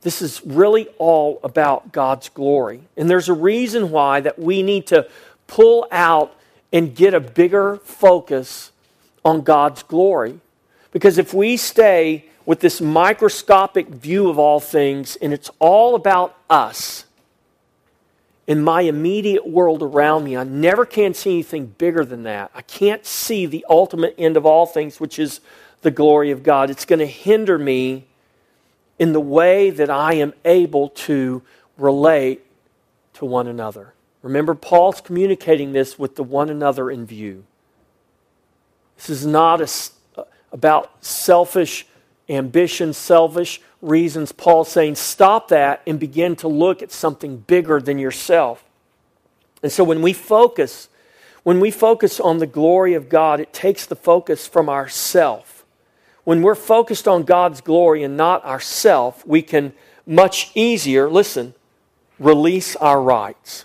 This 0.00 0.22
is 0.22 0.40
really 0.46 0.88
all 0.98 1.40
about 1.42 1.92
God's 1.92 2.30
glory. 2.30 2.80
And 2.96 3.10
there's 3.10 3.28
a 3.28 3.34
reason 3.34 3.90
why 3.90 4.20
that 4.20 4.38
we 4.38 4.62
need 4.62 4.86
to 4.86 5.06
pull 5.46 5.86
out 5.90 6.34
and 6.72 6.94
get 6.94 7.12
a 7.12 7.20
bigger 7.20 7.76
focus 7.76 8.70
on 9.24 9.42
God's 9.42 9.82
glory. 9.82 10.40
Because 10.92 11.18
if 11.18 11.34
we 11.34 11.58
stay 11.58 12.26
with 12.46 12.60
this 12.60 12.80
microscopic 12.80 13.88
view 13.88 14.30
of 14.30 14.38
all 14.38 14.60
things 14.60 15.16
and 15.16 15.32
it's 15.32 15.50
all 15.58 15.96
about 15.96 16.38
us, 16.48 17.04
in 18.46 18.62
my 18.62 18.82
immediate 18.82 19.46
world 19.46 19.82
around 19.82 20.22
me, 20.22 20.36
I 20.36 20.44
never 20.44 20.86
can 20.86 21.14
see 21.14 21.32
anything 21.32 21.66
bigger 21.66 22.04
than 22.04 22.22
that. 22.22 22.52
I 22.54 22.62
can't 22.62 23.04
see 23.04 23.44
the 23.44 23.66
ultimate 23.68 24.14
end 24.16 24.36
of 24.36 24.46
all 24.46 24.66
things, 24.66 25.00
which 25.00 25.18
is 25.18 25.40
the 25.82 25.90
glory 25.90 26.30
of 26.30 26.44
God. 26.44 26.70
It's 26.70 26.84
going 26.84 27.00
to 27.00 27.06
hinder 27.06 27.58
me 27.58 28.06
in 29.00 29.12
the 29.12 29.20
way 29.20 29.70
that 29.70 29.90
I 29.90 30.14
am 30.14 30.32
able 30.44 30.90
to 30.90 31.42
relate 31.76 32.46
to 33.14 33.24
one 33.24 33.48
another. 33.48 33.94
Remember, 34.22 34.54
Paul's 34.54 35.00
communicating 35.00 35.72
this 35.72 35.98
with 35.98 36.14
the 36.14 36.22
one 36.22 36.48
another 36.48 36.88
in 36.90 37.04
view. 37.04 37.44
This 38.96 39.10
is 39.10 39.26
not 39.26 39.60
a, 39.60 39.68
uh, 40.16 40.24
about 40.52 41.04
selfish 41.04 41.86
ambition, 42.28 42.92
selfish 42.92 43.60
reasons. 43.80 44.32
Paul's 44.32 44.70
saying, 44.70 44.96
stop 44.96 45.48
that 45.48 45.82
and 45.86 45.98
begin 45.98 46.36
to 46.36 46.48
look 46.48 46.82
at 46.82 46.90
something 46.90 47.38
bigger 47.38 47.80
than 47.80 47.98
yourself. 47.98 48.64
And 49.62 49.70
so 49.70 49.84
when 49.84 50.02
we 50.02 50.12
focus, 50.12 50.88
when 51.42 51.60
we 51.60 51.70
focus 51.70 52.18
on 52.20 52.38
the 52.38 52.46
glory 52.46 52.94
of 52.94 53.08
God, 53.08 53.40
it 53.40 53.52
takes 53.52 53.86
the 53.86 53.96
focus 53.96 54.46
from 54.46 54.68
ourself. 54.68 55.64
When 56.24 56.42
we're 56.42 56.56
focused 56.56 57.06
on 57.06 57.22
God's 57.22 57.60
glory 57.60 58.02
and 58.02 58.16
not 58.16 58.44
ourself, 58.44 59.24
we 59.26 59.42
can 59.42 59.72
much 60.06 60.50
easier, 60.54 61.08
listen, 61.08 61.54
release 62.18 62.74
our 62.76 63.00
rights. 63.00 63.64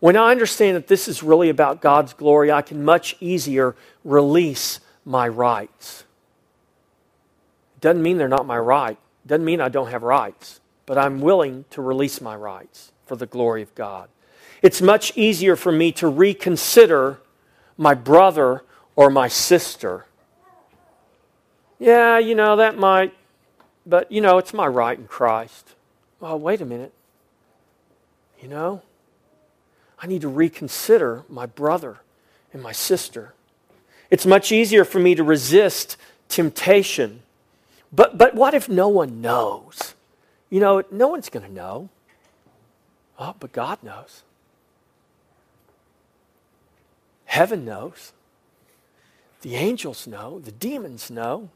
When 0.00 0.16
I 0.16 0.30
understand 0.30 0.76
that 0.76 0.86
this 0.86 1.08
is 1.08 1.22
really 1.22 1.48
about 1.48 1.80
God's 1.80 2.12
glory, 2.12 2.52
I 2.52 2.62
can 2.62 2.84
much 2.84 3.16
easier 3.20 3.74
release 4.04 4.80
my 5.04 5.26
rights. 5.26 6.04
Doesn't 7.84 8.02
mean 8.02 8.16
they're 8.16 8.28
not 8.28 8.46
my 8.46 8.58
right. 8.58 8.96
Doesn't 9.26 9.44
mean 9.44 9.60
I 9.60 9.68
don't 9.68 9.90
have 9.90 10.02
rights, 10.02 10.58
but 10.86 10.96
I'm 10.96 11.20
willing 11.20 11.66
to 11.68 11.82
release 11.82 12.18
my 12.18 12.34
rights 12.34 12.92
for 13.04 13.14
the 13.14 13.26
glory 13.26 13.60
of 13.60 13.74
God. 13.74 14.08
It's 14.62 14.80
much 14.80 15.14
easier 15.18 15.54
for 15.54 15.70
me 15.70 15.92
to 15.92 16.08
reconsider 16.08 17.20
my 17.76 17.92
brother 17.92 18.62
or 18.96 19.10
my 19.10 19.28
sister. 19.28 20.06
Yeah, 21.78 22.18
you 22.18 22.34
know, 22.34 22.56
that 22.56 22.78
might, 22.78 23.12
but 23.84 24.10
you 24.10 24.22
know, 24.22 24.38
it's 24.38 24.54
my 24.54 24.66
right 24.66 24.98
in 24.98 25.06
Christ. 25.06 25.74
Well, 26.20 26.38
wait 26.38 26.62
a 26.62 26.64
minute. 26.64 26.94
You 28.40 28.48
know, 28.48 28.80
I 30.00 30.06
need 30.06 30.22
to 30.22 30.28
reconsider 30.28 31.24
my 31.28 31.44
brother 31.44 31.98
and 32.50 32.62
my 32.62 32.72
sister. 32.72 33.34
It's 34.08 34.24
much 34.24 34.52
easier 34.52 34.86
for 34.86 35.00
me 35.00 35.14
to 35.16 35.22
resist 35.22 35.98
temptation. 36.30 37.20
But, 37.94 38.18
but 38.18 38.34
what 38.34 38.54
if 38.54 38.68
no 38.68 38.88
one 38.88 39.20
knows? 39.20 39.94
You 40.50 40.60
know, 40.60 40.82
no 40.90 41.08
one's 41.08 41.28
going 41.28 41.46
to 41.46 41.52
know. 41.52 41.88
Oh, 43.18 43.34
but 43.38 43.52
God 43.52 43.82
knows. 43.82 44.22
Heaven 47.26 47.64
knows. 47.64 48.12
The 49.42 49.54
angels 49.54 50.06
know. 50.06 50.40
The 50.40 50.52
demons 50.52 51.10
know. 51.10 51.50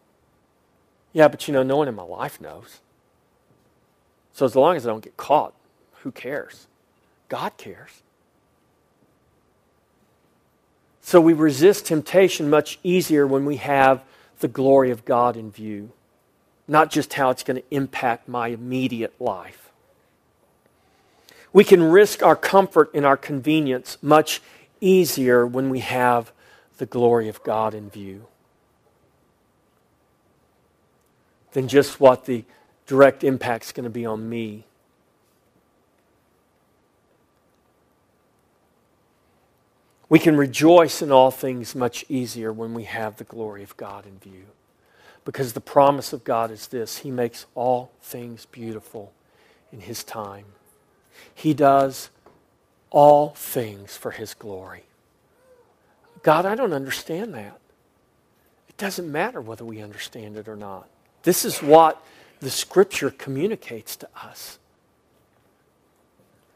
Yeah, 1.13 1.29
but 1.29 1.49
you 1.49 1.55
know, 1.55 1.63
no 1.63 1.77
one 1.77 1.89
in 1.89 1.95
my 1.95 2.03
life 2.03 2.41
knows. 2.41 2.81
So 4.33 4.45
as 4.45 4.55
long 4.55 4.77
as 4.77 4.87
I 4.87 4.91
don't 4.91 5.03
get 5.03 5.17
caught, 5.17 5.55
who 6.03 6.13
cares? 6.13 6.69
God 7.29 7.57
cares. 7.57 8.03
So 11.01 11.21
we 11.21 11.33
resist 11.33 11.87
temptation 11.87 12.51
much 12.51 12.79
easier 12.85 13.27
when 13.27 13.45
we 13.45 13.57
have 13.57 14.05
the 14.41 14.49
glory 14.49 14.91
of 14.91 15.05
God 15.05 15.37
in 15.37 15.51
view, 15.51 15.91
not 16.69 16.91
just 16.91 17.15
how 17.15 17.31
it's 17.31 17.43
going 17.43 17.57
to 17.57 17.75
impact 17.75 18.29
my 18.29 18.49
immediate 18.49 19.19
life. 19.19 19.71
We 21.53 21.65
can 21.65 21.83
risk 21.83 22.23
our 22.23 22.37
comfort 22.37 22.91
and 22.95 23.07
our 23.07 23.17
convenience 23.17 23.97
much 24.03 24.43
easier 24.81 25.47
when 25.47 25.71
we 25.71 25.81
have 25.81 26.31
the 26.77 26.87
glory 26.87 27.29
of 27.29 27.43
God 27.43 27.75
in 27.75 27.91
view 27.91 28.27
than 31.53 31.67
just 31.67 31.99
what 31.99 32.27
the 32.27 32.45
direct 32.87 33.25
impact 33.25 33.65
is 33.65 33.73
going 33.73 33.85
to 33.85 33.91
be 33.91 34.05
on 34.05 34.29
me 34.29 34.67
We 40.09 40.19
can 40.19 40.37
rejoice 40.37 41.03
in 41.03 41.13
all 41.13 41.31
things 41.31 41.75
much 41.75 42.05
easier 42.09 42.53
when 42.53 42.73
we 42.73 42.85
have 42.85 43.17
the 43.17 43.25
glory 43.25 43.63
of 43.63 43.77
God 43.77 44.07
in 44.07 44.19
view. 44.19 44.47
Because 45.29 45.53
the 45.53 45.61
promise 45.61 46.15
of 46.15 46.25
God 46.25 46.51
is 46.51 46.69
this 46.69 46.97
He 46.97 47.11
makes 47.11 47.45
all 47.55 47.91
things 48.01 48.47
beautiful 48.47 49.13
in 49.71 49.81
His 49.81 50.03
time. 50.03 50.47
He 51.35 51.53
does 51.53 52.09
all 52.89 53.35
things 53.35 53.95
for 53.95 54.13
His 54.13 54.33
glory. 54.33 54.85
God, 56.23 56.47
I 56.47 56.55
don't 56.55 56.73
understand 56.73 57.35
that. 57.35 57.61
It 58.71 58.79
doesn't 58.79 59.13
matter 59.13 59.43
whether 59.43 59.67
we 59.67 59.83
understand 59.83 60.39
it 60.39 60.49
or 60.49 60.57
not. 60.57 60.89
This 61.25 61.45
is 61.45 61.59
what 61.59 62.03
the 62.41 62.51
Scripture 62.51 63.11
communicates 63.11 63.97
to 63.97 64.09
us. 64.17 64.59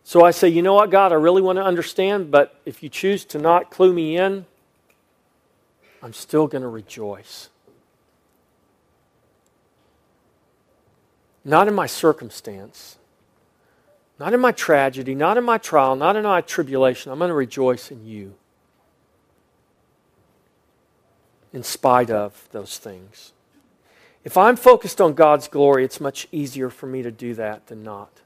So 0.03 0.25
I 0.25 0.31
say, 0.31 0.49
you 0.49 0.62
know 0.62 0.73
what, 0.73 0.89
God, 0.89 1.12
I 1.12 1.16
really 1.16 1.43
want 1.43 1.57
to 1.57 1.62
understand, 1.62 2.31
but 2.31 2.59
if 2.64 2.83
you 2.83 2.89
choose 2.89 3.27
to 3.27 3.39
not 3.39 3.70
clue 3.70 3.93
me 3.93 4.16
in, 4.16 4.47
I'm 6.03 6.14
still 6.14 6.47
going 6.47 6.62
to 6.62 6.68
rejoice. 6.68 7.51
Not 11.45 11.68
in 11.68 11.74
my 11.74 11.86
circumstance, 11.86 12.97
not 14.18 14.32
in 14.32 14.40
my 14.40 14.53
tragedy, 14.53 15.14
not 15.14 15.36
in 15.36 15.45
my 15.45 15.59
trial, 15.59 15.97
not 15.97 16.14
in 16.16 16.22
my 16.22 16.40
tribulation. 16.40 17.11
I'm 17.11 17.18
going 17.18 17.28
to 17.28 17.34
rejoice 17.34 17.90
in 17.90 18.07
you. 18.07 18.34
In 21.53 21.62
spite 21.62 22.11
of 22.11 22.49
those 22.53 22.78
things. 22.78 23.32
If 24.24 24.36
I'm 24.36 24.57
focused 24.57 25.01
on 25.01 25.14
God's 25.14 25.49
glory, 25.49 25.84
it's 25.84 26.01
much 26.01 26.28
easier 26.30 26.70
for 26.70 26.86
me 26.86 27.03
to 27.03 27.11
do 27.11 27.34
that 27.34 27.66
than 27.66 27.82
not. 27.82 28.20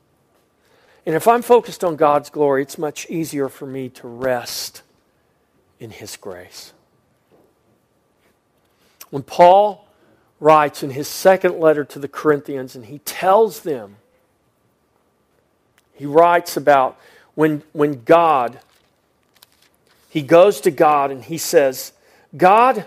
And 1.06 1.14
if 1.14 1.26
I'm 1.26 1.40
focused 1.40 1.82
on 1.82 1.96
God's 1.96 2.28
glory, 2.30 2.62
it's 2.62 2.76
much 2.76 3.08
easier 3.08 3.48
for 3.48 3.66
me 3.66 3.88
to 3.90 4.08
rest 4.08 4.82
in 5.80 5.90
His 5.90 6.16
grace. 6.16 6.72
When 9.10 9.22
Paul 9.22 9.86
writes 10.41 10.82
in 10.82 10.91
his 10.91 11.09
second 11.09 11.59
letter 11.59 11.84
to 11.84 11.99
the 11.99 12.09
Corinthians, 12.09 12.76
and 12.76 12.87
he 12.87 12.99
tells 13.01 13.61
them, 13.61 13.97
he 15.95 16.05
writes 16.05 16.57
about 16.57 16.99
when, 17.34 17.62
when 17.72 18.03
God, 18.05 18.61
he 20.11 20.22
goes 20.22 20.61
to 20.62 20.70
God 20.70 21.11
and 21.11 21.24
he 21.24 21.39
says, 21.39 21.93
God, 22.37 22.84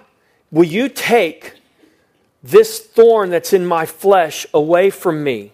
will 0.51 0.65
you 0.65 0.89
take 0.89 1.55
this 2.43 2.79
thorn 2.79 3.29
that's 3.29 3.53
in 3.53 3.65
my 3.65 3.85
flesh 3.85 4.45
away 4.53 4.89
from 4.89 5.23
me? 5.23 5.51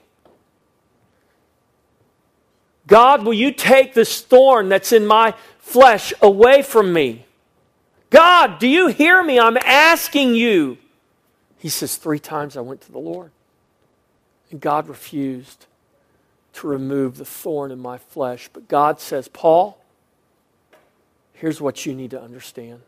God, 2.87 3.25
will 3.25 3.33
you 3.33 3.51
take 3.51 3.93
this 3.93 4.21
thorn 4.21 4.69
that's 4.69 4.91
in 4.91 5.07
my 5.07 5.33
flesh 5.59 6.13
away 6.21 6.61
from 6.61 6.93
me? 6.93 7.25
God, 8.09 8.59
do 8.59 8.67
you 8.67 8.87
hear 8.87 9.23
me? 9.23 9.39
I'm 9.39 9.57
asking 9.57 10.35
you. 10.35 10.77
He 11.65 11.69
says, 11.69 11.95
Three 11.95 12.19
times 12.19 12.55
I 12.55 12.61
went 12.61 12.81
to 12.81 12.91
the 12.91 12.99
Lord, 12.99 13.31
and 14.51 14.61
God 14.61 14.87
refused 14.87 15.65
to 16.53 16.67
remove 16.67 17.17
the 17.17 17.25
thorn 17.25 17.71
in 17.71 17.79
my 17.79 17.97
flesh. 17.97 18.51
But 18.53 18.67
God 18.67 18.99
says, 18.99 19.27
Paul, 19.27 19.83
here's 21.33 21.59
what 21.59 21.83
you 21.83 21.95
need 21.95 22.11
to 22.11 22.21
understand. 22.21 22.81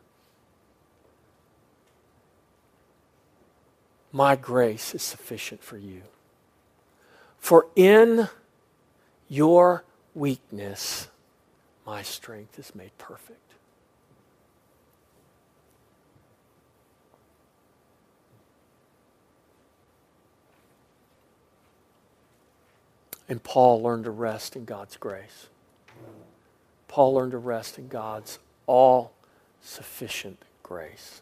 My 4.11 4.35
grace 4.35 4.93
is 4.93 5.01
sufficient 5.01 5.63
for 5.63 5.79
you. 5.79 6.03
For 7.39 7.65
in 7.75 8.29
your 9.27 9.85
weakness, 10.13 11.07
my 11.83 12.03
strength 12.03 12.59
is 12.59 12.75
made 12.75 12.95
perfect. 12.99 13.46
And 23.29 23.43
Paul 23.43 23.81
learned 23.81 24.05
to 24.05 24.11
rest 24.11 24.55
in 24.55 24.65
God's 24.65 24.97
grace. 24.97 25.47
Paul 26.87 27.15
learned 27.15 27.33
to 27.33 27.37
rest 27.37 27.77
in 27.77 27.89
God's 27.89 28.39
all 28.65 29.11
sufficient 29.61 30.41
grace. 30.63 31.21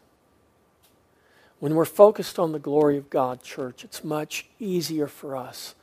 When 1.58 1.74
we're 1.74 1.84
focused 1.84 2.38
on 2.38 2.52
the 2.52 2.58
glory 2.58 2.96
of 2.96 3.10
God, 3.10 3.42
church, 3.42 3.82
it's 3.82 4.04
much 4.04 4.46
easier 4.60 5.06
for 5.06 5.36
us 5.36 5.74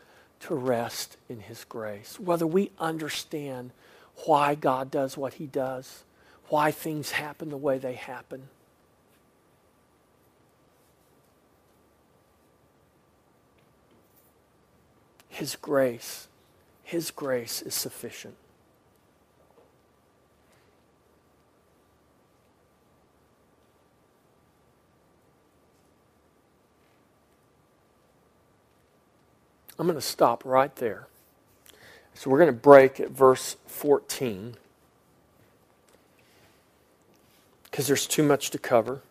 to 0.42 0.56
rest 0.56 1.18
in 1.28 1.42
His 1.42 1.66
grace. 1.66 2.20
Whether 2.20 2.46
we 2.46 2.72
understand 2.80 3.72
why 4.26 4.56
God 4.56 4.92
does 4.92 5.18
what 5.18 5.36
He 5.36 5.48
does, 5.48 6.04
why 6.50 6.72
things 6.72 7.12
happen 7.12 7.50
the 7.50 7.58
way 7.58 7.80
they 7.80 7.96
happen. 7.96 8.50
His 15.34 15.56
grace, 15.56 16.28
His 16.84 17.10
grace 17.10 17.64
is 17.64 17.74
sufficient. 17.74 18.36
I'm 29.80 29.88
going 29.88 29.98
to 29.98 30.02
stop 30.02 30.46
right 30.46 30.74
there. 30.76 31.08
So 32.14 32.30
we're 32.30 32.38
going 32.38 32.46
to 32.46 32.54
break 32.54 33.00
at 33.00 33.10
verse 33.10 33.58
14 33.66 34.56
because 37.64 37.88
there's 37.88 38.06
too 38.06 38.22
much 38.22 38.52
to 38.52 38.60
cover. 38.60 39.02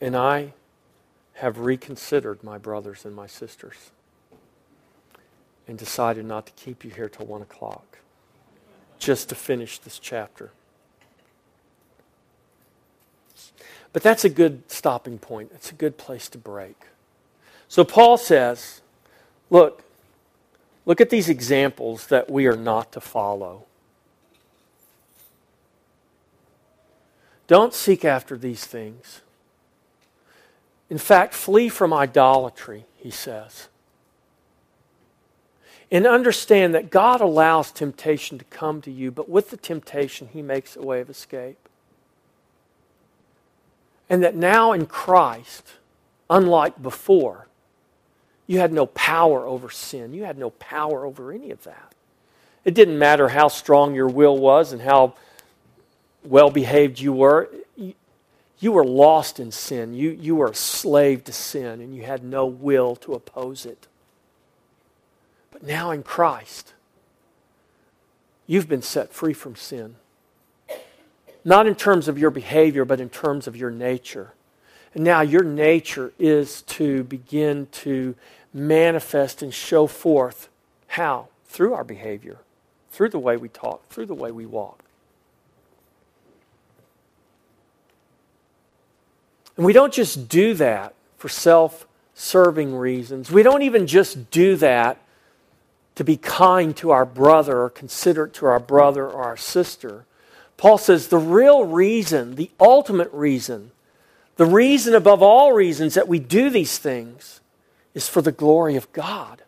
And 0.00 0.16
I 0.16 0.54
have 1.34 1.58
reconsidered 1.58 2.42
my 2.44 2.58
brothers 2.58 3.04
and 3.04 3.14
my 3.14 3.26
sisters 3.26 3.90
and 5.66 5.78
decided 5.78 6.24
not 6.24 6.46
to 6.46 6.52
keep 6.52 6.84
you 6.84 6.90
here 6.90 7.08
till 7.08 7.26
1 7.26 7.42
o'clock 7.42 7.98
just 8.98 9.28
to 9.28 9.34
finish 9.34 9.78
this 9.78 9.98
chapter. 9.98 10.50
But 13.92 14.02
that's 14.02 14.24
a 14.24 14.30
good 14.30 14.70
stopping 14.70 15.18
point. 15.18 15.50
It's 15.54 15.70
a 15.70 15.74
good 15.74 15.98
place 15.98 16.28
to 16.30 16.38
break. 16.38 16.76
So 17.68 17.84
Paul 17.84 18.16
says, 18.16 18.80
look, 19.50 19.82
look 20.86 21.00
at 21.00 21.10
these 21.10 21.28
examples 21.28 22.06
that 22.08 22.30
we 22.30 22.46
are 22.46 22.56
not 22.56 22.92
to 22.92 23.00
follow. 23.00 23.64
Don't 27.46 27.74
seek 27.74 28.04
after 28.04 28.38
these 28.38 28.64
things. 28.64 29.20
In 30.92 30.98
fact, 30.98 31.32
flee 31.32 31.70
from 31.70 31.90
idolatry, 31.94 32.84
he 32.96 33.10
says. 33.10 33.68
And 35.90 36.06
understand 36.06 36.74
that 36.74 36.90
God 36.90 37.22
allows 37.22 37.72
temptation 37.72 38.36
to 38.36 38.44
come 38.44 38.82
to 38.82 38.90
you, 38.90 39.10
but 39.10 39.26
with 39.26 39.48
the 39.48 39.56
temptation, 39.56 40.28
he 40.30 40.42
makes 40.42 40.76
a 40.76 40.82
way 40.82 41.00
of 41.00 41.08
escape. 41.08 41.56
And 44.10 44.22
that 44.22 44.36
now 44.36 44.72
in 44.72 44.84
Christ, 44.84 45.76
unlike 46.28 46.82
before, 46.82 47.46
you 48.46 48.58
had 48.58 48.74
no 48.74 48.84
power 48.84 49.46
over 49.46 49.70
sin. 49.70 50.12
You 50.12 50.24
had 50.24 50.36
no 50.36 50.50
power 50.50 51.06
over 51.06 51.32
any 51.32 51.50
of 51.50 51.64
that. 51.64 51.94
It 52.66 52.74
didn't 52.74 52.98
matter 52.98 53.28
how 53.28 53.48
strong 53.48 53.94
your 53.94 54.08
will 54.08 54.36
was 54.36 54.74
and 54.74 54.82
how 54.82 55.14
well 56.22 56.50
behaved 56.50 57.00
you 57.00 57.14
were. 57.14 57.48
You 58.62 58.70
were 58.70 58.84
lost 58.84 59.40
in 59.40 59.50
sin. 59.50 59.92
You, 59.92 60.10
you 60.10 60.36
were 60.36 60.46
a 60.46 60.54
slave 60.54 61.24
to 61.24 61.32
sin, 61.32 61.80
and 61.80 61.92
you 61.92 62.04
had 62.04 62.22
no 62.22 62.46
will 62.46 62.94
to 62.94 63.12
oppose 63.12 63.66
it. 63.66 63.88
But 65.50 65.64
now 65.64 65.90
in 65.90 66.04
Christ, 66.04 66.72
you've 68.46 68.68
been 68.68 68.80
set 68.80 69.12
free 69.12 69.32
from 69.32 69.56
sin. 69.56 69.96
Not 71.44 71.66
in 71.66 71.74
terms 71.74 72.06
of 72.06 72.20
your 72.20 72.30
behavior, 72.30 72.84
but 72.84 73.00
in 73.00 73.08
terms 73.08 73.48
of 73.48 73.56
your 73.56 73.72
nature. 73.72 74.32
And 74.94 75.02
now 75.02 75.22
your 75.22 75.42
nature 75.42 76.12
is 76.20 76.62
to 76.62 77.02
begin 77.02 77.66
to 77.72 78.14
manifest 78.54 79.42
and 79.42 79.52
show 79.52 79.88
forth 79.88 80.48
how? 80.86 81.26
Through 81.46 81.74
our 81.74 81.82
behavior, 81.82 82.38
through 82.92 83.08
the 83.08 83.18
way 83.18 83.36
we 83.36 83.48
talk, 83.48 83.88
through 83.88 84.06
the 84.06 84.14
way 84.14 84.30
we 84.30 84.46
walk. 84.46 84.84
And 89.56 89.66
we 89.66 89.72
don't 89.72 89.92
just 89.92 90.28
do 90.28 90.54
that 90.54 90.94
for 91.16 91.28
self 91.28 91.86
serving 92.14 92.74
reasons. 92.74 93.30
We 93.30 93.42
don't 93.42 93.62
even 93.62 93.86
just 93.86 94.30
do 94.30 94.56
that 94.56 94.98
to 95.94 96.04
be 96.04 96.16
kind 96.16 96.76
to 96.78 96.90
our 96.90 97.04
brother 97.04 97.62
or 97.62 97.70
considerate 97.70 98.34
to 98.34 98.46
our 98.46 98.60
brother 98.60 99.06
or 99.06 99.22
our 99.22 99.36
sister. 99.36 100.04
Paul 100.56 100.78
says 100.78 101.08
the 101.08 101.18
real 101.18 101.64
reason, 101.64 102.36
the 102.36 102.50
ultimate 102.60 103.12
reason, 103.12 103.72
the 104.36 104.46
reason 104.46 104.94
above 104.94 105.22
all 105.22 105.52
reasons 105.52 105.94
that 105.94 106.08
we 106.08 106.18
do 106.18 106.50
these 106.50 106.78
things 106.78 107.40
is 107.94 108.08
for 108.08 108.22
the 108.22 108.32
glory 108.32 108.76
of 108.76 108.90
God. 108.92 109.42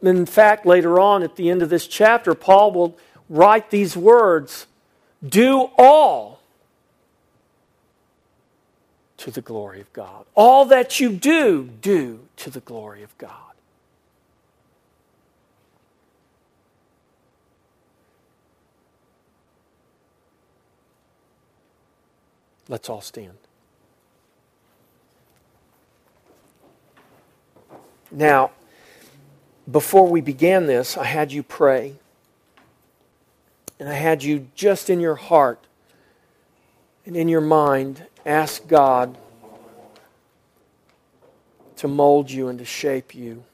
In 0.00 0.26
fact, 0.26 0.66
later 0.66 1.00
on 1.00 1.22
at 1.22 1.36
the 1.36 1.50
end 1.50 1.62
of 1.62 1.68
this 1.68 1.86
chapter, 1.86 2.34
Paul 2.34 2.72
will 2.72 2.98
write 3.28 3.70
these 3.70 3.96
words 3.96 4.66
Do 5.26 5.70
all 5.76 6.41
to 9.22 9.30
the 9.30 9.40
glory 9.40 9.80
of 9.80 9.92
God. 9.92 10.24
All 10.34 10.64
that 10.64 10.98
you 10.98 11.10
do, 11.10 11.70
do 11.80 12.26
to 12.38 12.50
the 12.50 12.58
glory 12.58 13.04
of 13.04 13.16
God. 13.18 13.30
Let's 22.68 22.88
all 22.88 23.00
stand. 23.00 23.38
Now, 28.10 28.50
before 29.70 30.08
we 30.08 30.20
began 30.20 30.66
this, 30.66 30.98
I 30.98 31.04
had 31.04 31.30
you 31.30 31.44
pray. 31.44 31.94
And 33.78 33.88
I 33.88 33.94
had 33.94 34.24
you 34.24 34.48
just 34.56 34.90
in 34.90 34.98
your 34.98 35.14
heart 35.14 35.64
and 37.06 37.16
in 37.16 37.28
your 37.28 37.40
mind 37.40 38.06
ask 38.24 38.66
God 38.66 39.16
to 41.76 41.88
mold 41.88 42.30
you 42.30 42.48
and 42.48 42.58
to 42.58 42.64
shape 42.64 43.14
you. 43.14 43.44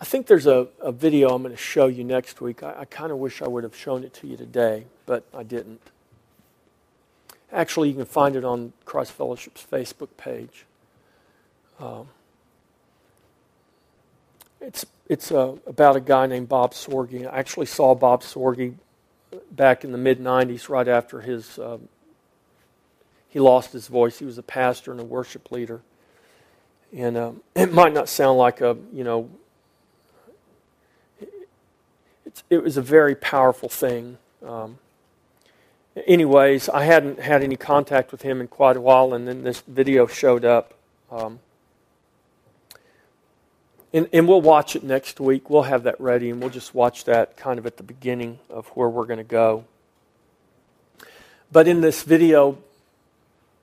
I 0.00 0.04
think 0.04 0.26
there's 0.26 0.46
a, 0.46 0.66
a 0.80 0.90
video 0.92 1.28
I'm 1.28 1.42
going 1.42 1.54
to 1.54 1.60
show 1.60 1.86
you 1.86 2.04
next 2.04 2.40
week. 2.40 2.62
I, 2.62 2.80
I 2.80 2.84
kind 2.84 3.12
of 3.12 3.18
wish 3.18 3.40
I 3.40 3.48
would 3.48 3.62
have 3.64 3.76
shown 3.76 4.02
it 4.02 4.12
to 4.14 4.26
you 4.26 4.36
today, 4.36 4.86
but 5.06 5.24
I 5.32 5.42
didn't. 5.44 5.80
Actually, 7.52 7.90
you 7.90 7.94
can 7.94 8.04
find 8.04 8.34
it 8.34 8.44
on 8.44 8.72
Christ 8.84 9.12
Fellowship's 9.12 9.64
Facebook 9.70 10.08
page. 10.16 10.64
Um, 11.78 12.08
it's 14.62 14.86
it's 15.08 15.32
uh, 15.32 15.56
about 15.66 15.96
a 15.96 16.00
guy 16.00 16.26
named 16.26 16.48
Bob 16.48 16.72
Sorge. 16.72 17.26
I 17.26 17.38
actually 17.38 17.66
saw 17.66 17.94
Bob 17.94 18.22
Sorge 18.22 18.74
back 19.50 19.84
in 19.84 19.92
the 19.92 19.98
mid 19.98 20.20
'90s, 20.20 20.68
right 20.68 20.88
after 20.88 21.20
his 21.20 21.58
uh, 21.58 21.78
he 23.28 23.40
lost 23.40 23.72
his 23.72 23.88
voice. 23.88 24.18
He 24.18 24.24
was 24.24 24.38
a 24.38 24.42
pastor 24.42 24.92
and 24.92 25.00
a 25.00 25.04
worship 25.04 25.50
leader, 25.50 25.82
and 26.96 27.16
um, 27.16 27.40
it 27.54 27.72
might 27.72 27.92
not 27.92 28.08
sound 28.08 28.38
like 28.38 28.60
a 28.60 28.76
you 28.92 29.04
know 29.04 29.28
it 32.48 32.62
was 32.62 32.76
a 32.76 32.82
very 32.82 33.14
powerful 33.14 33.68
thing. 33.68 34.18
Um, 34.46 34.78
anyways, 36.06 36.68
I 36.68 36.84
hadn't 36.84 37.20
had 37.20 37.42
any 37.42 37.56
contact 37.56 38.12
with 38.12 38.22
him 38.22 38.40
in 38.40 38.48
quite 38.48 38.76
a 38.76 38.80
while, 38.80 39.12
and 39.12 39.28
then 39.28 39.42
this 39.44 39.60
video 39.60 40.06
showed 40.06 40.44
up. 40.44 40.74
Um, 41.10 41.40
and, 43.92 44.08
and 44.12 44.26
we'll 44.28 44.40
watch 44.40 44.76
it 44.76 44.82
next 44.82 45.20
week. 45.20 45.50
We'll 45.50 45.62
have 45.62 45.82
that 45.84 46.00
ready, 46.00 46.30
and 46.30 46.40
we'll 46.40 46.50
just 46.50 46.74
watch 46.74 47.04
that 47.04 47.36
kind 47.36 47.58
of 47.58 47.66
at 47.66 47.76
the 47.76 47.82
beginning 47.82 48.38
of 48.48 48.68
where 48.68 48.88
we're 48.88 49.06
going 49.06 49.18
to 49.18 49.24
go. 49.24 49.64
But 51.50 51.68
in 51.68 51.80
this 51.80 52.02
video, 52.02 52.58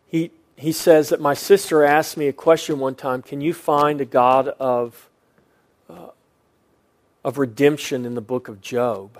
he, 0.07 0.32
he 0.55 0.71
says 0.71 1.09
that 1.09 1.19
my 1.19 1.34
sister 1.34 1.84
asked 1.84 2.17
me 2.17 2.27
a 2.27 2.34
question 2.34 2.80
one 2.80 2.95
time 2.95 3.21
Can 3.21 3.41
you 3.41 3.53
find 3.53 4.01
a 4.01 4.05
God 4.05 4.47
of 4.47 5.09
uh, 5.89 6.09
of 7.23 7.38
redemption 7.38 8.05
in 8.05 8.15
the 8.15 8.21
book 8.21 8.47
of 8.47 8.61
Job. 8.61 9.19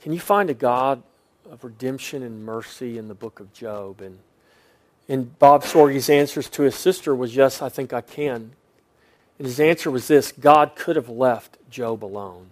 Can 0.00 0.12
you 0.12 0.20
find 0.20 0.50
a 0.50 0.54
God 0.54 1.02
of 1.50 1.64
redemption 1.64 2.22
and 2.22 2.44
mercy 2.44 2.98
in 2.98 3.08
the 3.08 3.14
book 3.14 3.40
of 3.40 3.52
Job? 3.52 4.00
And, 4.00 4.18
and 5.08 5.38
Bob 5.38 5.64
Sorge's 5.64 6.08
answers 6.10 6.48
to 6.50 6.62
his 6.62 6.74
sister 6.74 7.14
was, 7.14 7.34
Yes, 7.34 7.62
I 7.62 7.68
think 7.68 7.92
I 7.92 8.00
can. 8.00 8.52
And 9.38 9.46
his 9.46 9.60
answer 9.60 9.90
was 9.90 10.08
this 10.08 10.32
God 10.32 10.74
could 10.74 10.96
have 10.96 11.08
left 11.08 11.56
Job 11.70 12.04
alone. 12.04 12.50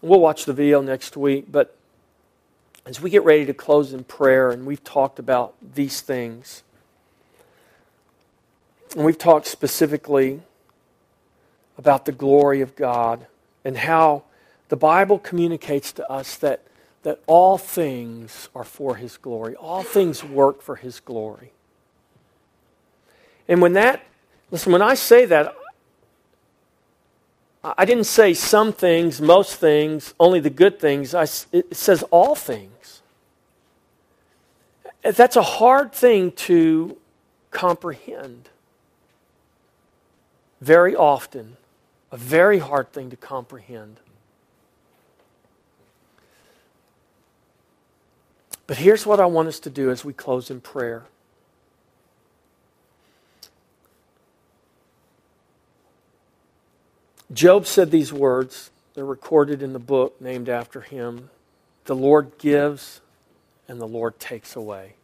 We'll 0.00 0.20
watch 0.20 0.44
the 0.44 0.52
video 0.52 0.82
next 0.82 1.16
week, 1.16 1.46
but 1.50 1.74
as 2.84 3.00
we 3.00 3.08
get 3.08 3.24
ready 3.24 3.46
to 3.46 3.54
close 3.54 3.94
in 3.94 4.04
prayer, 4.04 4.50
and 4.50 4.66
we've 4.66 4.84
talked 4.84 5.18
about 5.18 5.54
these 5.74 6.02
things, 6.02 6.62
and 8.94 9.04
we've 9.04 9.16
talked 9.16 9.46
specifically 9.46 10.42
about 11.78 12.04
the 12.04 12.12
glory 12.12 12.60
of 12.60 12.76
God 12.76 13.26
and 13.64 13.78
how 13.78 14.24
the 14.68 14.76
Bible 14.76 15.18
communicates 15.18 15.92
to 15.92 16.10
us 16.10 16.36
that, 16.36 16.62
that 17.02 17.20
all 17.26 17.56
things 17.56 18.48
are 18.54 18.64
for 18.64 18.96
His 18.96 19.16
glory, 19.16 19.56
all 19.56 19.82
things 19.82 20.22
work 20.22 20.60
for 20.60 20.76
His 20.76 21.00
glory. 21.00 21.52
And 23.48 23.60
when 23.60 23.74
that, 23.74 24.04
listen, 24.50 24.72
when 24.72 24.82
I 24.82 24.94
say 24.94 25.26
that, 25.26 25.54
I 27.62 27.86
didn't 27.86 28.04
say 28.04 28.34
some 28.34 28.72
things, 28.72 29.20
most 29.22 29.56
things, 29.56 30.12
only 30.20 30.38
the 30.38 30.50
good 30.50 30.78
things. 30.78 31.14
I, 31.14 31.26
it 31.50 31.74
says 31.74 32.02
all 32.10 32.34
things. 32.34 33.00
That's 35.02 35.36
a 35.36 35.42
hard 35.42 35.92
thing 35.92 36.32
to 36.32 36.98
comprehend. 37.50 38.50
Very 40.60 40.94
often, 40.94 41.56
a 42.12 42.18
very 42.18 42.58
hard 42.58 42.92
thing 42.92 43.10
to 43.10 43.16
comprehend. 43.16 44.00
But 48.66 48.78
here's 48.78 49.06
what 49.06 49.20
I 49.20 49.26
want 49.26 49.48
us 49.48 49.60
to 49.60 49.70
do 49.70 49.90
as 49.90 50.04
we 50.04 50.12
close 50.12 50.50
in 50.50 50.60
prayer. 50.60 51.04
Job 57.32 57.66
said 57.66 57.90
these 57.90 58.12
words. 58.12 58.70
They're 58.94 59.04
recorded 59.04 59.62
in 59.62 59.72
the 59.72 59.78
book 59.78 60.20
named 60.20 60.48
after 60.48 60.80
him. 60.80 61.30
The 61.86 61.96
Lord 61.96 62.32
gives 62.38 63.00
and 63.66 63.80
the 63.80 63.86
Lord 63.86 64.18
takes 64.18 64.54
away. 64.54 64.94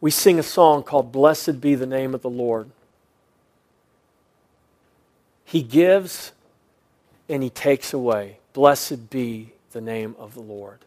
We 0.00 0.10
sing 0.10 0.38
a 0.38 0.42
song 0.42 0.82
called 0.82 1.12
Blessed 1.12 1.60
Be 1.60 1.74
the 1.74 1.86
Name 1.86 2.14
of 2.14 2.22
the 2.22 2.30
Lord. 2.30 2.70
He 5.44 5.62
gives 5.62 6.32
and 7.28 7.42
he 7.42 7.50
takes 7.50 7.92
away. 7.92 8.38
Blessed 8.52 9.10
be 9.10 9.52
the 9.72 9.80
name 9.80 10.14
of 10.18 10.34
the 10.34 10.40
Lord. 10.40 10.78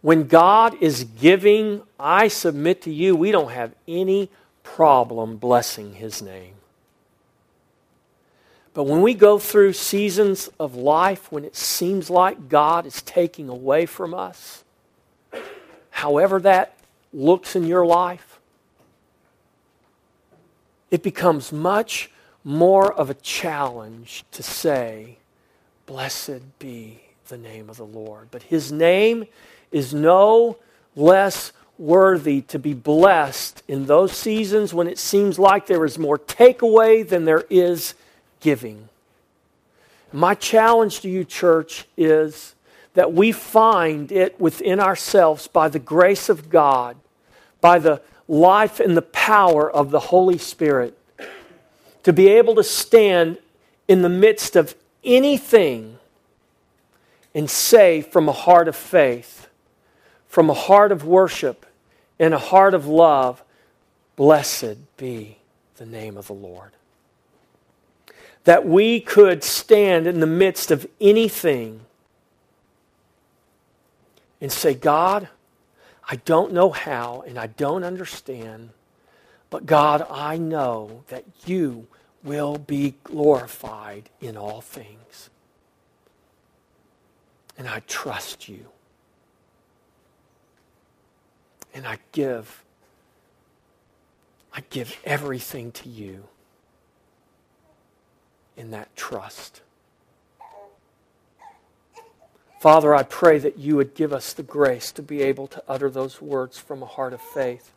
When 0.00 0.26
God 0.26 0.82
is 0.82 1.04
giving, 1.04 1.82
I 1.98 2.28
submit 2.28 2.82
to 2.82 2.92
you, 2.92 3.16
we 3.16 3.30
don't 3.30 3.52
have 3.52 3.74
any 3.88 4.28
problem 4.62 5.36
blessing 5.36 5.94
his 5.94 6.20
name. 6.20 6.54
But 8.74 8.84
when 8.84 9.02
we 9.02 9.14
go 9.14 9.38
through 9.38 9.72
seasons 9.74 10.50
of 10.58 10.74
life 10.74 11.30
when 11.30 11.44
it 11.44 11.54
seems 11.54 12.10
like 12.10 12.48
God 12.48 12.86
is 12.86 13.00
taking 13.02 13.48
away 13.48 13.86
from 13.86 14.12
us, 14.12 14.64
however 15.90 16.40
that 16.40 16.76
looks 17.12 17.54
in 17.54 17.66
your 17.68 17.86
life, 17.86 18.40
it 20.90 21.04
becomes 21.04 21.52
much 21.52 22.10
more 22.42 22.92
of 22.92 23.10
a 23.10 23.14
challenge 23.14 24.24
to 24.32 24.42
say, 24.42 25.18
Blessed 25.86 26.58
be 26.58 27.00
the 27.28 27.38
name 27.38 27.70
of 27.70 27.76
the 27.76 27.86
Lord. 27.86 28.28
But 28.30 28.42
his 28.42 28.72
name 28.72 29.26
is 29.70 29.94
no 29.94 30.56
less 30.96 31.52
worthy 31.78 32.40
to 32.42 32.58
be 32.58 32.74
blessed 32.74 33.62
in 33.68 33.86
those 33.86 34.12
seasons 34.12 34.72
when 34.72 34.86
it 34.86 34.98
seems 34.98 35.38
like 35.38 35.66
there 35.66 35.84
is 35.84 35.98
more 35.98 36.18
takeaway 36.18 37.06
than 37.06 37.24
there 37.24 37.44
is 37.50 37.94
giving. 38.44 38.90
My 40.12 40.34
challenge 40.34 41.00
to 41.00 41.08
you, 41.08 41.24
church, 41.24 41.86
is 41.96 42.54
that 42.92 43.12
we 43.12 43.32
find 43.32 44.12
it 44.12 44.38
within 44.38 44.78
ourselves 44.78 45.48
by 45.48 45.68
the 45.68 45.78
grace 45.78 46.28
of 46.28 46.50
God, 46.50 46.96
by 47.62 47.78
the 47.78 48.02
life 48.28 48.80
and 48.80 48.96
the 48.96 49.02
power 49.02 49.68
of 49.68 49.90
the 49.90 49.98
Holy 49.98 50.36
Spirit, 50.36 50.96
to 52.02 52.12
be 52.12 52.28
able 52.28 52.54
to 52.56 52.62
stand 52.62 53.38
in 53.88 54.02
the 54.02 54.10
midst 54.10 54.56
of 54.56 54.76
anything 55.02 55.98
and 57.34 57.48
say 57.48 58.02
from 58.02 58.28
a 58.28 58.32
heart 58.32 58.68
of 58.68 58.76
faith, 58.76 59.48
from 60.28 60.50
a 60.50 60.54
heart 60.54 60.92
of 60.92 61.04
worship, 61.04 61.64
and 62.18 62.34
a 62.34 62.38
heart 62.38 62.74
of 62.74 62.86
love, 62.86 63.42
Blessed 64.16 64.96
be 64.96 65.38
the 65.76 65.86
name 65.86 66.16
of 66.18 66.26
the 66.26 66.34
Lord 66.34 66.70
that 68.44 68.66
we 68.66 69.00
could 69.00 69.42
stand 69.42 70.06
in 70.06 70.20
the 70.20 70.26
midst 70.26 70.70
of 70.70 70.86
anything 71.00 71.80
and 74.40 74.52
say, 74.52 74.74
God, 74.74 75.28
I 76.08 76.16
don't 76.16 76.52
know 76.52 76.70
how 76.70 77.24
and 77.26 77.38
I 77.38 77.46
don't 77.46 77.84
understand, 77.84 78.70
but 79.48 79.64
God, 79.64 80.06
I 80.10 80.36
know 80.36 81.04
that 81.08 81.24
you 81.46 81.86
will 82.22 82.58
be 82.58 82.94
glorified 83.04 84.10
in 84.20 84.36
all 84.36 84.60
things. 84.60 85.30
And 87.56 87.68
I 87.68 87.80
trust 87.86 88.48
you. 88.48 88.66
And 91.72 91.86
I 91.86 91.98
give 92.12 92.62
I 94.56 94.62
give 94.70 94.96
everything 95.04 95.72
to 95.72 95.88
you 95.88 96.28
in 98.56 98.70
that 98.70 98.94
trust. 98.96 99.60
Father, 102.60 102.94
I 102.94 103.02
pray 103.02 103.38
that 103.38 103.58
you 103.58 103.76
would 103.76 103.94
give 103.94 104.12
us 104.12 104.32
the 104.32 104.42
grace 104.42 104.90
to 104.92 105.02
be 105.02 105.20
able 105.20 105.46
to 105.48 105.62
utter 105.68 105.90
those 105.90 106.22
words 106.22 106.58
from 106.58 106.82
a 106.82 106.86
heart 106.86 107.12
of 107.12 107.20
faith. 107.20 107.72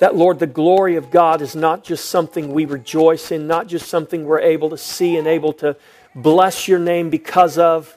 That, 0.00 0.16
Lord, 0.16 0.40
the 0.40 0.48
glory 0.48 0.96
of 0.96 1.12
God 1.12 1.40
is 1.40 1.54
not 1.54 1.84
just 1.84 2.06
something 2.06 2.52
we 2.52 2.64
rejoice 2.64 3.30
in, 3.30 3.46
not 3.46 3.68
just 3.68 3.88
something 3.88 4.24
we're 4.24 4.40
able 4.40 4.70
to 4.70 4.76
see 4.76 5.16
and 5.16 5.28
able 5.28 5.52
to 5.54 5.76
bless 6.16 6.66
your 6.66 6.80
name 6.80 7.10
because 7.10 7.58
of. 7.58 7.96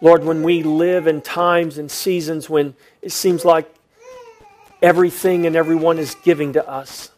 Lord, 0.00 0.24
when 0.24 0.42
we 0.42 0.62
live 0.62 1.06
in 1.06 1.20
times 1.20 1.76
and 1.76 1.90
seasons 1.90 2.48
when 2.48 2.74
it 3.02 3.12
seems 3.12 3.44
like 3.44 3.70
everything 4.80 5.46
and 5.46 5.56
everyone 5.56 5.98
is 5.98 6.14
giving 6.24 6.54
to 6.54 6.66
us. 6.66 7.10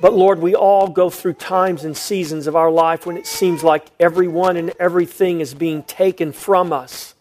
But 0.00 0.14
Lord, 0.14 0.40
we 0.40 0.54
all 0.54 0.88
go 0.88 1.08
through 1.08 1.34
times 1.34 1.84
and 1.84 1.96
seasons 1.96 2.46
of 2.46 2.56
our 2.56 2.70
life 2.70 3.06
when 3.06 3.16
it 3.16 3.26
seems 3.26 3.62
like 3.62 3.86
everyone 4.00 4.56
and 4.56 4.72
everything 4.78 5.40
is 5.40 5.54
being 5.54 5.82
taken 5.84 6.32
from 6.32 6.72
us. 6.72 7.14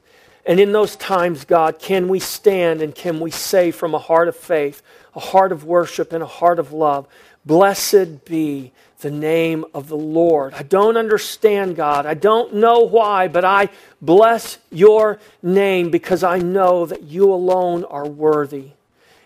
And 0.46 0.60
in 0.60 0.72
those 0.72 0.96
times, 0.96 1.46
God, 1.46 1.80
can 1.80 2.08
we 2.08 2.20
stand 2.20 2.82
and 2.82 2.94
can 2.94 3.20
we 3.20 3.32
say 3.32 3.72
from 3.72 3.94
a 3.94 4.00
heart 4.00 4.28
of 4.28 4.36
faith, 4.36 4.82
a 5.16 5.20
heart 5.20 5.52
of 5.52 5.64
worship, 5.64 6.12
and 6.12 6.22
a 6.22 6.28
heart 6.28 6.60
of 6.60 6.74
love, 6.74 7.08
Blessed 7.46 8.24
be 8.24 8.72
the 9.00 9.12
name 9.12 9.66
of 9.74 9.90
the 9.90 9.98
Lord. 9.98 10.54
I 10.54 10.64
don't 10.64 10.96
understand, 10.96 11.76
God. 11.76 12.06
I 12.06 12.14
don't 12.14 12.56
know 12.56 12.80
why, 12.80 13.28
but 13.28 13.44
I 13.44 13.68
bless 14.02 14.60
your 14.72 15.20
name 15.42 15.90
because 15.90 16.24
I 16.24 16.38
know 16.40 16.86
that 16.86 17.04
you 17.04 17.34
alone 17.34 17.84
are 17.84 18.08
worthy. 18.08 18.72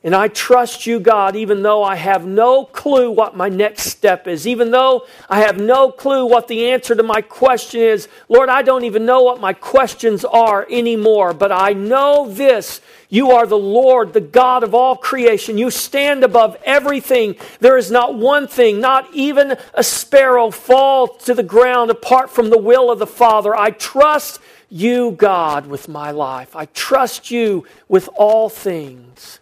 And 0.07 0.15
I 0.15 0.29
trust 0.29 0.87
you, 0.87 1.01
God, 1.01 1.35
even 1.35 1.63
though 1.63 1.83
I 1.83 1.97
have 1.97 2.25
no 2.25 2.63
clue 2.63 3.11
what 3.11 3.35
my 3.35 3.49
next 3.49 3.87
step 3.87 4.25
is, 4.25 4.47
even 4.47 4.71
though 4.71 5.05
I 5.29 5.41
have 5.41 5.59
no 5.59 5.91
clue 5.91 6.25
what 6.25 6.47
the 6.47 6.69
answer 6.69 6.95
to 6.95 7.03
my 7.03 7.19
question 7.19 7.81
is. 7.81 8.07
Lord, 8.29 8.47
I 8.47 8.61
don't 8.61 8.85
even 8.85 9.05
know 9.05 9.23
what 9.23 9.41
my 9.41 9.51
questions 9.51 10.23
are 10.23 10.65
anymore, 10.71 11.33
but 11.33 11.51
I 11.51 11.73
know 11.73 12.25
this. 12.29 12.79
You 13.09 13.31
are 13.31 13.45
the 13.45 13.57
Lord, 13.57 14.13
the 14.13 14.21
God 14.21 14.63
of 14.63 14.73
all 14.73 14.95
creation. 14.95 15.57
You 15.57 15.69
stand 15.69 16.23
above 16.23 16.55
everything. 16.63 17.35
There 17.59 17.75
is 17.75 17.91
not 17.91 18.15
one 18.15 18.47
thing, 18.47 18.79
not 18.79 19.13
even 19.13 19.57
a 19.73 19.83
sparrow, 19.83 20.51
fall 20.51 21.09
to 21.09 21.33
the 21.33 21.43
ground 21.43 21.91
apart 21.91 22.29
from 22.29 22.49
the 22.49 22.57
will 22.57 22.89
of 22.89 22.99
the 22.99 23.07
Father. 23.07 23.53
I 23.53 23.71
trust 23.71 24.39
you, 24.69 25.11
God, 25.11 25.67
with 25.67 25.89
my 25.89 26.11
life. 26.11 26.55
I 26.55 26.67
trust 26.67 27.29
you 27.29 27.65
with 27.89 28.07
all 28.15 28.47
things. 28.47 29.41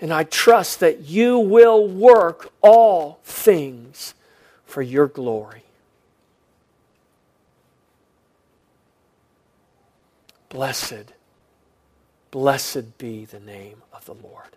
And 0.00 0.12
I 0.12 0.24
trust 0.24 0.80
that 0.80 1.02
you 1.02 1.38
will 1.38 1.86
work 1.86 2.52
all 2.60 3.20
things 3.24 4.14
for 4.66 4.82
your 4.82 5.06
glory. 5.06 5.62
Blessed, 10.48 11.12
blessed 12.30 12.98
be 12.98 13.24
the 13.24 13.40
name 13.40 13.82
of 13.92 14.04
the 14.04 14.14
Lord. 14.14 14.56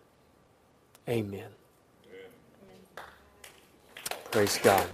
Amen. 1.09 1.49
Praise 4.31 4.59
God. 4.61 4.85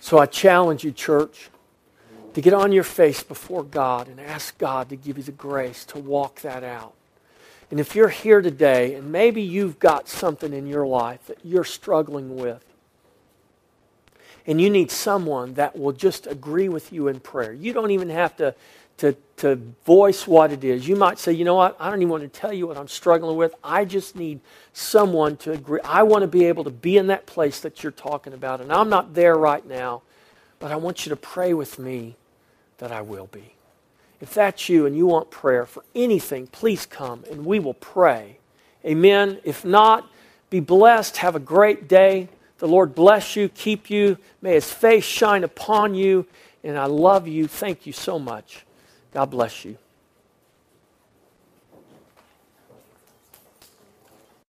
So 0.00 0.18
I 0.18 0.26
challenge 0.26 0.82
you, 0.82 0.92
church 0.92 1.49
to 2.34 2.40
get 2.40 2.54
on 2.54 2.72
your 2.72 2.84
face 2.84 3.22
before 3.22 3.64
God 3.64 4.08
and 4.08 4.20
ask 4.20 4.56
God 4.58 4.88
to 4.90 4.96
give 4.96 5.18
you 5.18 5.24
the 5.24 5.32
grace 5.32 5.84
to 5.86 5.98
walk 5.98 6.40
that 6.42 6.62
out. 6.62 6.94
And 7.70 7.78
if 7.78 7.94
you're 7.94 8.08
here 8.08 8.40
today 8.40 8.94
and 8.94 9.12
maybe 9.12 9.42
you've 9.42 9.78
got 9.78 10.08
something 10.08 10.52
in 10.52 10.66
your 10.66 10.86
life 10.86 11.26
that 11.26 11.38
you're 11.44 11.64
struggling 11.64 12.36
with, 12.36 12.64
and 14.46 14.60
you 14.60 14.70
need 14.70 14.90
someone 14.90 15.54
that 15.54 15.78
will 15.78 15.92
just 15.92 16.26
agree 16.26 16.68
with 16.68 16.92
you 16.92 17.08
in 17.08 17.20
prayer. 17.20 17.52
You 17.52 17.72
don't 17.72 17.90
even 17.90 18.08
have 18.08 18.36
to, 18.38 18.54
to, 18.96 19.14
to 19.36 19.56
voice 19.84 20.26
what 20.26 20.50
it 20.50 20.64
is. 20.64 20.88
You 20.88 20.96
might 20.96 21.18
say, 21.18 21.32
you 21.32 21.44
know 21.44 21.54
what, 21.54 21.76
I 21.78 21.90
don't 21.90 22.00
even 22.00 22.10
want 22.10 22.22
to 22.22 22.40
tell 22.40 22.52
you 22.52 22.66
what 22.66 22.76
I'm 22.76 22.88
struggling 22.88 23.36
with. 23.36 23.54
I 23.62 23.84
just 23.84 24.16
need 24.16 24.40
someone 24.72 25.36
to 25.38 25.52
agree. 25.52 25.80
I 25.84 26.02
want 26.02 26.22
to 26.22 26.26
be 26.26 26.46
able 26.46 26.64
to 26.64 26.70
be 26.70 26.96
in 26.96 27.08
that 27.08 27.26
place 27.26 27.60
that 27.60 27.82
you're 27.82 27.92
talking 27.92 28.32
about, 28.32 28.60
and 28.60 28.72
I'm 28.72 28.88
not 28.88 29.14
there 29.14 29.36
right 29.36 29.64
now, 29.66 30.02
but 30.58 30.72
I 30.72 30.76
want 30.76 31.06
you 31.06 31.10
to 31.10 31.16
pray 31.16 31.54
with 31.54 31.78
me 31.78 32.16
that 32.80 32.90
I 32.90 33.00
will 33.00 33.26
be. 33.26 33.54
If 34.20 34.34
that's 34.34 34.68
you 34.68 34.84
and 34.84 34.96
you 34.96 35.06
want 35.06 35.30
prayer 35.30 35.64
for 35.64 35.84
anything, 35.94 36.46
please 36.48 36.84
come 36.84 37.24
and 37.30 37.46
we 37.46 37.58
will 37.58 37.74
pray. 37.74 38.38
Amen. 38.84 39.38
If 39.44 39.64
not, 39.64 40.10
be 40.50 40.60
blessed. 40.60 41.18
Have 41.18 41.36
a 41.36 41.40
great 41.40 41.88
day. 41.88 42.28
The 42.58 42.68
Lord 42.68 42.94
bless 42.94 43.36
you, 43.36 43.48
keep 43.48 43.88
you. 43.88 44.18
May 44.42 44.54
his 44.54 44.70
face 44.70 45.04
shine 45.04 45.44
upon 45.44 45.94
you. 45.94 46.26
And 46.62 46.76
I 46.76 46.86
love 46.86 47.26
you. 47.26 47.46
Thank 47.46 47.86
you 47.86 47.92
so 47.92 48.18
much. 48.18 48.66
God 49.12 49.30
bless 49.30 49.64
you. 49.64 49.78